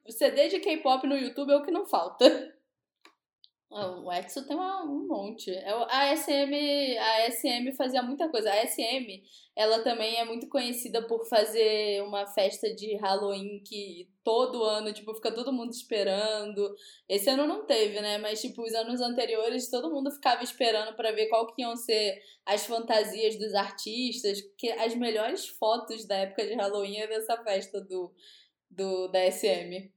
o 0.06 0.12
CD 0.12 0.48
de 0.48 0.60
K-pop 0.60 1.08
no 1.08 1.18
YouTube 1.18 1.52
é 1.52 1.56
o 1.56 1.64
que 1.64 1.72
não 1.72 1.88
falta. 1.88 2.26
O 3.78 4.10
EXO 4.10 4.48
tem 4.48 4.56
uma, 4.56 4.86
um 4.86 5.06
monte. 5.06 5.52
É 5.52 5.70
a 5.90 6.16
SM, 6.16 6.98
a 6.98 7.30
SM 7.30 7.76
fazia 7.76 8.02
muita 8.02 8.30
coisa. 8.30 8.50
A 8.50 8.66
SM, 8.66 9.22
ela 9.54 9.80
também 9.84 10.16
é 10.16 10.24
muito 10.24 10.48
conhecida 10.48 11.06
por 11.06 11.28
fazer 11.28 12.02
uma 12.04 12.26
festa 12.26 12.74
de 12.74 12.96
Halloween 12.96 13.62
que 13.66 14.10
todo 14.24 14.64
ano, 14.64 14.94
tipo, 14.94 15.14
fica 15.14 15.30
todo 15.30 15.52
mundo 15.52 15.74
esperando. 15.74 16.74
Esse 17.10 17.30
ano 17.30 17.46
não 17.46 17.66
teve, 17.66 18.00
né? 18.00 18.18
Mas, 18.18 18.40
tipo, 18.40 18.62
os 18.62 18.74
anos 18.74 19.02
anteriores, 19.02 19.70
todo 19.70 19.92
mundo 19.92 20.10
ficava 20.10 20.42
esperando 20.42 20.96
para 20.96 21.12
ver 21.12 21.28
qual 21.28 21.46
que 21.46 21.62
iam 21.62 21.76
ser 21.76 22.22
as 22.46 22.66
fantasias 22.66 23.36
dos 23.38 23.54
artistas. 23.54 24.40
Que 24.58 24.72
as 24.72 24.96
melhores 24.96 25.50
fotos 25.50 26.06
da 26.06 26.16
época 26.16 26.48
de 26.48 26.54
Halloween 26.54 27.00
é 27.00 27.08
dessa 27.08 27.36
festa 27.44 27.82
do, 27.82 28.14
do 28.72 29.10
da 29.10 29.30
SM. 29.30 29.94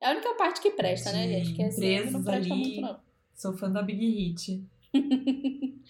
É 0.00 0.08
a 0.08 0.12
única 0.12 0.34
parte 0.34 0.62
que 0.62 0.70
presta, 0.70 1.12
né, 1.12 1.28
gente? 1.28 1.52
Que 1.52 1.62
é 1.62 2.04
não 2.10 2.24
presta 2.24 2.34
ali, 2.34 2.48
muito, 2.48 2.80
não. 2.80 3.00
Sou 3.34 3.52
fã 3.52 3.70
da 3.70 3.82
Big 3.82 4.04
Hit. 4.04 4.66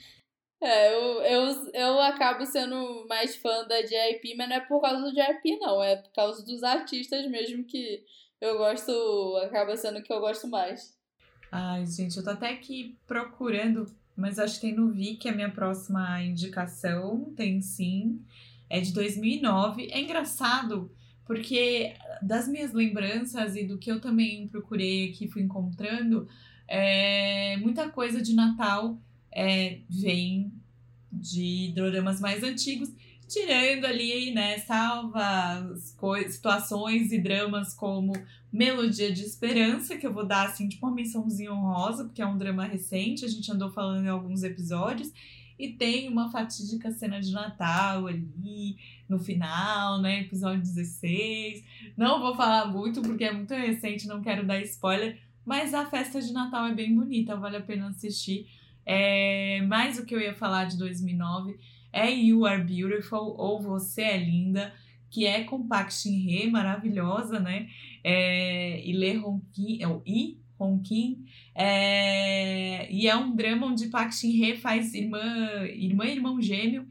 é, 0.60 0.92
eu, 0.92 1.22
eu, 1.22 1.72
eu 1.72 2.00
acabo 2.00 2.44
sendo 2.44 3.06
mais 3.08 3.36
fã 3.36 3.64
da 3.66 3.80
JYP, 3.82 4.34
mas 4.36 4.48
não 4.48 4.56
é 4.56 4.60
por 4.60 4.80
causa 4.80 5.02
do 5.02 5.14
JYP, 5.14 5.58
não. 5.60 5.82
É 5.82 5.96
por 5.96 6.12
causa 6.12 6.44
dos 6.44 6.62
artistas 6.64 7.28
mesmo 7.30 7.64
que 7.64 8.04
eu 8.40 8.58
gosto, 8.58 8.90
acaba 9.44 9.76
sendo 9.76 10.02
que 10.02 10.12
eu 10.12 10.20
gosto 10.20 10.48
mais. 10.48 10.98
Ai, 11.52 11.86
gente, 11.86 12.16
eu 12.16 12.24
tô 12.24 12.30
até 12.30 12.50
aqui 12.50 12.98
procurando, 13.06 13.86
mas 14.16 14.38
acho 14.38 14.56
que 14.56 14.62
tem 14.62 14.74
no 14.74 14.90
Viki 14.90 15.28
a 15.28 15.34
minha 15.34 15.50
próxima 15.50 16.20
indicação. 16.22 17.32
Tem 17.36 17.60
sim. 17.60 18.24
É 18.68 18.80
de 18.80 18.92
2009. 18.92 19.88
É 19.90 20.00
engraçado 20.00 20.90
porque 21.30 21.94
das 22.20 22.48
minhas 22.48 22.72
lembranças 22.72 23.54
e 23.54 23.62
do 23.62 23.78
que 23.78 23.88
eu 23.88 24.00
também 24.00 24.48
procurei 24.48 25.10
aqui, 25.10 25.28
fui 25.28 25.42
encontrando, 25.42 26.26
é, 26.66 27.56
muita 27.58 27.88
coisa 27.88 28.20
de 28.20 28.34
Natal 28.34 28.98
é, 29.30 29.78
vem 29.88 30.52
de 31.12 31.72
dramas 31.72 32.20
mais 32.20 32.42
antigos. 32.42 32.90
tirando 33.28 33.84
ali, 33.84 34.32
né, 34.32 34.58
salva 34.58 35.72
situações 36.28 37.12
e 37.12 37.18
dramas 37.20 37.74
como 37.74 38.12
Melodia 38.52 39.12
de 39.12 39.22
Esperança, 39.22 39.96
que 39.96 40.04
eu 40.04 40.12
vou 40.12 40.26
dar 40.26 40.48
assim, 40.48 40.68
tipo 40.68 40.84
uma 40.84 40.96
mençãozinha 40.96 41.52
honrosa, 41.52 42.06
porque 42.06 42.20
é 42.20 42.26
um 42.26 42.36
drama 42.36 42.64
recente, 42.64 43.24
a 43.24 43.28
gente 43.28 43.52
andou 43.52 43.70
falando 43.70 44.04
em 44.04 44.08
alguns 44.08 44.42
episódios, 44.42 45.12
e 45.60 45.74
tem 45.74 46.08
uma 46.08 46.30
fatídica 46.30 46.90
cena 46.90 47.20
de 47.20 47.30
Natal 47.32 48.06
ali 48.06 48.76
no 49.06 49.18
final, 49.18 50.00
né? 50.00 50.22
Episódio 50.22 50.62
16. 50.62 51.62
Não 51.96 52.18
vou 52.18 52.34
falar 52.34 52.66
muito 52.66 53.02
porque 53.02 53.24
é 53.24 53.32
muito 53.32 53.52
recente, 53.52 54.08
não 54.08 54.22
quero 54.22 54.46
dar 54.46 54.60
spoiler, 54.62 55.20
mas 55.44 55.74
a 55.74 55.84
festa 55.84 56.20
de 56.20 56.32
Natal 56.32 56.66
é 56.66 56.74
bem 56.74 56.94
bonita, 56.94 57.36
vale 57.36 57.58
a 57.58 57.60
pena 57.60 57.88
assistir. 57.88 58.48
É, 58.86 59.60
mais 59.68 59.98
o 59.98 60.06
que 60.06 60.14
eu 60.14 60.20
ia 60.20 60.34
falar 60.34 60.64
de 60.64 60.78
2009 60.78 61.58
é 61.92 62.10
You 62.10 62.46
Are 62.46 62.62
Beautiful 62.62 63.36
ou 63.36 63.60
Você 63.60 64.02
é 64.02 64.16
Linda, 64.16 64.72
que 65.10 65.26
é 65.26 65.44
com 65.44 65.68
Park 65.68 65.90
Shin-hye, 65.90 66.50
maravilhosa, 66.50 67.38
né? 67.38 67.68
É, 68.02 68.80
e 68.82 68.92
Lee 68.92 69.18
Hong-kim, 69.18 69.82
é 69.82 69.88
o 69.88 70.02
I 70.06 70.39
Hong-kim, 70.64 71.24
é, 71.54 72.90
e 72.92 73.08
é 73.08 73.16
um 73.16 73.34
drama 73.34 73.66
onde 73.66 73.88
Park 73.88 74.12
Shin-hye 74.12 74.56
faz 74.56 74.94
irmã, 74.94 75.20
irmã 75.74 76.04
e 76.06 76.12
irmão 76.12 76.40
gêmeo, 76.40 76.86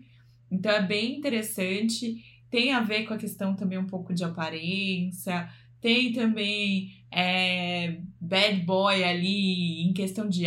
então 0.51 0.71
é 0.71 0.81
bem 0.81 1.17
interessante, 1.17 2.23
tem 2.49 2.73
a 2.73 2.81
ver 2.81 3.03
com 3.05 3.13
a 3.13 3.17
questão 3.17 3.55
também 3.55 3.77
um 3.77 3.85
pouco 3.85 4.13
de 4.13 4.23
aparência, 4.23 5.47
tem 5.81 6.11
também 6.11 6.91
é, 7.11 8.01
bad 8.19 8.61
boy 8.61 9.03
ali 9.03 9.81
em 9.81 9.93
questão 9.93 10.27
de 10.27 10.45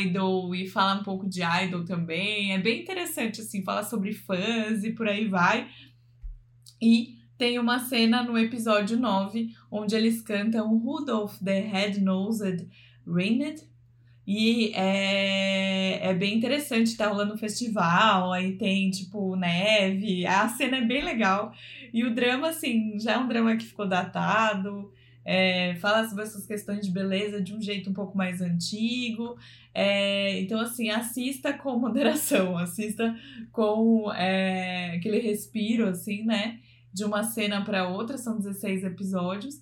idol 0.00 0.54
e 0.54 0.66
fala 0.68 1.00
um 1.00 1.04
pouco 1.04 1.28
de 1.28 1.42
idol 1.42 1.84
também. 1.84 2.52
É 2.52 2.58
bem 2.58 2.82
interessante, 2.82 3.40
assim, 3.40 3.62
fala 3.62 3.84
sobre 3.84 4.12
fãs 4.12 4.82
e 4.82 4.90
por 4.92 5.06
aí 5.06 5.26
vai. 5.26 5.68
E 6.80 7.21
tem 7.36 7.58
uma 7.58 7.78
cena 7.78 8.22
no 8.22 8.38
episódio 8.38 8.98
9 8.98 9.54
onde 9.70 9.94
eles 9.94 10.22
cantam 10.22 10.76
Rudolph 10.78 11.38
the 11.38 11.60
Red-Nosed 11.60 12.68
Reined. 13.06 13.62
E 14.24 14.72
é, 14.74 16.10
é 16.10 16.14
bem 16.14 16.36
interessante, 16.36 16.96
tá 16.96 17.08
rolando 17.08 17.34
um 17.34 17.38
festival, 17.38 18.32
aí 18.32 18.56
tem, 18.56 18.88
tipo, 18.90 19.34
neve, 19.34 20.24
a 20.24 20.48
cena 20.48 20.76
é 20.76 20.80
bem 20.80 21.02
legal. 21.02 21.52
E 21.92 22.04
o 22.04 22.14
drama, 22.14 22.50
assim, 22.50 22.98
já 23.00 23.14
é 23.14 23.18
um 23.18 23.26
drama 23.26 23.56
que 23.56 23.64
ficou 23.64 23.86
datado, 23.86 24.92
é, 25.24 25.74
fala 25.76 26.08
sobre 26.08 26.24
essas 26.24 26.46
questões 26.46 26.86
de 26.86 26.92
beleza 26.92 27.40
de 27.40 27.54
um 27.54 27.60
jeito 27.60 27.90
um 27.90 27.92
pouco 27.92 28.16
mais 28.16 28.40
antigo. 28.40 29.36
É, 29.74 30.40
então, 30.40 30.60
assim, 30.60 30.90
assista 30.90 31.52
com 31.52 31.78
moderação, 31.78 32.56
assista 32.58 33.16
com 33.50 34.12
é, 34.12 34.94
aquele 34.96 35.18
respiro, 35.18 35.88
assim, 35.88 36.24
né? 36.24 36.60
De 36.92 37.04
uma 37.04 37.22
cena 37.22 37.64
para 37.64 37.88
outra, 37.88 38.18
são 38.18 38.38
16 38.38 38.84
episódios. 38.84 39.54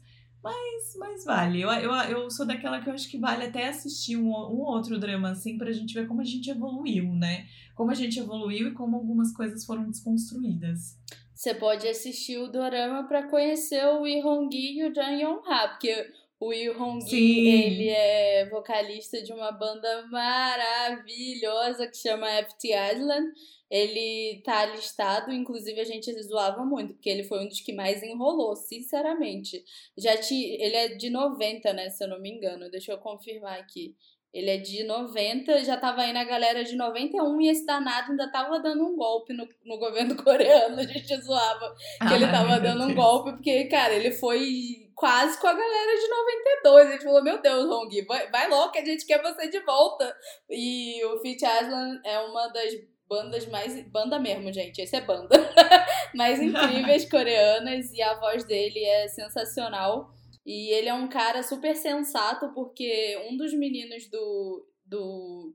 Mas, 0.43 0.95
mas 0.99 1.25
vale. 1.25 1.61
Eu, 1.61 1.71
eu, 1.71 1.93
eu 1.93 2.31
sou 2.31 2.47
daquela 2.47 2.81
que 2.81 2.89
eu 2.89 2.95
acho 2.95 3.11
que 3.11 3.19
vale 3.19 3.45
até 3.45 3.69
assistir 3.69 4.17
um, 4.17 4.31
um 4.31 4.63
outro 4.63 4.99
drama 4.99 5.31
assim 5.31 5.59
pra 5.59 5.73
gente 5.73 5.93
ver 5.93 6.09
como 6.09 6.23
a 6.23 6.25
gente 6.25 6.51
evoluiu, 6.51 7.13
né? 7.15 7.47
Como 7.75 7.91
a 7.91 7.95
gente 7.95 8.19
evoluiu 8.19 8.69
e 8.69 8.75
como 8.75 8.97
algumas 8.97 9.33
coisas 9.33 9.65
foram 9.65 9.91
desconstruídas. 9.91 10.99
Você 11.35 11.55
pode 11.55 11.87
assistir 11.87 12.39
o 12.39 12.49
dorama 12.49 13.07
para 13.07 13.29
conhecer 13.29 13.85
o 13.87 14.03
Lee 14.03 14.23
Hong-gi 14.23 14.79
e 14.79 14.85
o 14.85 14.95
Jang 14.95 15.23
Yong-ha, 15.23 15.69
porque 15.69 16.11
o 16.39 16.51
Lee 16.51 16.69
Hong-gi, 16.69 17.49
ele 17.49 17.89
é 17.89 18.49
vocalista 18.51 19.23
de 19.23 19.33
uma 19.33 19.53
banda 19.53 20.07
maravilhosa 20.11 21.87
que 21.87 21.97
chama 21.97 22.27
FT 22.45 22.69
Island 22.95 23.33
ele 23.71 24.43
tá 24.45 24.67
listado, 24.67 25.33
inclusive 25.33 25.81
a 25.81 25.85
gente 25.85 26.13
zoava 26.23 26.65
muito, 26.65 26.95
porque 26.95 27.09
ele 27.09 27.23
foi 27.23 27.45
um 27.45 27.47
dos 27.47 27.61
que 27.61 27.73
mais 27.73 28.03
enrolou, 28.03 28.57
sinceramente. 28.57 29.63
Já 29.97 30.17
te, 30.17 30.35
ele 30.35 30.75
é 30.75 30.89
de 30.89 31.09
90, 31.09 31.73
né, 31.73 31.89
se 31.89 32.03
eu 32.03 32.09
não 32.09 32.21
me 32.21 32.31
engano. 32.31 32.69
Deixa 32.69 32.91
eu 32.91 32.99
confirmar 32.99 33.61
aqui. 33.61 33.95
Ele 34.33 34.51
é 34.51 34.59
de 34.59 34.85
90, 34.85 35.65
já 35.65 35.77
tava 35.77 36.03
aí 36.03 36.13
na 36.13 36.23
galera 36.23 36.63
de 36.63 36.77
91 36.77 37.41
e 37.41 37.49
esse 37.49 37.67
danado 37.67 38.13
ainda 38.13 38.31
tava 38.31 38.61
dando 38.61 38.85
um 38.85 38.97
golpe 38.97 39.33
no, 39.33 39.49
no 39.65 39.79
governo 39.79 40.15
coreano. 40.23 40.79
A 40.79 40.85
gente 40.85 41.21
zoava 41.21 41.75
que 42.07 42.15
ele 42.15 42.27
tava 42.27 42.61
dando 42.61 42.85
um 42.85 42.95
golpe, 42.95 43.33
porque, 43.33 43.65
cara, 43.65 43.93
ele 43.93 44.13
foi 44.13 44.89
quase 44.95 45.41
com 45.41 45.49
a 45.49 45.53
galera 45.53 46.01
de 46.01 46.09
92. 46.09 46.87
A 46.87 46.93
gente 46.93 47.05
falou: 47.05 47.25
Meu 47.25 47.43
Deus, 47.43 47.65
Hong, 47.71 48.03
vai, 48.03 48.31
vai 48.31 48.49
logo 48.49 48.71
que 48.71 48.79
a 48.79 48.85
gente 48.85 49.05
quer 49.05 49.21
você 49.21 49.49
de 49.49 49.59
volta. 49.61 50.17
E 50.49 51.05
o 51.07 51.21
Fit 51.21 51.45
Aslan 51.45 52.01
é 52.05 52.21
uma 52.21 52.47
das 52.49 52.73
bandas 53.11 53.47
mais. 53.49 53.91
Banda 53.91 54.21
mesmo, 54.21 54.53
gente. 54.53 54.81
Esse 54.81 54.95
é 54.95 55.01
banda. 55.01 55.37
mais 56.15 56.39
incríveis 56.41 57.11
coreanas 57.11 57.93
e 57.93 58.01
a 58.01 58.19
voz 58.19 58.45
dele 58.45 58.85
é 58.85 59.09
sensacional. 59.09 60.15
E 60.47 60.73
ele 60.73 60.89
é 60.89 60.95
um 60.95 61.09
cara 61.09 61.43
super 61.43 61.77
sensato, 61.77 62.53
porque 62.55 63.21
um 63.31 63.37
dos 63.37 63.53
meninos 63.53 64.09
do, 64.09 64.67
do 64.87 65.55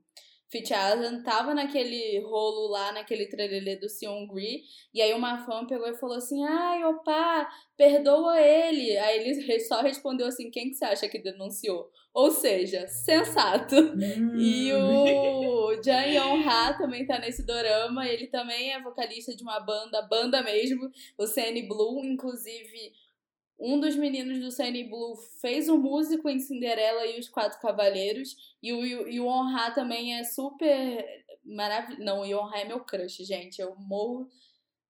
Fit 0.50 0.72
Aslan 0.72 1.22
tava 1.22 1.52
naquele 1.54 2.20
rolo 2.20 2.68
lá, 2.68 2.92
naquele 2.92 3.26
trelelê 3.26 3.76
do 3.76 3.88
Seongri, 3.88 4.62
e 4.94 5.02
aí 5.02 5.12
uma 5.12 5.44
fã 5.44 5.66
pegou 5.66 5.88
e 5.88 5.98
falou 5.98 6.16
assim, 6.16 6.44
ai, 6.44 6.84
opa, 6.84 7.48
perdoa 7.76 8.40
ele. 8.40 8.96
Aí 8.96 9.28
ele 9.28 9.60
só 9.60 9.82
respondeu 9.82 10.28
assim, 10.28 10.50
quem 10.50 10.68
que 10.68 10.74
você 10.74 10.84
acha 10.84 11.08
que 11.08 11.18
denunciou? 11.18 11.90
Ou 12.16 12.30
seja, 12.30 12.88
sensato. 12.88 13.76
Hum. 13.76 14.40
E 14.40 14.72
o 14.72 15.74
Jang 15.84 16.16
Yong-ha 16.16 16.72
também 16.72 17.06
tá 17.06 17.18
nesse 17.18 17.44
dorama, 17.44 18.08
ele 18.08 18.26
também 18.28 18.72
é 18.72 18.80
vocalista 18.80 19.36
de 19.36 19.42
uma 19.42 19.60
banda, 19.60 20.00
banda 20.00 20.42
mesmo, 20.42 20.90
o 21.18 21.26
CN 21.26 21.68
Blue, 21.68 22.02
inclusive 22.02 22.94
um 23.58 23.78
dos 23.78 23.96
meninos 23.96 24.38
do 24.38 24.50
Sunny 24.50 24.84
Blue 24.84 25.14
fez 25.42 25.68
o 25.68 25.74
um 25.74 25.78
músico 25.78 26.26
em 26.30 26.38
Cinderela 26.38 27.06
e 27.06 27.20
os 27.20 27.28
Quatro 27.28 27.60
Cavaleiros. 27.60 28.56
E 28.62 28.72
o, 28.72 29.08
e 29.08 29.20
o 29.20 29.26
Onha 29.26 29.70
também 29.72 30.18
é 30.18 30.24
super 30.24 31.04
maravilhoso. 31.44 32.02
Não, 32.02 32.20
o 32.20 32.22
Onha 32.22 32.62
é 32.62 32.64
meu 32.64 32.80
crush, 32.80 33.24
gente. 33.24 33.60
Eu 33.60 33.74
morro 33.76 34.26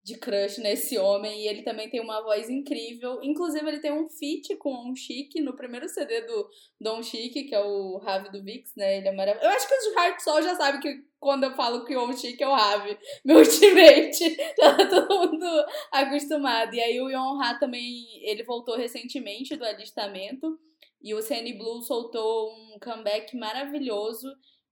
de 0.06 0.16
crush 0.16 0.58
nesse 0.58 0.96
homem. 0.96 1.42
E 1.42 1.48
ele 1.48 1.62
também 1.62 1.90
tem 1.90 2.00
uma 2.00 2.22
voz 2.22 2.48
incrível. 2.48 3.18
Inclusive, 3.24 3.66
ele 3.66 3.80
tem 3.80 3.92
um 3.92 4.08
feat 4.08 4.54
com 4.56 4.72
On 4.72 4.94
Chic 4.94 5.34
no 5.40 5.56
primeiro 5.56 5.88
CD 5.88 6.20
do 6.20 6.48
Don 6.80 7.02
Chic, 7.02 7.32
que 7.32 7.54
é 7.54 7.60
o 7.60 7.98
Ravi 7.98 8.30
do 8.30 8.40
Vix, 8.40 8.72
né? 8.76 8.98
Ele 8.98 9.08
é 9.08 9.12
maravilhoso. 9.12 9.50
Eu 9.50 9.56
acho 9.56 9.68
que 9.68 9.74
os 9.74 9.94
Hard 9.96 10.20
Soul 10.20 10.42
já 10.42 10.54
sabem 10.54 10.80
que 10.80 11.04
quando 11.18 11.42
eu 11.42 11.56
falo 11.56 11.84
que 11.84 11.96
o 11.96 12.16
Chic 12.16 12.40
é 12.40 12.46
o 12.46 12.54
Ravi, 12.54 12.96
meu 13.26 13.38
ultimate. 13.38 14.36
Tá 14.56 14.88
todo 14.88 15.32
mundo 15.32 15.66
acostumado. 15.90 16.72
E 16.72 16.80
aí 16.80 17.00
o 17.00 17.10
Yon 17.10 17.42
Ha 17.42 17.58
também, 17.58 18.06
ele 18.22 18.44
voltou 18.44 18.76
recentemente 18.76 19.56
do 19.56 19.64
alistamento. 19.64 20.56
E 21.02 21.14
o 21.14 21.20
CN 21.20 21.52
Blue 21.58 21.82
soltou 21.82 22.52
um 22.52 22.78
comeback 22.78 23.36
maravilhoso. 23.36 24.28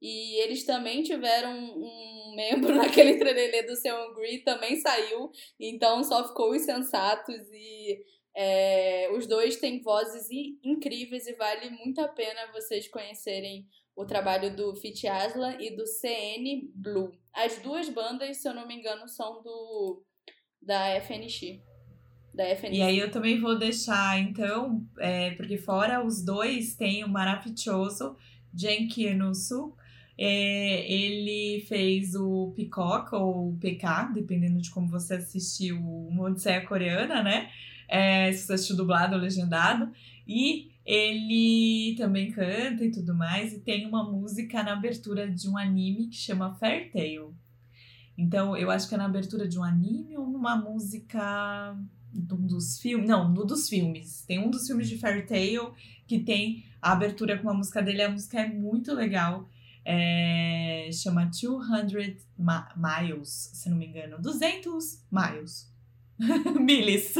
E 0.07 0.39
eles 0.43 0.67
também 0.67 1.03
tiveram 1.03 1.57
um 1.57 2.35
membro 2.37 2.75
naquele 2.77 3.17
trelelê 3.17 3.63
do 3.63 3.75
Seongri, 3.75 4.45
também 4.45 4.77
saiu. 4.77 5.31
Então 5.59 6.05
só 6.05 6.29
ficou 6.29 6.51
os 6.51 6.61
sensatos 6.61 7.41
e 7.51 8.05
é, 8.37 9.11
os 9.17 9.27
dois 9.27 9.57
têm 9.57 9.81
vozes 9.81 10.29
incríveis 10.63 11.27
e 11.27 11.33
vale 11.33 11.71
muito 11.71 12.03
a 12.03 12.09
pena 12.09 12.53
vocês 12.53 12.87
conhecerem 12.87 13.67
o 13.97 14.05
trabalho 14.05 14.55
do 14.55 14.75
Fit 14.75 15.09
Aslan 15.09 15.57
e 15.59 15.75
do 15.75 15.87
CN 15.87 16.71
Blue. 16.75 17.11
As 17.33 17.57
duas 17.63 17.89
bandas, 17.89 18.37
se 18.43 18.47
eu 18.47 18.53
não 18.53 18.67
me 18.67 18.75
engano, 18.75 19.09
são 19.09 19.43
do 19.43 20.05
da 20.61 21.01
FNX. 21.01 21.63
Da 22.35 22.45
FNX. 22.55 22.77
E 22.77 22.83
aí 22.83 22.99
eu 22.99 23.11
também 23.11 23.41
vou 23.41 23.59
deixar, 23.59 24.21
então, 24.21 24.87
é, 24.99 25.31
porque 25.31 25.57
fora 25.57 26.05
os 26.05 26.23
dois 26.23 26.75
tem 26.75 27.05
o 27.05 27.09
maravilhoso 27.09 28.17
Genki 28.55 29.07
Enusu, 29.07 29.75
é, 30.17 30.93
ele 30.93 31.65
fez 31.67 32.15
o 32.15 32.53
Peacock 32.57 33.15
ou 33.15 33.57
PK, 33.61 34.13
dependendo 34.15 34.61
de 34.61 34.71
como 34.71 34.89
você 34.89 35.15
assistiu 35.15 35.81
o 35.81 36.21
Odisseia 36.21 36.65
Coreana, 36.65 37.23
né? 37.23 37.51
É, 37.89 38.33
se 38.33 38.47
você 38.47 38.55
assistiu 38.55 38.77
dublado 38.77 39.15
ou 39.15 39.21
legendado. 39.21 39.91
E 40.27 40.71
ele 40.87 41.95
também 41.97 42.31
canta 42.31 42.85
e 42.85 42.91
tudo 42.91 43.15
mais. 43.15 43.53
E 43.53 43.61
tem 43.61 43.87
uma 43.87 44.05
música 44.05 44.63
na 44.63 44.73
abertura 44.73 45.31
de 45.31 45.49
um 45.49 45.59
anime 45.59 46.09
que 46.09 46.17
chama 46.17 46.55
Fair 46.55 46.91
Tale. 46.93 47.35
Então, 48.17 48.57
eu 48.57 48.71
acho 48.71 48.89
que 48.89 48.95
é 48.95 48.99
na 48.99 49.07
abertura 49.07 49.49
de 49.49 49.59
um 49.59 49.65
anime 49.65 50.17
ou 50.17 50.29
numa 50.29 50.57
música 50.57 51.77
um 52.15 52.47
dos 52.47 52.79
filmes. 52.79 53.09
Não, 53.09 53.29
um 53.29 53.35
dos 53.47 53.69
filmes. 53.69 54.25
Tem 54.27 54.39
um 54.39 54.51
dos 54.51 54.67
filmes 54.67 54.89
de 54.89 54.99
Fairy 54.99 55.27
Tail 55.27 55.75
que 56.07 56.21
tem 56.21 56.65
a 56.81 56.93
abertura 56.93 57.39
com 57.39 57.51
a 57.51 57.55
música 57.55 57.83
dele. 57.83 58.03
A 58.03 58.11
música 58.11 58.41
é 58.41 58.49
muito 58.49 58.95
legal. 58.95 59.49
É, 59.85 60.89
chama 60.93 61.27
200 61.27 62.27
Miles, 62.39 63.51
se 63.53 63.69
não 63.69 63.77
me 63.77 63.87
engano. 63.87 64.21
200 64.21 65.03
Miles. 65.11 65.73
Miles. 66.61 67.15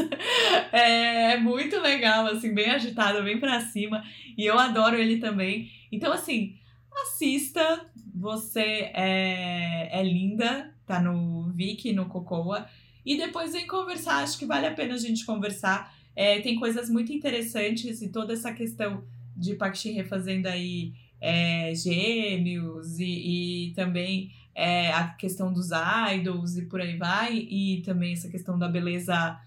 É, 0.71 1.33
é 1.33 1.37
muito 1.37 1.79
legal, 1.79 2.27
assim, 2.27 2.53
bem 2.53 2.71
agitado, 2.71 3.23
bem 3.23 3.39
pra 3.39 3.59
cima. 3.61 4.03
E 4.37 4.45
eu 4.45 4.57
adoro 4.57 4.95
ele 4.95 5.17
também. 5.17 5.69
Então, 5.91 6.11
assim, 6.11 6.57
assista. 7.03 7.85
Você 8.17 8.91
é, 8.93 9.99
é 9.99 10.01
linda, 10.01 10.73
tá 10.85 11.01
no 11.01 11.51
Viki, 11.51 11.91
no 11.91 12.05
Cocoa. 12.05 12.65
E 13.05 13.17
depois 13.17 13.51
vem 13.51 13.67
conversar, 13.67 14.23
acho 14.23 14.39
que 14.39 14.45
vale 14.45 14.65
a 14.65 14.73
pena 14.73 14.93
a 14.93 14.97
gente 14.97 15.25
conversar. 15.25 15.93
É, 16.15 16.39
tem 16.39 16.55
coisas 16.55 16.89
muito 16.89 17.11
interessantes 17.11 18.01
e 18.01 18.07
toda 18.09 18.31
essa 18.33 18.53
questão 18.53 19.03
de 19.35 19.53
Park 19.55 19.75
refazendo 19.93 20.47
aí 20.47 20.93
é, 21.19 21.73
gêmeos 21.73 22.99
e, 22.99 23.69
e 23.69 23.73
também 23.73 24.31
é, 24.53 24.91
a 24.91 25.09
questão 25.09 25.51
dos 25.51 25.69
idols 26.13 26.55
e 26.57 26.65
por 26.65 26.79
aí 26.79 26.97
vai, 26.97 27.33
e 27.35 27.81
também 27.85 28.13
essa 28.13 28.29
questão 28.29 28.57
da 28.57 28.67
beleza 28.67 29.39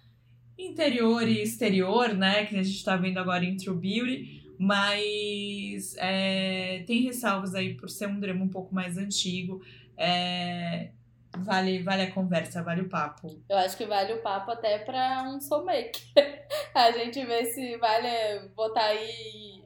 interior 0.58 1.26
e 1.26 1.42
exterior, 1.42 2.12
né, 2.14 2.44
que 2.46 2.56
a 2.56 2.62
gente 2.62 2.76
está 2.76 2.96
vendo 2.96 3.18
agora 3.18 3.44
em 3.44 3.56
True 3.56 3.76
Beauty, 3.76 4.54
mas 4.58 5.94
é, 5.98 6.82
tem 6.86 7.02
ressalvas 7.02 7.54
aí 7.54 7.74
por 7.74 7.88
ser 7.88 8.08
um 8.08 8.18
drama 8.18 8.44
um 8.44 8.48
pouco 8.48 8.74
mais 8.74 8.98
antigo, 8.98 9.62
é, 9.96 10.90
vale, 11.38 11.82
vale 11.82 12.02
a 12.02 12.10
conversa, 12.10 12.62
vale 12.62 12.82
o 12.82 12.88
papo. 12.88 13.40
Eu 13.48 13.56
acho 13.58 13.76
que 13.76 13.86
vale 13.86 14.12
o 14.12 14.22
papo 14.22 14.50
até 14.50 14.78
para 14.78 15.22
um 15.28 15.40
soulmake. 15.40 16.02
a 16.74 16.90
gente 16.92 17.24
vê 17.24 17.44
se 17.46 17.76
vale 17.76 18.48
botar 18.54 18.86
aí 18.86 19.62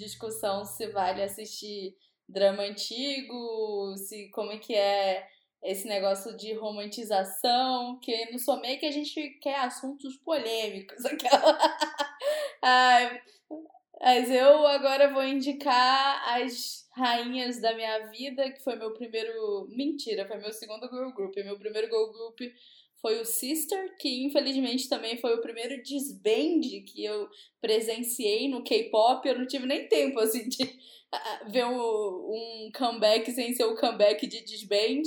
discussão 0.00 0.64
se 0.64 0.86
vale 0.88 1.22
assistir 1.22 1.96
drama 2.28 2.62
antigo, 2.62 3.94
se 3.96 4.30
como 4.30 4.52
é 4.52 4.58
que 4.58 4.74
é 4.74 5.26
esse 5.62 5.86
negócio 5.86 6.36
de 6.36 6.54
romantização, 6.54 7.98
que 8.00 8.30
no 8.32 8.38
Sommake 8.38 8.86
a 8.86 8.90
gente 8.90 9.38
quer 9.42 9.60
assuntos 9.60 10.16
polêmicos, 10.16 11.04
aquela. 11.04 11.58
Ai, 12.62 13.20
mas 14.00 14.30
eu 14.30 14.66
agora 14.66 15.12
vou 15.12 15.22
indicar 15.22 16.40
as 16.40 16.88
rainhas 16.96 17.60
da 17.60 17.74
minha 17.74 18.06
vida, 18.06 18.50
que 18.50 18.64
foi 18.64 18.76
meu 18.76 18.94
primeiro. 18.94 19.68
Mentira, 19.70 20.26
foi 20.26 20.38
meu 20.38 20.52
segundo 20.52 20.88
girl 20.88 21.10
group. 21.12 21.36
Meu 21.36 21.58
primeiro 21.58 21.88
girl 21.88 22.10
group 22.10 22.40
foi 23.00 23.20
o 23.20 23.24
Sister, 23.24 23.96
que 23.98 24.24
infelizmente 24.24 24.88
também 24.88 25.16
foi 25.18 25.34
o 25.34 25.40
primeiro 25.40 25.82
disband 25.82 26.60
que 26.86 27.04
eu 27.04 27.28
presenciei 27.60 28.48
no 28.48 28.62
K-pop. 28.62 29.26
Eu 29.26 29.38
não 29.38 29.46
tive 29.46 29.66
nem 29.66 29.88
tempo 29.88 30.18
assim 30.20 30.48
de 30.48 30.58
ver 31.48 31.64
um, 31.66 31.78
um 31.78 32.70
comeback 32.76 33.30
sem 33.32 33.54
ser 33.54 33.64
o 33.64 33.76
comeback 33.76 34.26
de 34.26 34.44
disband. 34.44 35.02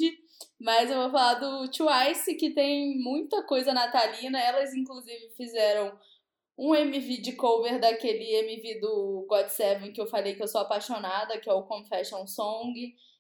Mas 0.60 0.90
eu 0.90 0.98
vou 0.98 1.12
falar 1.12 1.36
do 1.36 1.70
Twice, 1.72 2.36
que 2.36 2.52
tem 2.52 2.98
muita 3.00 3.44
coisa 3.44 3.74
natalina. 3.74 4.40
Elas, 4.40 4.74
inclusive, 4.74 5.30
fizeram 5.36 5.98
um 6.58 6.76
MV 6.76 7.18
de 7.18 7.34
cover 7.34 7.80
daquele 7.80 8.36
MV 8.36 8.80
do 8.80 9.26
God 9.28 9.48
Seven 9.48 9.92
que 9.92 10.00
eu 10.00 10.08
falei 10.08 10.36
que 10.36 10.44
eu 10.44 10.48
sou 10.48 10.62
apaixonada, 10.62 11.40
que 11.40 11.50
é 11.50 11.54
o 11.54 11.64
Confession 11.64 12.26
Song. 12.28 12.74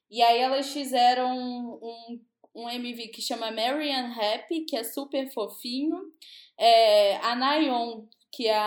E 0.09 0.21
aí 0.21 0.39
elas 0.39 0.71
fizeram 0.71 1.36
um, 1.36 2.19
um 2.53 2.69
MV 2.69 3.07
que 3.07 3.21
chama 3.21 3.51
Marian 3.51 4.13
Happy, 4.13 4.61
que 4.61 4.75
é 4.75 4.83
super 4.83 5.31
fofinho. 5.31 6.11
É, 6.57 7.17
a 7.17 7.35
Nayeon, 7.35 8.05
que 8.31 8.47
é 8.47 8.59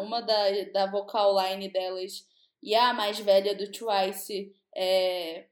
uma 0.00 0.20
da, 0.20 0.64
da 0.72 0.86
vocal 0.90 1.34
line 1.40 1.68
delas, 1.68 2.26
e 2.62 2.74
a 2.74 2.92
mais 2.92 3.18
velha 3.18 3.54
do 3.54 3.70
Twice, 3.70 4.54
é, 4.74 5.46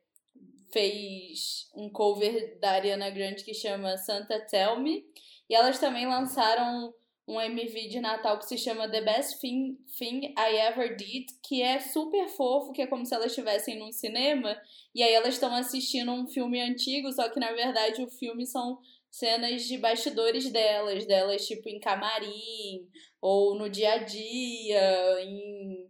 fez 0.72 1.70
um 1.74 1.88
cover 1.88 2.58
da 2.58 2.72
Ariana 2.72 3.10
Grande 3.10 3.44
que 3.44 3.54
chama 3.54 3.96
Santa 3.96 4.40
Tell 4.40 4.80
Me. 4.80 5.04
E 5.48 5.54
elas 5.54 5.78
também 5.78 6.06
lançaram 6.06 6.92
um 7.26 7.40
MV 7.40 7.88
de 7.88 8.00
Natal 8.00 8.38
que 8.38 8.46
se 8.46 8.58
chama 8.58 8.88
The 8.88 9.00
Best 9.00 9.40
Thing, 9.40 9.78
Thing 9.98 10.34
I 10.38 10.56
Ever 10.56 10.94
Did, 10.96 11.26
que 11.42 11.62
é 11.62 11.80
super 11.80 12.28
fofo, 12.28 12.72
que 12.72 12.82
é 12.82 12.86
como 12.86 13.06
se 13.06 13.14
elas 13.14 13.28
estivessem 13.28 13.78
num 13.78 13.90
cinema, 13.90 14.60
e 14.94 15.02
aí 15.02 15.12
elas 15.14 15.34
estão 15.34 15.54
assistindo 15.54 16.12
um 16.12 16.26
filme 16.26 16.60
antigo, 16.60 17.10
só 17.12 17.28
que 17.30 17.40
na 17.40 17.52
verdade 17.52 18.02
o 18.02 18.10
filme 18.10 18.46
são 18.46 18.78
cenas 19.10 19.62
de 19.62 19.78
bastidores 19.78 20.50
delas, 20.50 21.06
delas 21.06 21.46
tipo 21.46 21.68
em 21.68 21.80
camarim, 21.80 22.86
ou 23.22 23.54
no 23.54 23.70
dia 23.70 23.92
a 23.92 23.98
dia, 23.98 25.22
em 25.22 25.88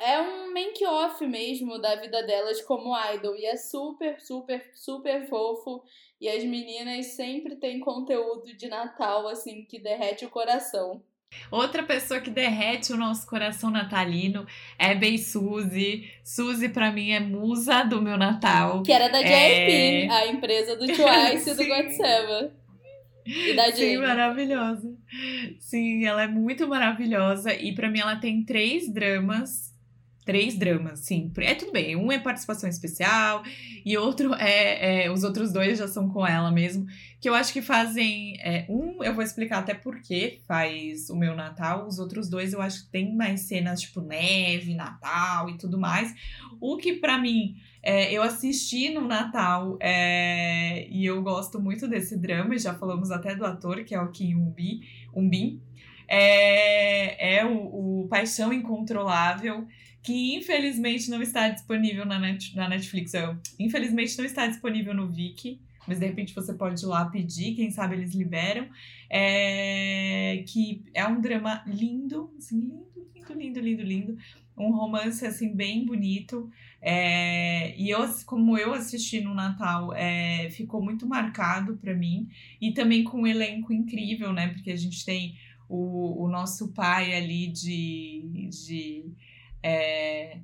é 0.00 0.20
um 0.20 0.52
make-off 0.52 1.26
mesmo 1.26 1.78
da 1.78 1.96
vida 1.96 2.22
delas 2.22 2.60
como 2.62 2.96
idol. 3.12 3.36
E 3.36 3.46
é 3.46 3.56
super, 3.56 4.20
super, 4.20 4.70
super 4.74 5.28
fofo. 5.28 5.82
E 6.20 6.28
as 6.28 6.42
meninas 6.44 7.06
sempre 7.06 7.56
têm 7.56 7.80
conteúdo 7.80 8.56
de 8.56 8.68
Natal, 8.68 9.28
assim, 9.28 9.64
que 9.64 9.78
derrete 9.78 10.24
o 10.24 10.30
coração. 10.30 11.02
Outra 11.50 11.82
pessoa 11.82 12.20
que 12.20 12.30
derrete 12.30 12.92
o 12.92 12.96
nosso 12.96 13.26
coração 13.26 13.70
natalino 13.70 14.46
é 14.78 14.94
Bey 14.94 15.18
Suzy. 15.18 16.10
Suzy, 16.24 16.68
pra 16.68 16.90
mim, 16.90 17.10
é 17.10 17.20
musa 17.20 17.82
do 17.82 18.00
meu 18.00 18.16
Natal. 18.16 18.82
Que 18.82 18.92
era 18.92 19.08
da 19.08 19.20
JYP, 19.20 19.28
é... 19.28 20.10
a 20.10 20.26
empresa 20.28 20.76
do 20.76 20.86
Twice 20.86 21.50
e 21.50 21.54
do 21.54 21.62
GOT7. 21.64 22.50
E 23.26 23.54
da 23.54 23.72
Sim, 23.72 23.98
maravilhosa. 23.98 24.96
Sim, 25.58 26.06
ela 26.06 26.22
é 26.22 26.28
muito 26.28 26.66
maravilhosa. 26.68 27.52
E 27.52 27.74
para 27.74 27.90
mim, 27.90 27.98
ela 27.98 28.16
tem 28.16 28.44
três 28.44 28.88
dramas 28.92 29.75
Três 30.26 30.58
dramas, 30.58 30.98
sim. 30.98 31.32
É 31.36 31.54
tudo 31.54 31.70
bem. 31.70 31.94
Um 31.94 32.10
é 32.10 32.18
participação 32.18 32.68
especial 32.68 33.44
e 33.84 33.96
outro 33.96 34.34
é, 34.42 35.04
é, 35.04 35.10
Os 35.10 35.22
outros 35.22 35.52
dois 35.52 35.78
já 35.78 35.86
são 35.86 36.08
com 36.08 36.26
ela 36.26 36.50
mesmo. 36.50 36.84
Que 37.20 37.28
eu 37.28 37.34
acho 37.34 37.52
que 37.52 37.62
fazem. 37.62 38.36
É, 38.40 38.66
um, 38.68 39.04
eu 39.04 39.14
vou 39.14 39.22
explicar 39.22 39.60
até 39.60 39.72
por 39.72 40.00
que 40.00 40.40
faz 40.44 41.08
o 41.10 41.16
meu 41.16 41.36
Natal. 41.36 41.86
Os 41.86 42.00
outros 42.00 42.28
dois 42.28 42.52
eu 42.52 42.60
acho 42.60 42.84
que 42.84 42.90
tem 42.90 43.14
mais 43.14 43.42
cenas 43.42 43.80
tipo 43.80 44.00
neve, 44.00 44.74
Natal 44.74 45.48
e 45.48 45.56
tudo 45.56 45.78
mais. 45.78 46.12
O 46.60 46.76
que 46.76 46.94
para 46.94 47.16
mim. 47.16 47.54
É, 47.80 48.12
eu 48.12 48.20
assisti 48.20 48.92
no 48.92 49.06
Natal 49.06 49.78
é, 49.80 50.88
e 50.90 51.06
eu 51.06 51.22
gosto 51.22 51.60
muito 51.60 51.86
desse 51.86 52.18
drama, 52.18 52.58
já 52.58 52.74
falamos 52.74 53.12
até 53.12 53.32
do 53.36 53.46
ator, 53.46 53.84
que 53.84 53.94
é 53.94 54.00
o 54.00 54.10
Kim 54.10 54.34
Umbi, 54.34 54.80
Umbin. 55.14 55.62
É, 56.08 57.36
é 57.36 57.44
o, 57.44 58.02
o 58.02 58.08
Paixão 58.08 58.52
Incontrolável 58.52 59.68
que 60.06 60.36
infelizmente 60.36 61.10
não 61.10 61.20
está 61.20 61.48
disponível 61.48 62.06
na, 62.06 62.16
net, 62.16 62.54
na 62.54 62.68
Netflix. 62.68 63.12
Eu, 63.12 63.36
infelizmente 63.58 64.16
não 64.16 64.24
está 64.24 64.46
disponível 64.46 64.94
no 64.94 65.08
Viki, 65.08 65.60
mas 65.84 65.98
de 65.98 66.06
repente 66.06 66.32
você 66.32 66.54
pode 66.54 66.80
ir 66.80 66.86
lá 66.86 67.06
pedir, 67.06 67.56
quem 67.56 67.72
sabe 67.72 67.96
eles 67.96 68.14
liberam. 68.14 68.68
É, 69.10 70.44
que 70.46 70.84
é 70.94 71.04
um 71.08 71.20
drama 71.20 71.60
lindo, 71.66 72.32
assim, 72.38 72.60
lindo, 72.60 72.86
lindo, 73.16 73.34
lindo, 73.34 73.60
lindo, 73.60 73.82
lindo. 73.82 74.18
Um 74.56 74.70
romance, 74.70 75.26
assim, 75.26 75.52
bem 75.52 75.84
bonito. 75.84 76.48
É, 76.80 77.76
e 77.76 77.90
eu, 77.90 78.08
como 78.26 78.56
eu 78.56 78.74
assisti 78.74 79.20
no 79.20 79.34
Natal, 79.34 79.92
é, 79.92 80.48
ficou 80.50 80.80
muito 80.80 81.04
marcado 81.04 81.76
para 81.78 81.94
mim. 81.94 82.28
E 82.60 82.70
também 82.70 83.02
com 83.02 83.22
um 83.22 83.26
elenco 83.26 83.72
incrível, 83.72 84.32
né? 84.32 84.48
Porque 84.48 84.70
a 84.70 84.76
gente 84.76 85.04
tem 85.04 85.34
o, 85.68 86.24
o 86.24 86.28
nosso 86.28 86.72
pai 86.72 87.12
ali 87.12 87.48
de, 87.48 88.48
de 88.48 89.04
é, 89.66 90.38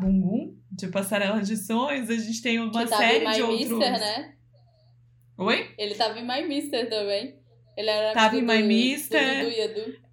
Bum 0.00 0.56
de 0.70 0.88
Passarela 0.88 1.42
de 1.42 1.56
Sonhos, 1.56 2.08
a 2.08 2.14
gente 2.14 2.40
tem 2.40 2.58
uma 2.58 2.86
série 2.86 3.30
de 3.32 3.42
outros... 3.42 3.70
Mister, 3.70 3.92
né? 3.92 4.34
Oi? 5.36 5.74
Ele 5.76 5.94
tava 5.94 6.18
em 6.18 6.26
My 6.26 6.46
Mister 6.46 6.88
também. 6.88 7.36
Ele 7.76 7.90
era 7.90 8.14
tava 8.14 8.36
em 8.36 8.42
My 8.42 8.62
do, 8.62 8.68
Mister. 8.68 9.74
Do. 9.74 10.04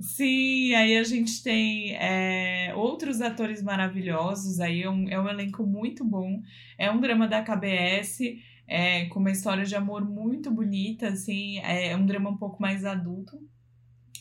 Sim, 0.00 0.74
aí 0.74 0.96
a 0.96 1.04
gente 1.04 1.42
tem 1.42 1.94
é, 1.96 2.72
outros 2.74 3.20
atores 3.20 3.62
maravilhosos, 3.62 4.58
aí 4.58 4.82
é 4.82 4.90
um, 4.90 5.06
é 5.08 5.20
um 5.20 5.28
elenco 5.28 5.66
muito 5.66 6.02
bom. 6.02 6.40
É 6.78 6.90
um 6.90 6.98
drama 6.98 7.28
da 7.28 7.42
KBS, 7.42 8.20
é, 8.66 9.04
com 9.06 9.20
uma 9.20 9.30
história 9.30 9.64
de 9.64 9.76
amor 9.76 10.08
muito 10.08 10.50
bonita, 10.50 11.08
assim, 11.08 11.58
é 11.58 11.94
um 11.94 12.06
drama 12.06 12.30
um 12.30 12.38
pouco 12.38 12.60
mais 12.62 12.84
adulto. 12.86 13.38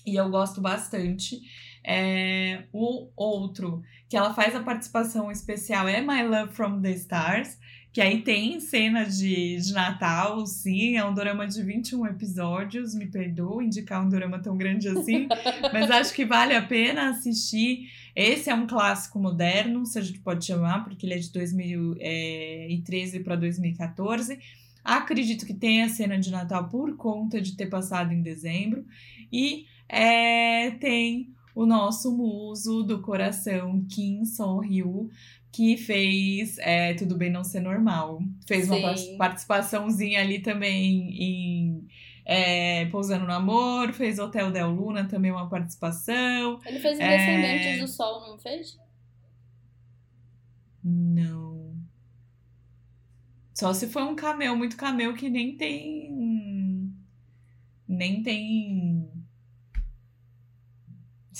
E 0.05 0.15
eu 0.15 0.29
gosto 0.29 0.59
bastante. 0.59 1.39
É, 1.83 2.63
o 2.73 3.09
outro, 3.15 3.81
que 4.07 4.17
ela 4.17 4.33
faz 4.33 4.55
a 4.55 4.63
participação 4.63 5.31
especial, 5.31 5.87
é 5.87 6.01
My 6.01 6.23
Love 6.23 6.53
from 6.53 6.81
the 6.81 6.91
Stars, 6.91 7.57
que 7.91 8.01
aí 8.01 8.21
tem 8.21 8.59
cena 8.59 9.03
de, 9.03 9.57
de 9.57 9.73
Natal, 9.73 10.45
sim, 10.45 10.95
é 10.95 11.03
um 11.03 11.13
drama 11.13 11.47
de 11.47 11.63
21 11.63 12.05
episódios, 12.05 12.93
me 12.93 13.07
perdoa 13.07 13.63
indicar 13.63 14.05
um 14.05 14.09
drama 14.09 14.39
tão 14.39 14.55
grande 14.55 14.87
assim, 14.87 15.27
mas 15.73 15.89
acho 15.89 16.13
que 16.13 16.23
vale 16.23 16.53
a 16.55 16.61
pena 16.61 17.09
assistir. 17.09 17.89
Esse 18.15 18.49
é 18.49 18.53
um 18.53 18.67
clássico 18.67 19.17
moderno, 19.19 19.85
se 19.85 19.97
a 19.97 20.01
gente 20.01 20.19
pode 20.19 20.45
chamar, 20.45 20.83
porque 20.83 21.05
ele 21.05 21.15
é 21.15 21.17
de 21.17 21.31
2013 21.31 23.21
para 23.21 23.35
2014. 23.35 24.37
Acredito 24.83 25.45
que 25.45 25.53
tenha 25.53 25.89
cena 25.89 26.19
de 26.19 26.31
Natal 26.31 26.69
por 26.69 26.95
conta 26.95 27.41
de 27.41 27.55
ter 27.55 27.67
passado 27.67 28.13
em 28.13 28.21
dezembro. 28.21 28.85
E 29.31 29.65
é, 29.87 30.71
tem 30.71 31.33
o 31.59 31.65
nosso 31.65 32.15
muso 32.15 32.83
do 32.83 33.01
coração, 33.01 33.85
Kim 33.89 34.23
Son-ryu, 34.23 35.09
que 35.51 35.75
fez 35.75 36.57
é, 36.59 36.93
Tudo 36.93 37.17
Bem 37.17 37.29
Não 37.29 37.43
Ser 37.43 37.59
Normal. 37.59 38.21
Fez 38.47 38.69
Sim. 38.69 38.71
uma 38.71 39.17
participaçãozinha 39.17 40.21
ali 40.21 40.39
também 40.39 41.11
em 41.21 41.87
é, 42.23 42.85
Pousando 42.85 43.25
no 43.25 43.33
Amor, 43.33 43.91
fez 43.91 44.19
Hotel 44.19 44.51
Del 44.51 44.71
Luna 44.71 45.03
também 45.03 45.31
uma 45.31 45.49
participação. 45.49 46.61
Ele 46.65 46.79
fez 46.79 46.97
é... 46.97 47.17
Descendentes 47.17 47.81
do 47.81 47.87
Sol, 47.89 48.21
não 48.29 48.39
fez? 48.39 48.79
Não. 50.81 51.75
Só 53.53 53.73
se 53.73 53.87
foi 53.87 54.03
um 54.03 54.15
cameo, 54.15 54.55
muito 54.55 54.77
cameo 54.77 55.13
que 55.13 55.29
nem 55.29 55.57
tem 55.57 56.89
nem 57.85 58.23
tem 58.23 58.98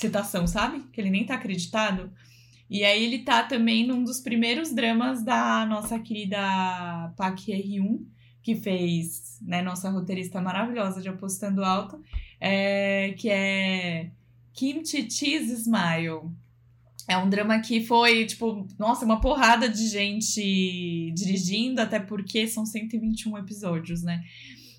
citação, 0.00 0.46
sabe? 0.46 0.84
Que 0.92 1.00
ele 1.00 1.10
nem 1.10 1.24
tá 1.24 1.34
acreditado. 1.34 2.10
E 2.68 2.84
aí 2.84 3.04
ele 3.04 3.18
tá 3.20 3.42
também 3.42 3.86
num 3.86 4.02
dos 4.04 4.20
primeiros 4.20 4.72
dramas 4.72 5.22
da 5.22 5.66
nossa 5.66 5.98
querida 5.98 7.12
Park 7.16 7.48
Hye-hyun, 7.48 8.06
que 8.42 8.54
fez, 8.54 9.38
né, 9.42 9.60
nossa 9.60 9.90
roteirista 9.90 10.40
maravilhosa 10.40 11.02
de 11.02 11.08
Apostando 11.08 11.64
Alto, 11.64 12.00
é, 12.40 13.14
que 13.18 13.28
é 13.28 14.10
Kimchi 14.52 15.10
Cheese 15.10 15.52
Smile. 15.52 16.30
É 17.08 17.18
um 17.18 17.28
drama 17.28 17.58
que 17.58 17.84
foi, 17.84 18.24
tipo, 18.24 18.68
nossa, 18.78 19.04
uma 19.04 19.20
porrada 19.20 19.68
de 19.68 19.88
gente 19.88 21.12
dirigindo, 21.12 21.80
até 21.80 21.98
porque 21.98 22.46
são 22.46 22.64
121 22.64 23.36
episódios, 23.38 24.02
né? 24.02 24.22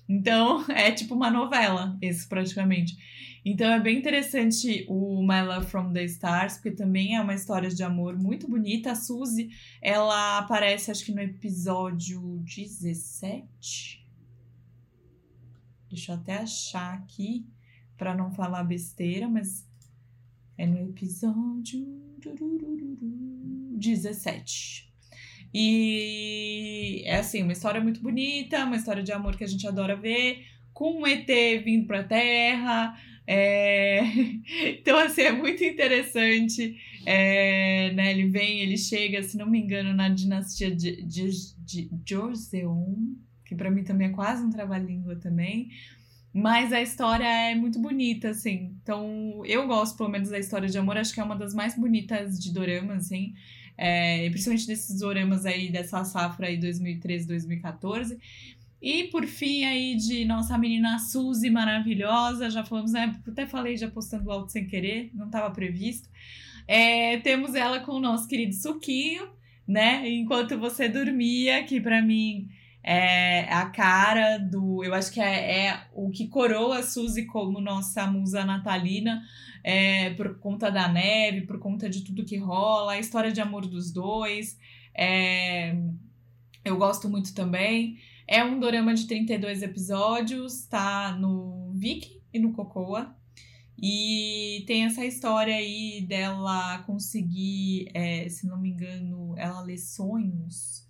Então, 0.08 0.64
é 0.70 0.90
tipo 0.90 1.14
uma 1.14 1.30
novela, 1.30 1.96
esse 2.00 2.26
praticamente. 2.26 2.96
Então, 3.44 3.72
é 3.72 3.80
bem 3.80 3.98
interessante 3.98 4.86
o 4.88 5.20
My 5.22 5.42
Love 5.42 5.66
from 5.66 5.92
the 5.92 6.04
Stars, 6.04 6.54
porque 6.54 6.70
também 6.70 7.16
é 7.16 7.20
uma 7.20 7.34
história 7.34 7.68
de 7.68 7.82
amor 7.82 8.16
muito 8.16 8.48
bonita. 8.48 8.92
A 8.92 8.94
Suzy, 8.94 9.50
ela 9.80 10.38
aparece, 10.38 10.90
acho 10.90 11.04
que 11.04 11.12
no 11.12 11.20
episódio 11.20 12.40
17. 12.44 14.06
Deixa 15.90 16.12
eu 16.12 16.16
até 16.16 16.38
achar 16.38 16.94
aqui, 16.94 17.44
para 17.98 18.14
não 18.14 18.32
falar 18.32 18.64
besteira, 18.64 19.28
mas 19.28 19.68
é 20.56 20.66
no 20.66 20.90
episódio 20.90 21.84
17. 23.76 24.92
E 25.54 27.02
é 27.04 27.16
assim, 27.18 27.42
uma 27.42 27.52
história 27.52 27.80
muito 27.80 28.00
bonita, 28.00 28.64
uma 28.64 28.76
história 28.76 29.02
de 29.02 29.12
amor 29.12 29.36
que 29.36 29.44
a 29.44 29.46
gente 29.46 29.66
adora 29.66 29.94
ver, 29.94 30.46
com 30.72 31.00
um 31.00 31.06
ET 31.06 31.28
vindo 31.62 31.86
pra 31.86 32.02
Terra. 32.02 32.96
É... 33.26 34.02
Então, 34.80 34.98
assim, 34.98 35.22
é 35.22 35.32
muito 35.32 35.62
interessante. 35.62 36.76
É, 37.06 37.92
né, 37.92 38.10
ele 38.10 38.28
vem, 38.28 38.60
ele 38.60 38.76
chega, 38.76 39.22
se 39.22 39.36
não 39.36 39.48
me 39.48 39.58
engano, 39.58 39.92
na 39.92 40.08
dinastia 40.08 40.74
de, 40.74 41.02
de, 41.02 41.30
de 41.58 41.90
Joseon, 42.04 42.94
que 43.44 43.54
para 43.54 43.70
mim 43.70 43.84
também 43.84 44.08
é 44.08 44.10
quase 44.10 44.42
um 44.44 44.50
trabalho-língua 44.50 45.16
também. 45.16 45.70
Mas 46.32 46.72
a 46.72 46.80
história 46.80 47.26
é 47.26 47.54
muito 47.54 47.78
bonita, 47.78 48.30
assim. 48.30 48.74
Então, 48.82 49.42
eu 49.44 49.66
gosto, 49.66 49.96
pelo 49.96 50.08
menos, 50.08 50.30
da 50.30 50.38
história 50.38 50.68
de 50.68 50.78
amor. 50.78 50.96
Acho 50.96 51.12
que 51.12 51.20
é 51.20 51.24
uma 51.24 51.36
das 51.36 51.52
mais 51.54 51.76
bonitas 51.76 52.38
de 52.38 52.52
dorama, 52.52 52.94
assim. 52.94 53.34
É, 53.76 54.28
principalmente 54.30 54.66
desses 54.66 55.00
doramas 55.00 55.44
aí, 55.44 55.70
dessa 55.70 56.04
safra 56.04 56.46
aí, 56.46 56.56
2013, 56.56 57.26
2014. 57.26 58.18
E, 58.82 59.04
por 59.04 59.24
fim, 59.26 59.62
aí, 59.64 59.94
de 59.94 60.24
nossa 60.24 60.58
menina 60.58 60.98
Suzy, 60.98 61.48
maravilhosa. 61.48 62.50
Já 62.50 62.64
falamos, 62.64 62.92
né? 62.92 63.14
Até 63.28 63.46
falei 63.46 63.76
de 63.76 63.84
apostando 63.84 64.28
alto 64.28 64.50
sem 64.50 64.66
querer, 64.66 65.08
não 65.14 65.26
estava 65.26 65.48
previsto. 65.52 66.08
É, 66.66 67.18
temos 67.18 67.54
ela 67.54 67.78
com 67.78 67.92
o 67.92 68.00
nosso 68.00 68.26
querido 68.26 68.54
Suquinho, 68.54 69.28
né? 69.68 70.08
Enquanto 70.10 70.58
você 70.58 70.88
dormia, 70.88 71.62
que 71.62 71.80
para 71.80 72.02
mim 72.02 72.48
é 72.82 73.44
a 73.52 73.66
cara 73.66 74.38
do. 74.38 74.82
Eu 74.82 74.94
acho 74.94 75.12
que 75.12 75.20
é, 75.20 75.66
é 75.66 75.86
o 75.94 76.10
que 76.10 76.26
coroa 76.26 76.78
a 76.78 76.82
Suzy 76.82 77.26
como 77.26 77.60
nossa 77.60 78.04
musa 78.08 78.44
natalina, 78.44 79.22
é, 79.62 80.10
por 80.14 80.40
conta 80.40 80.70
da 80.70 80.88
neve, 80.88 81.42
por 81.42 81.60
conta 81.60 81.88
de 81.88 82.02
tudo 82.02 82.24
que 82.24 82.36
rola, 82.36 82.94
a 82.94 82.98
história 82.98 83.30
de 83.30 83.40
amor 83.40 83.64
dos 83.64 83.92
dois. 83.92 84.58
É, 84.92 85.76
eu 86.64 86.76
gosto 86.76 87.08
muito 87.08 87.32
também. 87.32 87.96
É 88.26 88.44
um 88.44 88.58
dorama 88.58 88.94
de 88.94 89.06
32 89.06 89.62
episódios, 89.62 90.66
tá 90.66 91.16
no 91.18 91.72
Viki 91.74 92.20
e 92.32 92.38
no 92.38 92.52
Cocoa. 92.52 93.14
E 93.80 94.64
tem 94.66 94.84
essa 94.84 95.04
história 95.04 95.54
aí 95.54 96.04
dela 96.08 96.78
conseguir, 96.86 97.90
é, 97.94 98.28
se 98.28 98.46
não 98.46 98.60
me 98.60 98.70
engano, 98.70 99.34
ela 99.36 99.60
lê 99.60 99.76
sonhos 99.76 100.82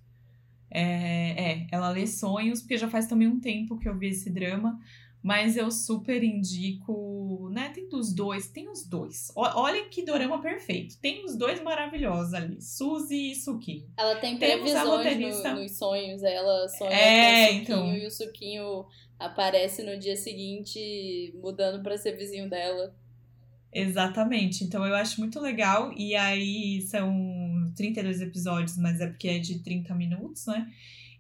é, 0.75 1.53
é, 1.53 1.67
ela 1.71 1.91
lê 1.91 2.07
sonhos, 2.07 2.61
porque 2.61 2.79
já 2.79 2.89
faz 2.89 3.07
também 3.07 3.29
um 3.29 3.39
tempo 3.39 3.79
que 3.79 3.87
eu 3.87 3.99
vi 3.99 4.09
esse 4.09 4.31
drama, 4.31 4.81
mas 5.23 5.57
eu 5.57 5.71
super 5.71 6.23
indico, 6.25 7.49
né? 7.53 7.71
Tem 7.71 7.89
dos 7.89 8.13
dois, 8.13 8.49
tem 8.49 8.69
os 8.69 8.85
dois. 8.85 9.31
O, 9.37 9.43
olha 9.43 9.85
que 9.85 10.05
dorama 10.05 10.41
perfeito. 10.41 10.99
Tem 10.99 11.25
os 11.25 11.37
dois 11.37 11.63
maravilhosos 11.63 12.35
ali, 12.35 12.61
Suzy 12.61 13.31
e 13.31 13.35
Suki. 13.37 13.87
Ela 13.97 14.17
tem 14.17 14.37
previsões 14.37 15.45
no, 15.45 15.55
nos 15.55 15.79
sonhos, 15.79 16.23
ela 16.23 16.69
sonha 16.69 16.93
é, 16.93 17.47
com 17.47 17.53
o 17.53 17.59
Suquinho 17.59 17.63
então... 17.63 17.97
e 17.97 18.07
o 18.07 18.11
Suquinho 18.11 18.87
aparece 19.19 19.85
no 19.85 19.97
dia 19.99 20.17
seguinte 20.17 21.33
mudando 21.41 21.83
para 21.83 21.97
ser 21.97 22.17
vizinho 22.17 22.51
dela. 22.51 22.93
Exatamente. 23.73 24.65
Então 24.65 24.85
eu 24.85 24.95
acho 24.95 25.21
muito 25.21 25.41
legal. 25.41 25.93
E 25.97 26.15
aí 26.15 26.83
são 26.83 27.73
32 27.77 28.21
episódios, 28.21 28.77
mas 28.77 29.01
é 29.01 29.07
porque 29.07 29.29
é 29.29 29.39
de 29.39 29.61
30 29.61 29.95
minutos, 29.95 30.47
né? 30.47 30.71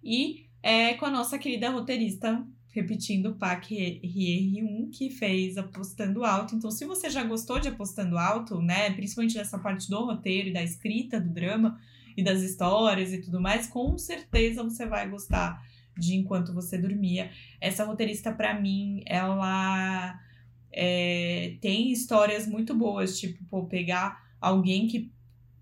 E 0.03 0.47
é 0.63 0.95
com 0.95 1.07
a 1.07 1.11
nossa 1.11 1.39
querida 1.39 1.71
roteirista, 1.71 2.45
repetindo, 2.73 3.37
Park 3.37 3.71
Hye-hyun, 3.71 4.91
que 4.91 5.11
fez 5.11 5.57
Apostando 5.57 6.25
Alto. 6.25 6.55
Então, 6.55 6.71
se 6.71 6.85
você 6.85 7.09
já 7.09 7.23
gostou 7.23 7.61
de 7.61 7.69
Apostando 7.69 8.19
Alto, 8.19 8.61
né? 8.61 8.91
Principalmente 8.91 9.35
dessa 9.35 9.59
parte 9.59 9.89
do 9.89 10.05
roteiro 10.05 10.49
e 10.49 10.53
da 10.53 10.63
escrita 10.63 11.21
do 11.21 11.29
drama 11.29 11.79
e 12.17 12.25
das 12.25 12.43
histórias 12.43 13.13
e 13.13 13.21
tudo 13.21 13.41
mais, 13.41 13.67
com 13.67 13.97
certeza 13.99 14.63
você 14.63 14.87
vai 14.87 15.09
gostar 15.09 15.63
de 15.97 16.15
Enquanto 16.15 16.55
Você 16.55 16.79
Dormia. 16.79 17.31
Essa 17.61 17.85
roteirista, 17.85 18.33
para 18.33 18.59
mim, 18.59 19.03
ela 19.07 20.19
é, 20.73 21.57
tem 21.61 21.93
histórias 21.93 22.47
muito 22.47 22.75
boas, 22.75 23.21
tipo, 23.21 23.45
pô, 23.45 23.67
pegar 23.67 24.33
alguém 24.41 24.87
que 24.87 25.13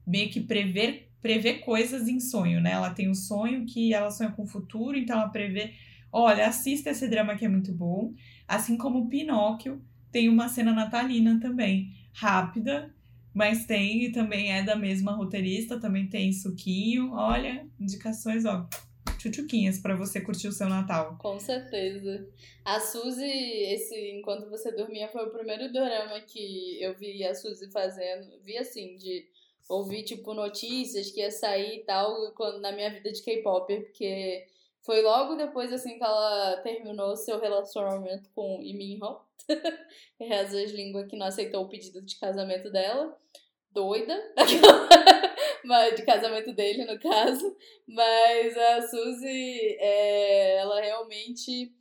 meio 0.07 0.31
que 0.31 0.41
prevê, 0.41 1.09
prevê 1.21 1.55
coisas 1.55 2.09
em 2.09 2.21
sonho, 2.21 2.61
né? 2.61 2.73
Ela 2.73 2.91
tem 2.91 3.11
um 3.11 3.15
sonho 3.15 3.67
que 3.67 3.93
ela 3.93 4.11
sonha 4.11 4.31
com 4.31 4.43
o 4.43 4.47
futuro, 4.47 4.97
então 4.97 5.19
ela 5.19 5.29
prevê. 5.29 5.75
Olha, 6.13 6.49
assista 6.49 6.91
esse 6.91 7.09
drama 7.09 7.37
que 7.37 7.45
é 7.45 7.49
muito 7.49 7.73
bom. 7.73 8.13
Assim 8.47 8.77
como 8.77 9.09
Pinóquio, 9.09 9.83
tem 10.11 10.29
uma 10.29 10.49
cena 10.49 10.73
natalina 10.73 11.39
também, 11.41 11.93
rápida, 12.13 12.95
mas 13.33 13.67
tem 13.67 14.05
e 14.05 14.13
também 14.13 14.53
é 14.53 14.63
da 14.63 14.75
mesma 14.75 15.13
roteirista, 15.13 15.79
também 15.79 16.09
tem 16.09 16.33
suquinho. 16.33 17.13
Olha, 17.13 17.67
indicações, 17.79 18.45
ó 18.45 18.69
tchutchuquinhas 19.21 19.79
para 19.79 19.95
você 19.95 20.21
curtir 20.21 20.49
o 20.49 20.53
seu 20.53 20.69
Natal. 20.69 21.19
Com 21.19 21.39
certeza. 21.39 22.27
A 22.65 22.81
Suzy, 22.81 23.23
esse 23.23 24.13
Enquanto 24.13 24.49
Você 24.49 24.73
Dormia, 24.73 25.09
foi 25.09 25.27
o 25.27 25.31
primeiro 25.31 25.71
dorama 25.71 26.21
que 26.21 26.83
eu 26.83 26.95
vi 26.95 27.23
a 27.25 27.35
Suzy 27.35 27.71
fazendo. 27.71 28.31
Vi 28.43 28.57
assim, 28.57 28.97
de 28.97 29.27
ouvir, 29.69 30.05
tipo, 30.05 30.33
notícias 30.33 31.11
que 31.11 31.21
ia 31.21 31.31
sair 31.31 31.81
e 31.81 31.85
tal, 31.85 32.33
quando, 32.33 32.61
na 32.61 32.73
minha 32.73 32.91
vida 32.91 33.13
de 33.13 33.23
K-pop, 33.23 33.73
porque 33.83 34.47
foi 34.91 35.03
logo 35.03 35.37
depois, 35.37 35.73
assim, 35.73 35.99
que 35.99 36.03
ela 36.03 36.57
terminou 36.65 37.15
seu 37.15 37.39
relacionamento 37.39 38.29
com 38.35 38.59
Lee 38.59 38.99
Ho. 39.01 39.21
Reza 40.21 40.61
as 40.61 40.73
línguas 40.73 41.07
que 41.07 41.17
não 41.17 41.27
aceitou 41.27 41.63
o 41.63 41.69
pedido 41.69 42.05
de 42.05 42.19
casamento 42.19 42.69
dela. 42.73 43.17
Doida. 43.71 44.21
de 45.95 46.03
casamento 46.05 46.53
dele, 46.53 46.85
no 46.87 46.99
caso. 46.99 47.57
Mas 47.87 48.59
a 48.59 48.83
Suzy, 48.83 49.77
é, 49.79 50.57
ela 50.57 50.81
realmente 50.81 51.73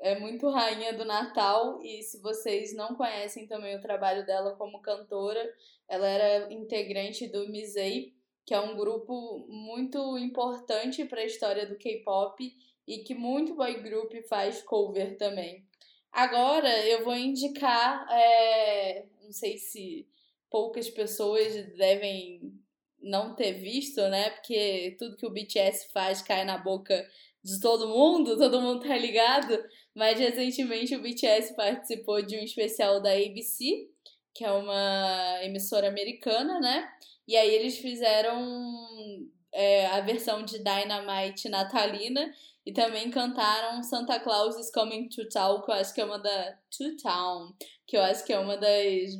é 0.00 0.18
muito 0.18 0.50
rainha 0.50 0.92
do 0.92 1.04
Natal. 1.04 1.80
E 1.84 2.02
se 2.02 2.20
vocês 2.20 2.74
não 2.74 2.96
conhecem 2.96 3.46
também 3.46 3.76
o 3.76 3.80
trabalho 3.80 4.26
dela 4.26 4.56
como 4.56 4.82
cantora, 4.82 5.54
ela 5.88 6.08
era 6.08 6.52
integrante 6.52 7.28
do 7.28 7.48
Misei, 7.48 8.15
que 8.46 8.54
é 8.54 8.60
um 8.60 8.76
grupo 8.76 9.44
muito 9.48 10.16
importante 10.16 11.04
para 11.04 11.20
a 11.20 11.26
história 11.26 11.66
do 11.66 11.76
K-pop 11.76 12.56
e 12.86 12.98
que 12.98 13.14
muito 13.14 13.56
boy 13.56 13.82
group 13.82 14.12
faz 14.28 14.62
cover 14.62 15.18
também. 15.18 15.66
Agora 16.12 16.86
eu 16.86 17.04
vou 17.04 17.14
indicar, 17.14 18.06
é, 18.10 19.04
não 19.20 19.32
sei 19.32 19.58
se 19.58 20.08
poucas 20.48 20.88
pessoas 20.88 21.54
devem 21.76 22.54
não 23.02 23.34
ter 23.34 23.52
visto, 23.54 24.00
né? 24.08 24.30
Porque 24.30 24.96
tudo 24.98 25.16
que 25.16 25.26
o 25.26 25.30
BTS 25.30 25.92
faz 25.92 26.22
cai 26.22 26.44
na 26.44 26.56
boca 26.56 27.06
de 27.42 27.60
todo 27.60 27.88
mundo, 27.88 28.38
todo 28.38 28.60
mundo 28.60 28.86
tá 28.86 28.96
ligado. 28.96 29.62
Mas 29.94 30.18
recentemente 30.18 30.94
o 30.94 31.02
BTS 31.02 31.54
participou 31.56 32.22
de 32.22 32.36
um 32.36 32.44
especial 32.44 33.02
da 33.02 33.12
ABC, 33.12 33.88
que 34.32 34.44
é 34.44 34.50
uma 34.50 35.40
emissora 35.42 35.88
americana, 35.88 36.60
né? 36.60 36.88
E 37.26 37.36
aí 37.36 37.54
eles 37.54 37.78
fizeram 37.78 39.28
é, 39.52 39.86
a 39.86 40.00
versão 40.00 40.44
de 40.44 40.58
Dynamite 40.58 41.48
natalina 41.48 42.32
e 42.64 42.72
também 42.72 43.10
cantaram 43.10 43.82
Santa 43.82 44.18
Claus 44.20 44.56
is 44.56 44.70
Coming 44.70 45.08
to 45.08 45.28
Town, 45.28 45.62
que 45.62 45.70
eu 45.70 45.74
acho 45.74 45.94
que 45.94 46.00
é 46.00 46.04
uma 46.04 46.18
da 46.18 46.52
To 46.76 46.96
Town, 47.02 47.54
que 47.86 47.96
eu 47.96 48.02
acho 48.02 48.24
que 48.24 48.32
é 48.32 48.38
uma 48.38 48.56
das 48.56 49.12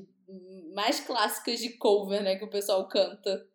mais 0.74 1.00
clássicas 1.00 1.60
de 1.60 1.70
cover, 1.78 2.22
né, 2.22 2.36
que 2.36 2.44
o 2.44 2.50
pessoal 2.50 2.86
canta. 2.88 3.46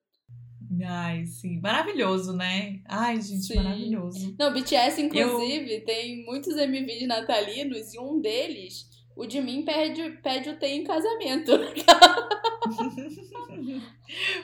Ai, 0.83 1.25
sim. 1.25 1.59
Maravilhoso, 1.59 2.33
né? 2.33 2.81
Ai, 2.87 3.21
gente, 3.21 3.45
sim. 3.45 3.55
maravilhoso. 3.55 4.35
Não, 4.39 4.53
BTS, 4.53 5.01
inclusive, 5.01 5.75
eu... 5.75 5.85
tem 5.85 6.25
muitos 6.25 6.55
MVs 6.55 7.07
natalinos 7.07 7.93
e 7.93 7.99
um 7.99 8.19
deles 8.19 8.89
o 9.21 9.27
de 9.27 9.39
mim 9.39 9.63
pede, 9.63 10.17
pede 10.23 10.49
o 10.49 10.57
T 10.57 10.65
em 10.65 10.83
casamento. 10.83 11.51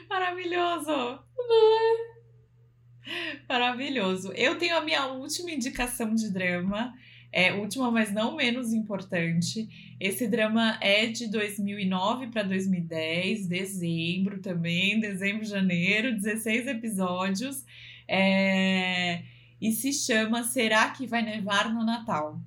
Maravilhoso! 0.08 1.20
Maravilhoso. 3.50 4.32
Eu 4.34 4.58
tenho 4.60 4.78
a 4.78 4.82
minha 4.82 5.08
última 5.08 5.50
indicação 5.50 6.14
de 6.14 6.30
drama. 6.32 6.94
É, 7.32 7.54
última, 7.54 7.90
mas 7.90 8.14
não 8.14 8.36
menos 8.36 8.72
importante. 8.72 9.68
Esse 10.00 10.28
drama 10.28 10.78
é 10.80 11.08
de 11.08 11.28
2009 11.28 12.28
para 12.28 12.44
2010, 12.44 13.48
dezembro 13.48 14.40
também, 14.42 15.00
dezembro, 15.00 15.44
janeiro, 15.44 16.14
16 16.14 16.68
episódios. 16.68 17.66
É, 18.08 19.24
e 19.60 19.72
se 19.72 19.92
chama 19.92 20.44
Será 20.44 20.92
que 20.92 21.08
vai 21.08 21.24
nevar 21.24 21.74
no 21.74 21.84
Natal? 21.84 22.40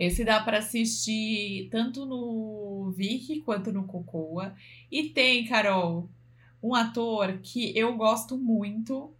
Esse 0.00 0.24
dá 0.24 0.40
para 0.40 0.58
assistir 0.60 1.68
tanto 1.70 2.06
no 2.06 2.90
Viki 2.96 3.40
quanto 3.42 3.70
no 3.70 3.84
Cocoa. 3.84 4.54
E 4.90 5.10
tem, 5.10 5.44
Carol, 5.44 6.08
um 6.62 6.74
ator 6.74 7.38
que 7.42 7.76
eu 7.78 7.94
gosto 7.96 8.38
muito 8.38 9.12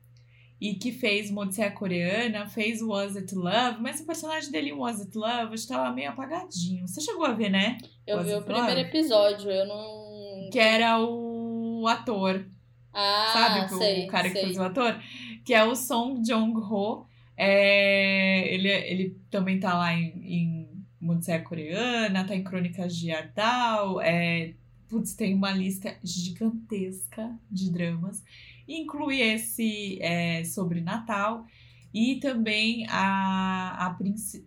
e 0.58 0.74
que 0.74 0.90
fez 0.90 1.30
Modicea 1.30 1.70
Coreana, 1.70 2.46
fez 2.46 2.80
Was 2.80 3.14
It 3.16 3.34
Love, 3.34 3.80
mas 3.80 4.00
o 4.00 4.06
personagem 4.06 4.50
dele 4.50 4.70
em 4.70 4.72
Was 4.72 5.00
It 5.00 5.16
Love 5.16 5.54
estava 5.54 5.92
meio 5.92 6.08
apagadinho. 6.10 6.88
Você 6.88 7.00
chegou 7.02 7.26
a 7.26 7.32
ver, 7.32 7.50
né? 7.50 7.76
Eu 8.06 8.16
Was 8.16 8.26
vi 8.26 8.34
o 8.34 8.42
primeiro 8.42 8.68
Love? 8.68 8.80
episódio, 8.80 9.50
eu 9.50 9.66
não. 9.66 10.48
Que 10.50 10.58
era 10.58 10.98
o 10.98 11.86
ator, 11.88 12.44
Ah, 12.92 13.30
sabe? 13.32 13.78
sei, 13.78 14.04
o 14.06 14.08
cara 14.08 14.28
que 14.28 14.32
sei. 14.34 14.44
fez 14.46 14.56
o 14.58 14.62
ator. 14.62 14.98
Que 15.44 15.52
é 15.54 15.62
o 15.64 15.74
Song 15.76 16.20
Jong-ho. 16.22 17.06
É, 17.36 18.52
ele, 18.54 18.68
ele 18.68 19.16
também 19.30 19.58
tá 19.58 19.72
lá 19.78 19.94
em, 19.94 20.12
em 20.26 20.69
Modicea 21.00 21.40
Coreana, 21.40 22.26
tá 22.26 22.34
em 22.34 22.44
Crônicas 22.44 22.96
de 22.96 23.10
Ardal. 23.10 24.00
É, 24.00 24.54
putz, 24.88 25.14
tem 25.14 25.34
uma 25.34 25.52
lista 25.52 25.96
gigantesca 26.02 27.38
de 27.50 27.70
dramas. 27.70 28.22
Inclui 28.68 29.20
esse 29.20 29.98
é, 30.02 30.44
sobre 30.44 30.80
Natal. 30.80 31.46
E 31.92 32.16
também 32.16 32.86
a, 32.88 33.86
a 33.86 33.98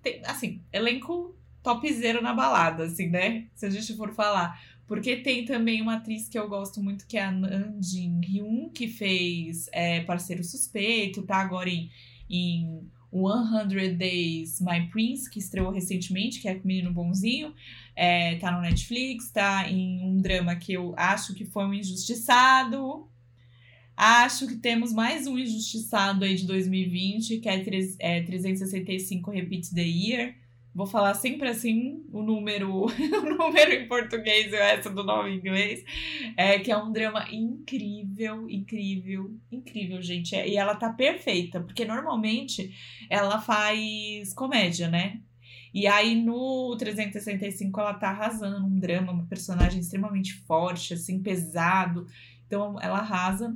tem, 0.02 0.22
assim, 0.26 0.62
elenco 0.72 1.36
topzera 1.62 2.22
na 2.22 2.34
balada, 2.34 2.86
assim, 2.86 3.08
né? 3.08 3.48
Se 3.56 3.66
a 3.66 3.70
gente 3.70 3.96
for 3.96 4.14
falar. 4.14 4.62
Porque 4.86 5.18
tem 5.18 5.46
também 5.46 5.82
uma 5.82 5.96
atriz 5.96 6.28
que 6.28 6.38
eu 6.38 6.48
gosto 6.48 6.82
muito, 6.84 7.08
que 7.08 7.18
é 7.18 7.24
a 7.24 7.32
Nam 7.32 7.82
Jin 7.82 8.22
Hyun, 8.22 8.70
que 8.70 8.88
fez 8.88 9.70
é, 9.72 10.02
Parceiro 10.02 10.44
Suspeito, 10.44 11.24
tá 11.24 11.38
agora 11.38 11.70
em, 11.70 11.90
em 12.30 12.86
100 13.14 13.96
Days 13.96 14.60
My 14.60 14.88
Prince, 14.90 15.30
que 15.30 15.40
estreou 15.40 15.72
recentemente, 15.72 16.40
que 16.40 16.48
é 16.48 16.56
com 16.56 16.68
Menino 16.68 16.92
Bonzinho. 16.92 17.54
É, 17.96 18.36
tá 18.36 18.52
no 18.52 18.62
Netflix, 18.62 19.30
tá 19.30 19.70
em 19.70 20.02
um 20.02 20.18
drama 20.20 20.56
que 20.56 20.74
eu 20.74 20.94
acho 20.98 21.34
que 21.34 21.46
foi 21.46 21.66
um 21.66 21.74
injustiçado. 21.74 23.08
Acho 23.96 24.48
que 24.48 24.56
temos 24.56 24.92
mais 24.92 25.28
um 25.28 25.38
injustiçado 25.38 26.26
aí 26.26 26.36
de 26.36 26.48
2020, 26.48 27.38
que 27.38 27.48
é, 27.48 27.64
é 28.00 28.22
365 28.24 29.30
Repeat 29.30 29.74
the 29.74 29.84
Year. 29.84 30.36
Vou 30.74 30.88
falar 30.88 31.14
sempre 31.14 31.50
assim 31.50 32.04
o 32.12 32.24
número, 32.24 32.86
o 32.90 33.38
número 33.38 33.72
em 33.72 33.88
português 33.88 34.52
e 34.52 34.56
resto 34.56 34.90
do 34.90 35.04
nome 35.04 35.30
em 35.30 35.38
inglês. 35.38 35.84
É, 36.36 36.58
que 36.58 36.72
é 36.72 36.78
um 36.78 36.92
drama 36.92 37.28
incrível, 37.32 38.50
incrível, 38.50 39.38
incrível, 39.52 40.02
gente. 40.02 40.36
É, 40.36 40.48
e 40.48 40.58
ela 40.58 40.76
tá 40.76 40.92
perfeita, 40.92 41.62
porque 41.62 41.86
normalmente 41.86 42.74
ela 43.08 43.40
faz 43.40 44.34
comédia, 44.34 44.90
né? 44.90 45.22
E 45.72 45.86
aí 45.88 46.16
no 46.16 46.76
365 46.78 47.80
ela 47.80 47.94
tá 47.94 48.10
arrasando 48.10 48.60
num 48.60 48.80
drama, 48.80 49.12
uma 49.12 49.26
personagem 49.26 49.80
extremamente 49.80 50.34
forte, 50.34 50.96
assim, 50.96 51.22
pesado. 51.22 52.08
Então 52.48 52.80
ela 52.82 53.00
arrasa. 53.00 53.56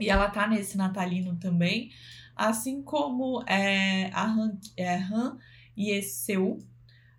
E 0.00 0.08
ela 0.08 0.28
tá 0.28 0.46
nesse 0.46 0.76
natalino 0.76 1.36
também. 1.36 1.90
Assim 2.34 2.82
como 2.82 3.42
é, 3.46 4.10
a 4.12 4.24
Han, 4.24 4.56
é, 4.76 4.96
Han 4.96 5.38
Yeseu, 5.78 6.58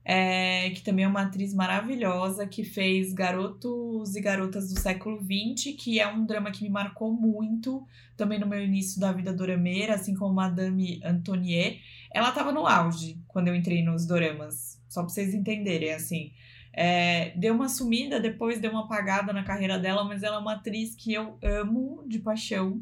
é, 0.04 0.72
que 0.72 0.82
também 0.82 1.06
é 1.06 1.08
uma 1.08 1.22
atriz 1.22 1.54
maravilhosa, 1.54 2.48
que 2.48 2.64
fez 2.64 3.14
Garotos 3.14 4.16
e 4.16 4.22
Garotas 4.22 4.74
do 4.74 4.80
Século 4.80 5.20
XX, 5.20 5.76
que 5.78 6.00
é 6.00 6.08
um 6.08 6.26
drama 6.26 6.52
que 6.52 6.64
me 6.64 6.70
marcou 6.70 7.14
muito, 7.14 7.86
também 8.18 8.40
no 8.40 8.48
meu 8.48 8.64
início 8.64 9.00
da 9.00 9.12
vida 9.12 9.32
dorameira, 9.32 9.94
assim 9.94 10.16
como 10.16 10.34
Madame 10.34 11.00
Antonier. 11.04 11.80
Ela 12.12 12.32
tava 12.32 12.52
no 12.52 12.66
auge 12.66 13.22
quando 13.28 13.50
eu 13.50 13.56
entrei 13.56 13.84
nos 13.84 14.08
doramas, 14.08 14.82
só 14.90 15.02
pra 15.02 15.10
vocês 15.10 15.34
entenderem, 15.34 15.94
assim. 15.94 16.32
É, 16.74 17.32
deu 17.36 17.54
uma 17.54 17.68
sumida, 17.68 18.20
depois 18.20 18.60
deu 18.60 18.72
uma 18.72 18.86
apagada 18.86 19.34
na 19.34 19.44
carreira 19.44 19.78
dela, 19.78 20.04
mas 20.04 20.24
ela 20.24 20.38
é 20.38 20.40
uma 20.40 20.54
atriz 20.54 20.96
que 20.96 21.14
eu 21.14 21.38
amo 21.44 22.04
de 22.08 22.20
paixão. 22.20 22.82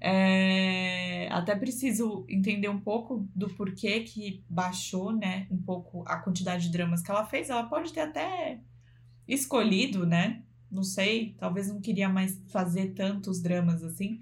É, 0.00 1.28
até 1.30 1.56
preciso 1.56 2.24
entender 2.28 2.68
um 2.68 2.80
pouco 2.80 3.28
do 3.34 3.48
porquê 3.50 4.00
que 4.00 4.44
baixou, 4.48 5.12
né, 5.12 5.46
um 5.50 5.60
pouco 5.60 6.04
a 6.06 6.16
quantidade 6.18 6.66
de 6.66 6.72
dramas 6.72 7.02
que 7.02 7.10
ela 7.10 7.24
fez. 7.24 7.50
Ela 7.50 7.64
pode 7.64 7.92
ter 7.92 8.00
até 8.00 8.60
escolhido, 9.26 10.06
né? 10.06 10.42
Não 10.70 10.82
sei, 10.82 11.34
talvez 11.38 11.68
não 11.68 11.80
queria 11.80 12.08
mais 12.08 12.40
fazer 12.48 12.94
tantos 12.94 13.42
dramas 13.42 13.82
assim. 13.82 14.20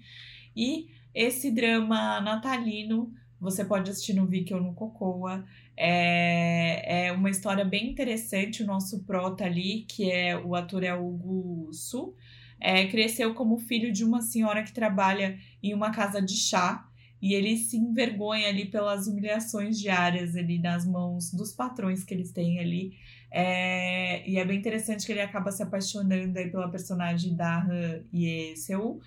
E 0.55 0.89
esse 1.15 1.51
drama 1.51 2.21
natalino 2.21 3.13
você 3.39 3.65
pode 3.65 3.91
assistir 3.91 4.15
no 4.15 4.27
Viki 4.27 4.55
ou 4.55 4.63
no 4.63 4.75
Cocoa. 4.75 5.45
É, 5.77 7.07
é 7.09 7.13
uma 7.13 7.31
história 7.31 7.65
bem 7.65 7.91
interessante. 7.91 8.63
O 8.63 8.67
nosso 8.67 9.05
prota 9.05 9.45
ali, 9.45 9.85
que 9.89 10.11
é 10.11 10.37
o 10.37 10.55
ator 10.55 10.83
é 10.83 10.95
Hugo 10.95 11.71
Su, 11.73 12.15
é, 12.59 12.87
cresceu 12.87 13.35
como 13.35 13.59
filho 13.59 13.93
de 13.93 14.05
uma 14.05 14.23
senhora 14.23 14.63
que 14.63 14.73
trabalha 14.73 15.39
em 15.69 15.75
uma 15.75 15.91
casa 15.91 16.21
de 16.21 16.37
chá. 16.37 16.89
E 17.21 17.33
ele 17.33 17.57
se 17.57 17.77
envergonha 17.77 18.49
ali 18.49 18.67
pelas 18.67 19.07
humilhações 19.07 19.79
diárias 19.79 20.37
ali 20.37 20.59
nas 20.59 20.87
mãos 20.87 21.33
dos 21.33 21.53
patrões 21.53 22.05
que 22.05 22.13
eles 22.13 22.31
têm 22.31 22.61
ali. 22.61 22.93
É, 23.31 24.29
e 24.29 24.39
é 24.39 24.45
bem 24.45 24.59
interessante 24.59 25.05
que 25.05 25.13
ele 25.13 25.23
acaba 25.23 25.51
se 25.51 25.63
apaixonando 25.63 26.39
aí 26.39 26.51
pela 26.51 26.71
personagem 26.71 27.35
da 27.35 27.63
Han 27.63 28.03
Yeseu. 28.13 29.01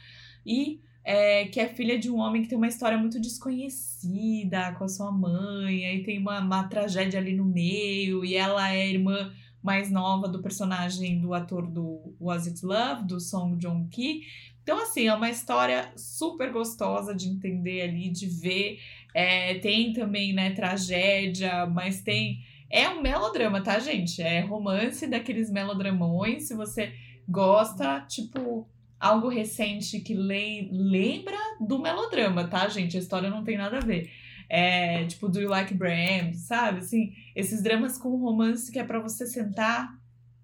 E 0.45 0.81
é, 1.03 1.45
que 1.45 1.59
é 1.59 1.67
filha 1.67 1.97
de 1.97 2.09
um 2.09 2.17
homem 2.17 2.41
que 2.41 2.49
tem 2.49 2.57
uma 2.57 2.67
história 2.67 2.97
muito 2.97 3.19
desconhecida 3.19 4.73
com 4.73 4.83
a 4.83 4.87
sua 4.87 5.11
mãe, 5.11 5.85
aí 5.85 6.03
tem 6.03 6.19
uma, 6.19 6.39
uma 6.39 6.67
tragédia 6.67 7.19
ali 7.19 7.35
no 7.35 7.45
meio, 7.45 8.23
e 8.23 8.35
ela 8.35 8.71
é 8.71 8.87
irmã 8.87 9.31
mais 9.61 9.91
nova 9.91 10.27
do 10.27 10.41
personagem 10.41 11.19
do 11.19 11.33
ator 11.33 11.67
do 11.67 12.13
Was 12.19 12.47
It 12.47 12.65
Love, 12.65 13.07
do 13.07 13.19
Song 13.19 13.57
Joong-ki. 13.61 14.21
Então, 14.69 14.83
assim, 14.83 15.07
é 15.07 15.13
uma 15.15 15.31
história 15.31 15.91
super 15.95 16.51
gostosa 16.51 17.15
de 17.15 17.27
entender 17.27 17.81
ali, 17.81 18.07
de 18.07 18.27
ver. 18.27 18.79
É, 19.15 19.55
tem 19.55 19.93
também, 19.93 20.31
né, 20.31 20.51
tragédia, 20.51 21.65
mas 21.65 22.03
tem. 22.03 22.43
É 22.69 22.87
um 22.87 23.01
melodrama, 23.01 23.63
tá, 23.63 23.79
gente? 23.79 24.21
É 24.21 24.41
romance 24.41 25.07
daqueles 25.07 25.49
melodramões. 25.49 26.47
Se 26.47 26.53
você 26.53 26.93
gosta, 27.27 28.01
tipo, 28.01 28.69
algo 28.99 29.27
recente 29.27 30.01
que 30.01 30.13
le 30.13 30.69
lembra 30.71 31.39
do 31.59 31.79
melodrama, 31.79 32.47
tá, 32.47 32.69
gente? 32.69 32.95
A 32.95 32.99
história 32.99 33.27
não 33.27 33.43
tem 33.43 33.57
nada 33.57 33.77
a 33.77 33.83
ver. 33.83 34.11
É, 34.47 35.03
tipo, 35.05 35.27
Do 35.27 35.41
You 35.41 35.49
Like 35.49 35.73
Bram, 35.73 36.31
sabe? 36.35 36.77
Assim, 36.77 37.11
esses 37.35 37.63
dramas 37.63 37.97
com 37.97 38.15
romance 38.17 38.71
que 38.71 38.77
é 38.77 38.83
pra 38.83 38.99
você 38.99 39.25
sentar 39.25 39.89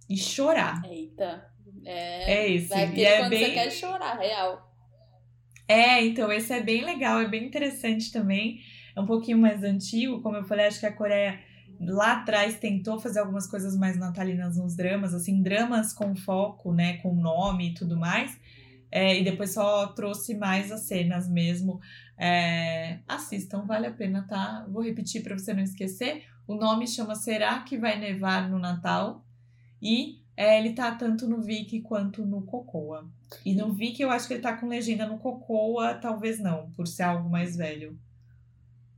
e 0.09 0.17
chorar. 0.17 0.81
Eita. 0.83 1.53
É, 1.85 2.33
É 2.33 2.51
esse. 2.51 2.67
Vai 2.67 2.93
E 2.93 3.05
é 3.05 3.17
quando 3.19 3.29
bem... 3.29 3.45
você 3.45 3.51
quer 3.51 3.71
chorar, 3.71 4.17
real. 4.17 4.73
É, 5.67 6.03
então 6.05 6.31
esse 6.31 6.53
é 6.53 6.61
bem 6.61 6.83
legal, 6.83 7.19
é 7.19 7.27
bem 7.27 7.45
interessante 7.45 8.11
também. 8.11 8.59
É 8.95 8.99
um 8.99 9.05
pouquinho 9.05 9.37
mais 9.37 9.63
antigo, 9.63 10.21
como 10.21 10.37
eu 10.37 10.43
falei, 10.43 10.67
acho 10.67 10.79
que 10.79 10.85
a 10.85 10.93
Coreia 10.93 11.39
lá 11.79 12.13
atrás 12.13 12.57
tentou 12.59 12.99
fazer 12.99 13.19
algumas 13.19 13.47
coisas 13.47 13.75
mais 13.77 13.97
natalinas 13.97 14.57
nos 14.57 14.75
dramas, 14.75 15.13
assim, 15.13 15.41
dramas 15.41 15.93
com 15.93 16.15
foco, 16.15 16.73
né, 16.73 16.97
com 16.97 17.13
nome 17.13 17.69
e 17.69 17.73
tudo 17.73 17.97
mais. 17.97 18.39
É, 18.91 19.19
e 19.19 19.23
depois 19.23 19.53
só 19.53 19.87
trouxe 19.87 20.35
mais 20.35 20.71
as 20.71 20.81
cenas 20.81 21.27
mesmo. 21.27 21.81
É, 22.17 22.99
assistam, 23.07 23.65
vale 23.65 23.87
a 23.87 23.91
pena, 23.91 24.25
tá? 24.27 24.65
Vou 24.69 24.81
repetir 24.81 25.21
para 25.21 25.37
você 25.37 25.53
não 25.53 25.63
esquecer. 25.63 26.23
O 26.47 26.55
nome 26.55 26.87
chama 26.87 27.15
Será 27.15 27.59
que 27.59 27.77
vai 27.77 27.99
nevar 27.99 28.49
no 28.49 28.57
Natal? 28.57 29.25
E 29.81 30.23
é, 30.37 30.59
ele 30.59 30.73
tá 30.73 30.95
tanto 30.95 31.27
no 31.27 31.41
Viki 31.41 31.81
quanto 31.81 32.25
no 32.25 32.43
Cocoa. 32.45 33.09
E 33.45 33.53
no 33.55 33.73
Viki 33.73 34.01
eu 34.03 34.11
acho 34.11 34.27
que 34.27 34.33
ele 34.35 34.41
tá 34.43 34.55
com 34.57 34.67
legenda 34.67 35.05
no 35.07 35.19
Cocoa, 35.19 35.95
talvez 35.95 36.39
não, 36.39 36.71
por 36.71 36.87
ser 36.87 37.03
algo 37.03 37.29
mais 37.29 37.55
velho. 37.55 37.97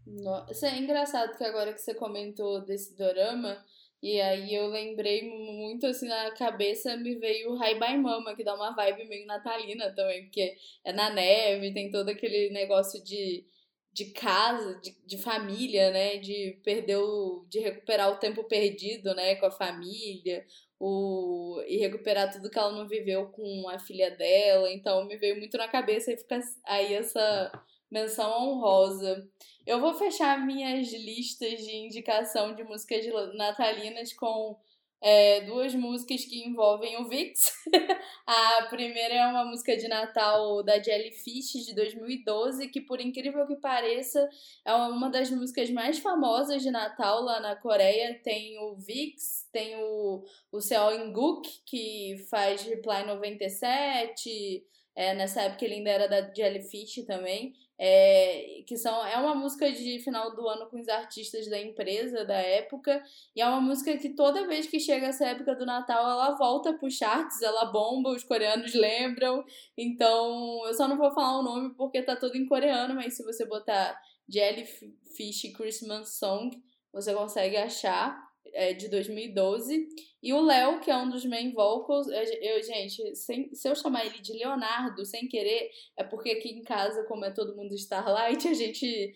No- 0.06 0.46
Isso 0.50 0.66
é 0.66 0.78
engraçado 0.78 1.38
que 1.38 1.44
agora 1.44 1.74
que 1.74 1.82
você 1.82 1.94
comentou 1.94 2.62
desse 2.64 2.96
dorama, 2.96 3.64
e 4.02 4.22
aí 4.22 4.54
eu 4.54 4.68
lembrei 4.68 5.24
muito 5.30 5.86
assim 5.88 6.08
na 6.08 6.32
cabeça, 6.32 6.96
me 6.98 7.16
veio 7.16 7.52
o 7.52 7.58
Hi 7.64 7.76
Bye 7.78 7.98
Mama, 7.98 8.36
que 8.36 8.44
dá 8.44 8.54
uma 8.56 8.72
vibe 8.76 9.06
meio 9.06 9.26
natalina 9.26 9.94
também, 9.94 10.24
porque 10.26 10.56
é 10.86 10.94
na 10.94 11.10
neve, 11.10 11.74
tem 11.74 11.92
todo 11.92 12.08
aquele 12.10 12.50
negócio 12.52 13.04
de, 13.04 13.46
de 13.92 14.06
casa, 14.12 14.80
de, 14.82 14.96
de 15.06 15.18
família, 15.18 15.92
né? 15.92 16.18
De 16.18 16.60
perder 16.64 16.98
o, 16.98 17.46
de 17.50 17.60
recuperar 17.60 18.10
o 18.12 18.18
tempo 18.20 18.44
perdido, 18.46 19.14
né, 19.16 19.36
com 19.36 19.48
a 19.48 19.52
família. 19.52 20.46
O 20.80 21.62
e 21.68 21.78
recuperar 21.78 22.32
tudo 22.32 22.50
que 22.50 22.58
ela 22.58 22.72
não 22.72 22.88
viveu 22.88 23.28
com 23.28 23.68
a 23.70 23.80
filha 23.80 24.12
dela. 24.12 24.72
Então 24.72 25.06
me 25.06 25.18
veio 25.18 25.38
muito 25.38 25.58
na 25.58 25.68
cabeça 25.68 26.12
e 26.12 26.18
fica 26.18 26.40
aí 26.66 26.94
essa 26.94 27.52
menção 27.90 28.32
honrosa. 28.32 29.28
Eu 29.66 29.80
vou 29.80 29.94
fechar 29.94 30.46
minhas 30.46 30.92
listas 30.94 31.60
de 31.60 31.76
indicação 31.76 32.56
de 32.56 32.64
músicas 32.64 33.06
natalinas 33.36 34.14
com 34.14 34.58
é, 35.02 35.42
duas 35.42 35.76
músicas 35.76 36.26
que 36.26 36.44
envolvem 36.44 36.98
o 36.98 37.08
Vix. 37.08 37.52
a 38.26 38.64
primeira 38.70 39.14
é 39.14 39.28
uma 39.28 39.46
música 39.46 39.76
de 39.78 39.88
Natal 39.88 40.64
da 40.64 40.82
Jellyfish 40.82 41.66
de 41.66 41.76
2012, 41.76 42.68
que 42.70 42.82
por 42.82 43.00
incrível 43.00 43.46
que 43.46 43.56
pareça 43.56 44.28
é 44.66 44.74
uma 44.74 45.10
das 45.10 45.30
músicas 45.30 45.70
mais 45.70 46.00
famosas 46.00 46.62
de 46.62 46.72
Natal 46.72 47.22
lá 47.22 47.40
na 47.40 47.56
Coreia. 47.56 48.20
Tem 48.24 48.58
o 48.60 48.76
Vix, 48.76 49.47
tem 49.58 49.76
o, 49.76 50.24
o 50.52 50.62
Seo 50.62 50.94
In-guk, 50.94 51.50
que 51.66 52.16
faz 52.30 52.62
Reply 52.62 53.08
97. 53.08 54.64
É, 54.96 55.16
nessa 55.16 55.42
época 55.42 55.66
ele 55.66 55.76
ainda 55.76 55.90
era 55.90 56.08
da 56.08 56.32
Jellyfish 56.32 57.04
também. 57.08 57.56
É, 57.80 58.64
que 58.68 58.78
são, 58.78 59.06
é 59.06 59.18
uma 59.18 59.34
música 59.34 59.72
de 59.72 60.00
final 60.00 60.36
do 60.36 60.48
ano 60.48 60.68
com 60.68 60.80
os 60.80 60.88
artistas 60.88 61.48
da 61.48 61.60
empresa 61.60 62.26
da 62.26 62.36
época, 62.36 63.04
e 63.36 63.42
é 63.42 63.48
uma 63.48 63.62
música 63.62 63.96
que 64.00 64.16
toda 64.16 64.48
vez 64.48 64.66
que 64.66 64.80
chega 64.80 65.06
essa 65.06 65.28
época 65.28 65.56
do 65.56 65.64
Natal 65.64 66.10
ela 66.10 66.36
volta 66.36 66.74
pro 66.74 66.90
charts, 66.90 67.40
ela 67.44 67.66
bomba, 67.66 68.10
os 68.10 68.24
coreanos 68.24 68.74
lembram. 68.74 69.44
Então, 69.78 70.66
eu 70.68 70.74
só 70.74 70.88
não 70.88 70.98
vou 70.98 71.12
falar 71.12 71.40
o 71.40 71.44
nome 71.44 71.76
porque 71.76 72.02
tá 72.02 72.16
todo 72.16 72.36
em 72.36 72.48
coreano, 72.48 72.96
mas 72.96 73.16
se 73.16 73.24
você 73.24 73.46
botar 73.46 74.00
Jellyfish 74.28 75.54
Christmas 75.56 76.18
Song, 76.18 76.60
você 76.92 77.14
consegue 77.14 77.58
achar 77.58 78.27
é, 78.58 78.74
de 78.74 78.90
2012. 78.90 79.88
E 80.22 80.34
o 80.34 80.42
Léo, 80.42 80.80
que 80.80 80.90
é 80.90 80.98
um 80.98 81.10
dos 81.10 81.24
main 81.26 81.54
vocals, 81.54 82.08
eu, 82.08 82.24
eu 82.42 82.64
gente, 82.64 83.16
sem, 83.16 83.54
se 83.54 83.70
eu 83.70 83.76
chamar 83.76 84.04
ele 84.04 84.20
de 84.20 84.34
Leonardo 84.34 85.06
sem 85.06 85.28
querer, 85.28 85.70
é 85.96 86.04
porque 86.04 86.32
aqui 86.32 86.50
em 86.50 86.64
casa, 86.64 87.04
como 87.04 87.24
é 87.24 87.30
todo 87.30 87.56
mundo 87.56 87.76
Starlight, 87.76 88.48
a 88.48 88.54
gente 88.56 89.14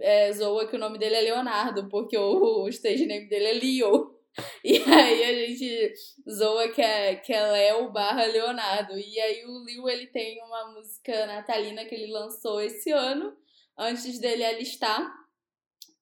é, 0.00 0.30
zoa 0.32 0.68
que 0.68 0.76
o 0.76 0.78
nome 0.78 0.98
dele 0.98 1.16
é 1.16 1.20
Leonardo, 1.22 1.88
porque 1.88 2.16
o, 2.18 2.64
o 2.64 2.68
stage 2.68 3.06
name 3.06 3.26
dele 3.26 3.46
é 3.46 3.52
Leo. 3.54 4.18
E 4.62 4.76
aí 4.76 5.24
a 5.24 5.46
gente 5.46 5.92
zoa 6.30 6.68
que 6.68 6.80
é, 6.80 7.16
que 7.16 7.32
é 7.32 7.42
Léo 7.50 7.90
barra 7.90 8.24
Leonardo. 8.26 8.96
E 8.96 9.18
aí 9.18 9.44
o 9.46 9.64
Leo, 9.64 9.88
ele 9.88 10.06
tem 10.06 10.40
uma 10.44 10.74
música 10.74 11.26
natalina 11.26 11.84
que 11.86 11.94
ele 11.94 12.12
lançou 12.12 12.60
esse 12.60 12.92
ano, 12.92 13.34
antes 13.76 14.20
dele 14.20 14.44
alistar 14.44 15.10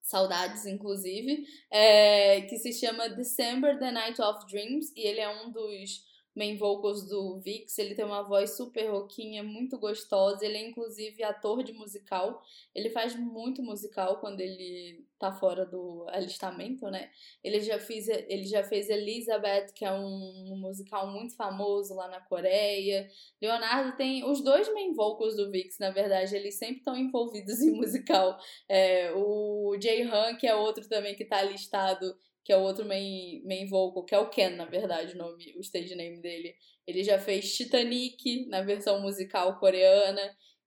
saudades 0.07 0.65
inclusive, 0.65 1.45
é, 1.69 2.41
que 2.41 2.57
se 2.57 2.71
chama 2.73 3.09
December 3.09 3.77
the 3.77 3.91
Night 3.91 4.21
of 4.21 4.45
Dreams, 4.47 4.91
e 4.95 5.01
ele 5.01 5.19
é 5.19 5.29
um 5.29 5.51
dos 5.51 6.05
main 6.37 6.55
vocals 6.55 7.07
do 7.07 7.39
Vix, 7.39 7.77
ele 7.79 7.95
tem 7.95 8.05
uma 8.05 8.21
voz 8.21 8.55
super 8.55 8.91
roquinha, 8.91 9.41
muito 9.41 9.79
gostosa, 9.79 10.45
ele 10.45 10.57
é 10.57 10.69
inclusive 10.69 11.23
ator 11.23 11.63
de 11.63 11.73
musical, 11.73 12.41
ele 12.75 12.91
faz 12.91 13.15
muito 13.15 13.63
musical 13.63 14.19
quando 14.19 14.39
ele 14.39 15.03
tá 15.17 15.31
fora 15.31 15.65
do 15.65 16.05
alistamento, 16.09 16.91
né? 16.91 17.09
Ele 17.43 17.59
já 17.59 17.79
fez, 17.79 18.07
ele 18.07 18.45
já 18.45 18.63
fez 18.63 18.87
Elizabeth, 18.87 19.73
que 19.73 19.83
é 19.83 19.91
um, 19.91 20.53
um 20.53 20.57
musical 20.59 21.07
muito 21.11 21.35
famoso 21.35 21.95
lá 21.95 22.07
na 22.07 22.21
Coreia. 22.21 23.09
Leonardo 23.41 23.97
tem 23.97 24.23
os 24.23 24.43
dois 24.43 24.71
main 24.73 24.93
vocals 24.93 25.35
do 25.35 25.49
Vix, 25.49 25.79
na 25.79 25.89
verdade, 25.89 26.35
eles 26.35 26.59
sempre 26.59 26.77
estão 26.77 26.95
envolvidos 26.95 27.59
em 27.61 27.71
musical. 27.71 28.37
É, 28.69 29.11
o 29.15 29.75
Jay 29.81 30.03
Han, 30.03 30.35
que 30.35 30.45
é 30.45 30.53
outro 30.53 30.87
também 30.87 31.15
que 31.15 31.25
tá 31.25 31.41
listado 31.41 32.15
que 32.47 32.53
é 32.53 32.57
o 32.57 32.61
outro 32.61 32.85
main, 32.85 33.43
main 33.43 33.67
vocal, 33.67 34.05
que 34.05 34.15
é 34.15 34.17
o 34.17 34.29
Ken, 34.29 34.51
na 34.51 34.63
verdade, 34.63 35.15
o 35.15 35.17
nome, 35.17 35.53
o 35.57 35.59
stage 35.59 35.93
name 35.93 36.21
dele. 36.21 36.55
Ele 36.87 37.03
já 37.03 37.19
fez 37.19 37.53
Titanic 37.53 38.47
na 38.47 38.61
versão 38.61 39.01
musical 39.01 39.59
coreana. 39.59 40.21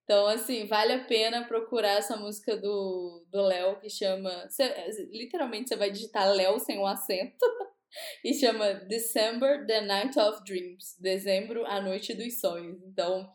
Então, 0.04 0.26
assim, 0.26 0.66
vale 0.66 0.92
a 0.92 1.04
pena 1.04 1.48
procurar 1.48 1.92
essa 1.92 2.18
música 2.18 2.54
do 2.54 3.24
Léo, 3.32 3.80
que 3.80 3.88
chama. 3.88 4.46
Cê, 4.50 4.62
literalmente, 5.10 5.70
você 5.70 5.76
vai 5.76 5.90
digitar 5.90 6.30
Léo 6.30 6.58
sem 6.58 6.76
o 6.76 6.82
um 6.82 6.86
acento. 6.86 7.46
e 8.22 8.34
chama 8.34 8.74
December, 8.74 9.66
The 9.66 9.80
Night 9.80 10.18
of 10.18 10.44
Dreams. 10.44 11.00
Dezembro, 11.00 11.64
a 11.64 11.80
Noite 11.80 12.12
dos 12.12 12.40
Sonhos. 12.40 12.78
Então, 12.82 13.26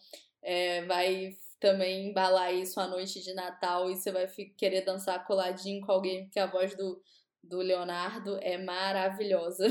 é, 0.43 0.85
vai 0.85 1.31
também 1.59 2.09
embalar 2.09 2.53
isso 2.53 2.79
à 2.79 2.87
noite 2.87 3.23
de 3.23 3.33
Natal 3.33 3.89
e 3.89 3.95
você 3.95 4.11
vai 4.11 4.27
querer 4.55 4.81
dançar 4.81 5.25
coladinho 5.25 5.83
com 5.83 5.91
alguém, 5.91 6.25
porque 6.25 6.39
a 6.39 6.45
voz 6.45 6.77
do 6.77 7.01
do 7.49 7.59
Leonardo 7.59 8.37
é 8.41 8.57
maravilhosa. 8.57 9.67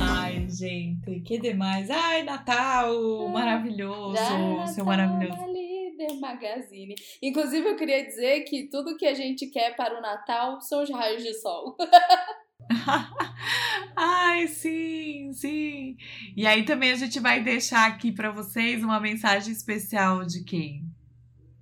Ai, 0.00 0.46
gente, 0.48 1.20
que 1.20 1.38
demais. 1.38 1.90
Ai, 1.90 2.22
Natal, 2.22 3.28
maravilhoso, 3.28 4.16
Já 4.16 4.66
seu 4.68 4.84
maravilhoso. 4.84 5.46
Líder 5.52 6.20
Magazine. 6.20 6.94
Inclusive, 7.22 7.68
eu 7.68 7.76
queria 7.76 8.04
dizer 8.04 8.40
que 8.42 8.68
tudo 8.68 8.96
que 8.96 9.06
a 9.06 9.14
gente 9.14 9.46
quer 9.46 9.76
para 9.76 9.98
o 9.98 10.02
Natal 10.02 10.60
são 10.60 10.82
os 10.82 10.90
raios 10.90 11.22
de 11.22 11.34
sol. 11.34 11.76
Ai, 13.96 14.46
sim, 14.48 15.32
sim. 15.32 15.96
E 16.36 16.46
aí 16.46 16.64
também 16.64 16.92
a 16.92 16.96
gente 16.96 17.20
vai 17.20 17.42
deixar 17.42 17.86
aqui 17.86 18.10
para 18.12 18.30
vocês 18.30 18.82
uma 18.82 19.00
mensagem 19.00 19.52
especial 19.52 20.24
de 20.24 20.42
quem? 20.42 20.82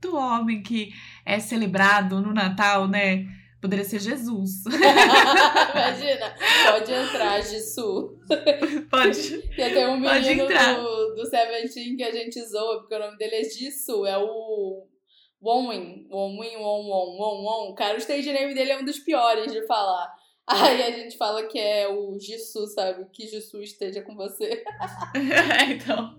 Do 0.00 0.16
homem 0.16 0.62
que 0.62 0.92
é 1.24 1.38
celebrado 1.38 2.20
no 2.20 2.32
Natal, 2.32 2.88
né? 2.88 3.26
Poderia 3.60 3.84
ser 3.84 4.00
Jesus. 4.00 4.64
Imagina, 4.66 6.34
pode 6.66 6.92
entrar, 6.92 7.40
Jesus. 7.40 8.18
Pode. 8.90 9.48
Tem 9.54 9.86
um 9.86 10.00
menino 10.00 10.48
do, 10.48 11.14
do 11.14 11.26
Seventeen 11.26 11.96
que 11.96 12.02
a 12.02 12.10
gente 12.10 12.40
zoa, 12.44 12.80
porque 12.80 12.94
o 12.96 12.98
nome 12.98 13.16
dele 13.16 13.36
é 13.36 13.44
Jisoo, 13.44 14.04
é 14.04 14.18
o 14.18 14.88
Won, 15.40 15.68
Won, 16.10 16.36
Won, 16.36 17.44
Won. 17.44 17.74
Cara, 17.74 17.94
o 17.94 17.98
stage 17.98 18.32
name 18.32 18.52
dele 18.52 18.72
é 18.72 18.78
um 18.80 18.84
dos 18.84 18.98
piores 18.98 19.52
de 19.52 19.64
falar. 19.64 20.12
Aí 20.46 20.82
a 20.82 20.90
gente 20.90 21.16
fala 21.16 21.46
que 21.46 21.58
é 21.58 21.86
o 21.88 22.18
Jesus, 22.18 22.74
sabe? 22.74 23.06
Que 23.12 23.28
Jesus 23.28 23.70
esteja 23.70 24.02
com 24.02 24.16
você. 24.16 24.64
então. 25.70 26.18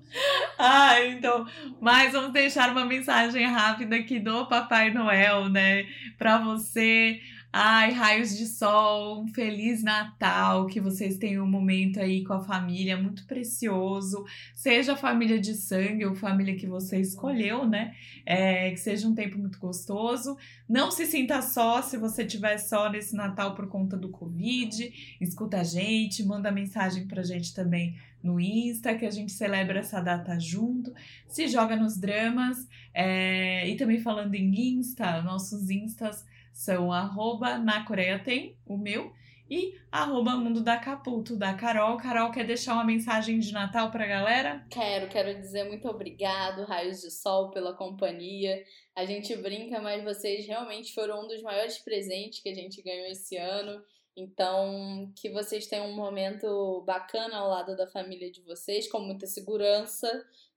Ah, 0.58 1.04
então. 1.04 1.46
Mas 1.82 2.14
vamos 2.14 2.32
deixar 2.32 2.72
uma 2.72 2.86
mensagem 2.86 3.46
rápida 3.46 3.98
aqui 3.98 4.20
do 4.20 4.48
Papai 4.48 4.94
Noel, 4.94 5.50
né? 5.50 5.86
Pra 6.18 6.38
você. 6.38 7.20
Ai, 7.56 7.92
raios 7.92 8.36
de 8.36 8.48
sol, 8.48 9.22
um 9.22 9.28
feliz 9.28 9.84
Natal, 9.84 10.66
que 10.66 10.82
vocês 10.82 11.20
tenham 11.20 11.46
um 11.46 11.48
momento 11.48 12.00
aí 12.00 12.24
com 12.24 12.34
a 12.34 12.40
família 12.42 12.98
muito 12.98 13.28
precioso, 13.28 14.26
seja 14.56 14.96
família 14.96 15.40
de 15.40 15.54
sangue 15.54 16.04
ou 16.04 16.16
família 16.16 16.56
que 16.56 16.66
você 16.66 17.00
escolheu, 17.00 17.68
né? 17.68 17.94
É, 18.26 18.72
que 18.72 18.78
seja 18.78 19.08
um 19.08 19.14
tempo 19.14 19.38
muito 19.38 19.60
gostoso. 19.60 20.36
Não 20.68 20.90
se 20.90 21.06
sinta 21.06 21.44
só 21.44 21.84
se 21.84 21.96
você 21.96 22.24
estiver 22.24 22.58
só 22.58 22.90
nesse 22.90 23.16
Natal 23.16 23.54
por 23.54 23.68
conta 23.68 23.96
do 23.96 24.10
Covid. 24.10 24.92
Escuta 25.22 25.60
a 25.60 25.64
gente, 25.64 26.26
manda 26.26 26.52
mensagem 26.52 27.06
pra 27.06 27.22
gente 27.22 27.54
também 27.54 27.96
no 28.24 28.40
Insta, 28.40 28.96
que 28.96 29.06
a 29.06 29.12
gente 29.12 29.32
celebra 29.32 29.78
essa 29.78 30.02
data 30.02 30.40
junto. 30.40 30.92
Se 31.28 31.48
joga 31.48 31.76
nos 31.76 32.00
dramas. 32.00 32.68
É, 32.92 33.70
e 33.70 33.76
também 33.76 34.00
falando 34.00 34.34
em 34.34 34.80
Insta, 34.80 35.22
nossos 35.22 35.70
Instas 35.70 36.26
são 36.54 36.92
arroba 36.94 37.58
na 37.58 37.84
Coreia 37.84 38.24
tem, 38.24 38.56
o 38.66 38.78
meu, 38.78 39.12
e 39.50 39.78
arroba 39.92 40.36
Mundo 40.36 40.62
da 40.62 40.78
Caputo, 40.78 41.36
da 41.36 41.54
Carol. 41.54 41.98
Carol, 41.98 42.32
quer 42.32 42.46
deixar 42.46 42.74
uma 42.74 42.86
mensagem 42.86 43.40
de 43.40 43.52
Natal 43.52 43.92
pra 43.92 44.08
galera? 44.08 44.66
Quero, 44.70 45.10
quero 45.10 45.40
dizer 45.40 45.66
muito 45.66 45.88
obrigado, 45.88 46.64
Raios 46.64 47.02
de 47.02 47.12
Sol, 47.12 47.52
pela 47.52 47.76
companhia. 47.76 48.64
A 48.96 49.06
gente 49.06 49.36
brinca, 49.36 49.82
mas 49.82 50.04
vocês 50.04 50.48
realmente 50.48 50.94
foram 50.94 51.26
um 51.26 51.28
dos 51.28 51.42
maiores 51.42 51.78
presentes 51.80 52.40
que 52.40 52.50
a 52.50 52.56
gente 52.56 52.82
ganhou 52.82 53.08
esse 53.08 53.36
ano. 53.36 53.84
Então, 54.16 55.12
que 55.16 55.30
vocês 55.30 55.68
tenham 55.68 55.88
um 55.88 55.96
momento 55.96 56.84
bacana 56.86 57.38
ao 57.38 57.50
lado 57.50 57.76
da 57.76 57.88
família 57.88 58.32
de 58.32 58.42
vocês, 58.42 58.88
com 58.88 59.00
muita 59.00 59.26
segurança, 59.26 60.08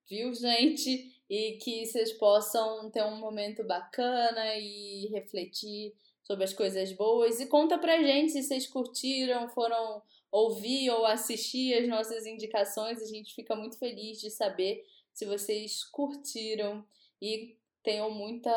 viu, 0.09 0.33
gente? 0.35 1.16
E 1.29 1.59
que 1.63 1.85
vocês 1.87 2.13
possam 2.13 2.91
ter 2.91 3.03
um 3.05 3.17
momento 3.17 3.65
bacana 3.65 4.57
e 4.57 5.09
refletir 5.09 5.95
sobre 6.23 6.45
as 6.45 6.53
coisas 6.53 6.93
boas. 6.93 7.41
E 7.41 7.47
conta 7.47 7.79
pra 7.79 8.03
gente 8.03 8.33
se 8.33 8.43
vocês 8.43 8.67
curtiram, 8.67 9.49
foram 9.49 10.03
ouvir 10.31 10.91
ou 10.91 11.07
assistir 11.07 11.75
as 11.75 11.89
nossas 11.89 12.27
indicações. 12.27 13.03
A 13.03 13.07
gente 13.07 13.35
fica 13.35 13.55
muito 13.55 13.79
feliz 13.79 14.21
de 14.21 14.31
saber 14.31 14.85
se 15.13 15.25
vocês 15.25 15.85
curtiram 15.85 16.85
e 17.21 17.57
tenham 17.83 18.11
muita 18.11 18.53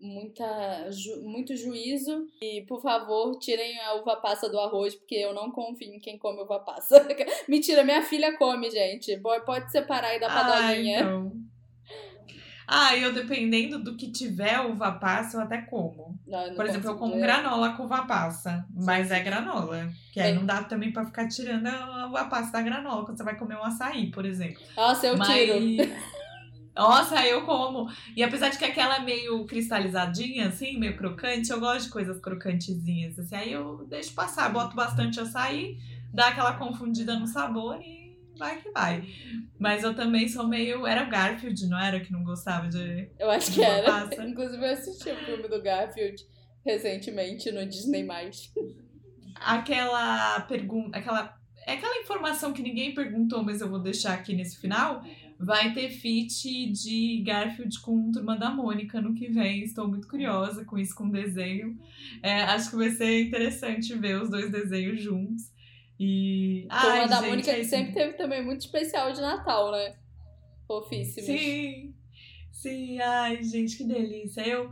muita 0.00 0.90
ju, 0.90 1.22
muito 1.22 1.56
juízo 1.56 2.26
e 2.42 2.62
por 2.68 2.80
favor 2.82 3.38
tirem 3.38 3.78
a 3.80 3.94
uva 3.94 4.16
passa 4.16 4.48
do 4.48 4.58
arroz 4.58 4.94
porque 4.94 5.14
eu 5.14 5.32
não 5.34 5.50
confio 5.50 5.94
em 5.94 5.98
quem 6.00 6.18
come 6.18 6.42
uva 6.42 6.60
passa 6.60 7.06
mentira 7.48 7.82
minha 7.82 8.02
filha 8.02 8.36
come 8.36 8.70
gente 8.70 9.16
pode 9.44 9.70
separar 9.72 10.14
e 10.14 10.20
dar 10.20 10.28
pra 10.28 10.40
ah, 10.40 10.76
Então. 11.00 11.32
Ah, 12.68 12.96
eu 12.96 13.12
dependendo 13.12 13.78
do 13.78 13.96
que 13.96 14.10
tiver 14.10 14.58
uva 14.60 14.90
passa, 14.90 15.36
eu 15.36 15.40
até 15.40 15.58
como. 15.62 16.18
Não, 16.26 16.40
eu 16.42 16.48
não 16.48 16.56
Por 16.56 16.66
exemplo, 16.66 16.90
eu 16.90 16.96
como 16.98 17.14
ver. 17.14 17.20
granola 17.20 17.74
com 17.76 17.84
uva 17.84 18.04
passa, 18.06 18.66
mas 18.74 19.12
é 19.12 19.20
granola. 19.20 19.88
Que 20.12 20.18
aí 20.18 20.32
Bem- 20.32 20.40
não 20.40 20.44
dá 20.46 20.64
também 20.64 20.92
pra 20.92 21.04
ficar 21.06 21.28
tirando 21.28 21.64
a 21.68 22.06
uva 22.08 22.24
passa 22.24 22.50
da 22.50 22.60
granola 22.62 23.04
quando 23.04 23.16
você 23.18 23.22
vai 23.22 23.38
comer 23.38 23.54
um 23.56 23.62
açaí, 23.62 24.10
por 24.10 24.26
exemplo. 24.26 24.60
Nossa, 24.76 25.06
eu 25.06 25.16
Mas- 25.16 25.28
tiro. 25.28 25.54
Nossa, 26.76 27.24
eu 27.26 27.46
como. 27.46 27.90
E 28.14 28.22
apesar 28.22 28.50
de 28.50 28.58
que 28.58 28.64
aquela 28.64 28.96
é 28.96 29.00
meio 29.00 29.46
cristalizadinha, 29.46 30.48
assim, 30.48 30.78
meio 30.78 30.96
crocante, 30.96 31.50
eu 31.50 31.58
gosto 31.58 31.86
de 31.86 31.92
coisas 31.92 32.20
crocantezinhas. 32.20 33.18
Assim, 33.18 33.34
aí 33.34 33.52
eu 33.52 33.86
deixo 33.88 34.12
passar, 34.12 34.52
boto 34.52 34.76
bastante 34.76 35.18
açaí, 35.18 35.78
dá 36.12 36.28
aquela 36.28 36.52
confundida 36.52 37.18
no 37.18 37.26
sabor 37.26 37.80
e 37.80 38.18
vai 38.38 38.60
que 38.60 38.70
vai. 38.70 39.02
Mas 39.58 39.82
eu 39.82 39.94
também 39.94 40.28
sou 40.28 40.46
meio. 40.46 40.86
Era 40.86 41.04
o 41.04 41.10
Garfield, 41.10 41.66
não 41.66 41.78
era? 41.78 41.98
Que 41.98 42.12
não 42.12 42.22
gostava 42.22 42.68
de. 42.68 43.08
Eu 43.18 43.30
acho 43.30 43.52
que 43.52 43.60
Uva 43.60 43.68
era. 43.70 43.90
passa. 43.90 44.22
Inclusive, 44.28 44.62
eu 44.62 44.72
assisti 44.72 45.10
o 45.10 45.16
filme 45.16 45.48
do 45.48 45.62
Garfield 45.62 46.22
recentemente 46.64 47.50
no 47.50 47.66
Disney+. 47.66 48.06
Aquela 49.36 50.40
pergunta. 50.40 50.98
Aquela. 50.98 51.34
É 51.66 51.72
aquela 51.72 51.98
informação 51.98 52.52
que 52.52 52.62
ninguém 52.62 52.94
perguntou, 52.94 53.42
mas 53.42 53.60
eu 53.60 53.68
vou 53.68 53.80
deixar 53.80 54.14
aqui 54.14 54.34
nesse 54.34 54.60
final. 54.60 55.02
Vai 55.38 55.74
ter 55.74 55.90
feat 55.90 56.72
de 56.72 57.22
Garfield 57.24 57.78
com 57.80 58.10
Turma 58.10 58.38
da 58.38 58.50
Mônica 58.50 59.00
no 59.00 59.14
que 59.14 59.28
vem. 59.28 59.62
Estou 59.62 59.86
muito 59.86 60.08
curiosa 60.08 60.64
com 60.64 60.78
isso, 60.78 60.94
com 60.94 61.10
desenho. 61.10 61.78
É, 62.22 62.42
acho 62.42 62.70
que 62.70 62.76
vai 62.76 62.90
ser 62.90 63.22
interessante 63.22 63.94
ver 63.94 64.20
os 64.22 64.30
dois 64.30 64.50
desenhos 64.50 65.00
juntos. 65.00 65.52
E. 66.00 66.66
Turma 66.70 66.88
Ai, 66.88 67.08
da 67.08 67.16
gente, 67.16 67.28
Mônica, 67.28 67.50
é 67.50 67.64
sempre 67.64 67.92
teve 67.92 68.12
também 68.14 68.44
muito 68.44 68.60
especial 68.62 69.12
de 69.12 69.20
Natal, 69.20 69.72
né? 69.72 69.96
Fofíssimos. 70.66 71.26
Sim, 71.26 71.94
sim, 72.50 73.00
ai, 73.00 73.42
gente, 73.42 73.76
que 73.76 73.84
delícia. 73.84 74.40
Eu 74.40 74.70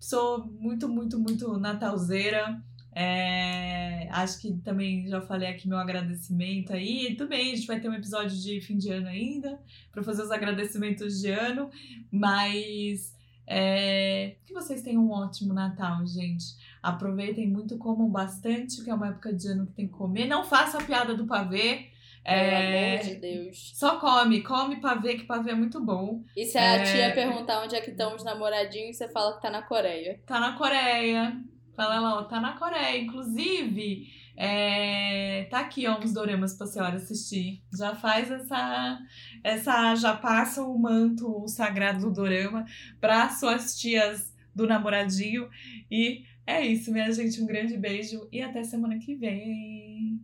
sou 0.00 0.46
muito, 0.46 0.88
muito, 0.88 1.18
muito 1.18 1.58
natalzeira. 1.58 2.62
É, 2.94 4.08
acho 4.10 4.40
que 4.40 4.52
também 4.64 5.06
já 5.08 5.20
falei 5.20 5.48
aqui 5.48 5.68
meu 5.68 5.78
agradecimento 5.78 6.72
aí. 6.72 7.14
Tudo 7.16 7.28
bem, 7.28 7.52
a 7.52 7.56
gente 7.56 7.66
vai 7.66 7.78
ter 7.80 7.88
um 7.88 7.94
episódio 7.94 8.36
de 8.36 8.60
fim 8.60 8.76
de 8.76 8.90
ano 8.90 9.08
ainda 9.08 9.58
para 9.92 10.02
fazer 10.02 10.22
os 10.22 10.30
agradecimentos 10.30 11.20
de 11.20 11.30
ano, 11.30 11.70
mas 12.10 13.14
é, 13.46 14.34
que 14.44 14.52
vocês 14.52 14.82
tenham 14.82 15.04
um 15.06 15.10
ótimo 15.10 15.54
Natal, 15.54 16.04
gente. 16.06 16.44
Aproveitem 16.82 17.48
muito, 17.48 17.78
comam 17.78 18.08
bastante, 18.10 18.82
que 18.82 18.90
é 18.90 18.94
uma 18.94 19.08
época 19.08 19.32
de 19.32 19.48
ano 19.48 19.66
que 19.66 19.72
tem 19.72 19.86
que 19.86 19.92
comer. 19.94 20.26
Não 20.26 20.44
faça 20.44 20.78
a 20.78 20.82
piada 20.84 21.14
do 21.14 21.26
pavê. 21.26 21.86
Pelo 22.24 22.36
É, 22.40 22.94
amor 22.96 23.04
de 23.06 23.14
Deus. 23.14 23.72
só 23.74 23.98
come, 23.98 24.42
come 24.42 24.80
pavê, 24.82 25.14
que 25.14 25.24
pavê 25.24 25.52
é 25.52 25.54
muito 25.54 25.80
bom. 25.82 26.22
E 26.36 26.44
se 26.44 26.58
a 26.58 26.62
É. 26.76 26.82
tia 26.82 27.14
perguntar 27.14 27.62
onde 27.64 27.74
é 27.74 27.80
que 27.80 27.90
estão 27.90 28.14
os 28.14 28.22
namoradinhos, 28.22 28.96
você 28.98 29.08
fala 29.08 29.34
que 29.36 29.40
tá 29.42 29.50
na 29.50 29.62
Coreia. 29.62 30.20
Tá 30.26 30.38
na 30.38 30.52
Coreia. 30.52 31.40
Fala 31.78 32.00
lá, 32.00 32.24
tá 32.24 32.40
na 32.40 32.54
Coreia. 32.54 33.00
Inclusive, 33.00 34.08
é, 34.36 35.44
tá 35.48 35.60
aqui, 35.60 35.86
ó, 35.86 35.96
uns 35.96 36.12
doramas 36.12 36.54
pra 36.54 36.66
senhora 36.66 36.96
assistir. 36.96 37.62
Já 37.72 37.94
faz 37.94 38.28
essa. 38.28 38.98
essa 39.44 39.94
já 39.94 40.16
passa 40.16 40.60
o 40.64 40.76
manto 40.76 41.46
sagrado 41.46 42.00
do 42.00 42.12
dorama 42.12 42.64
pra 43.00 43.30
suas 43.30 43.78
tias 43.78 44.34
do 44.52 44.66
namoradinho. 44.66 45.48
E 45.88 46.24
é 46.44 46.66
isso, 46.66 46.90
minha 46.90 47.12
gente. 47.12 47.40
Um 47.40 47.46
grande 47.46 47.76
beijo 47.76 48.28
e 48.32 48.42
até 48.42 48.64
semana 48.64 48.98
que 48.98 49.14
vem. 49.14 50.17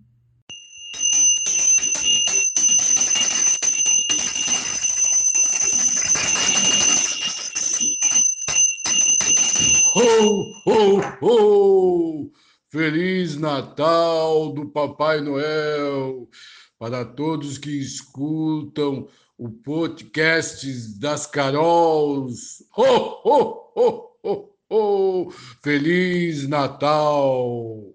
Ho, 9.96 10.52
ho, 10.66 11.00
ho! 11.20 12.30
Feliz 12.68 13.36
Natal 13.36 14.52
do 14.52 14.66
Papai 14.66 15.20
Noel 15.20 16.28
para 16.76 17.04
todos 17.04 17.58
que 17.58 17.70
escutam 17.70 19.06
o 19.38 19.48
podcast 19.48 20.66
das 20.98 21.28
Carols. 21.28 22.64
Ho, 22.76 23.20
ho, 23.22 23.72
ho, 23.76 24.18
ho, 24.24 24.56
ho! 24.68 25.30
Feliz 25.62 26.48
Natal! 26.48 27.93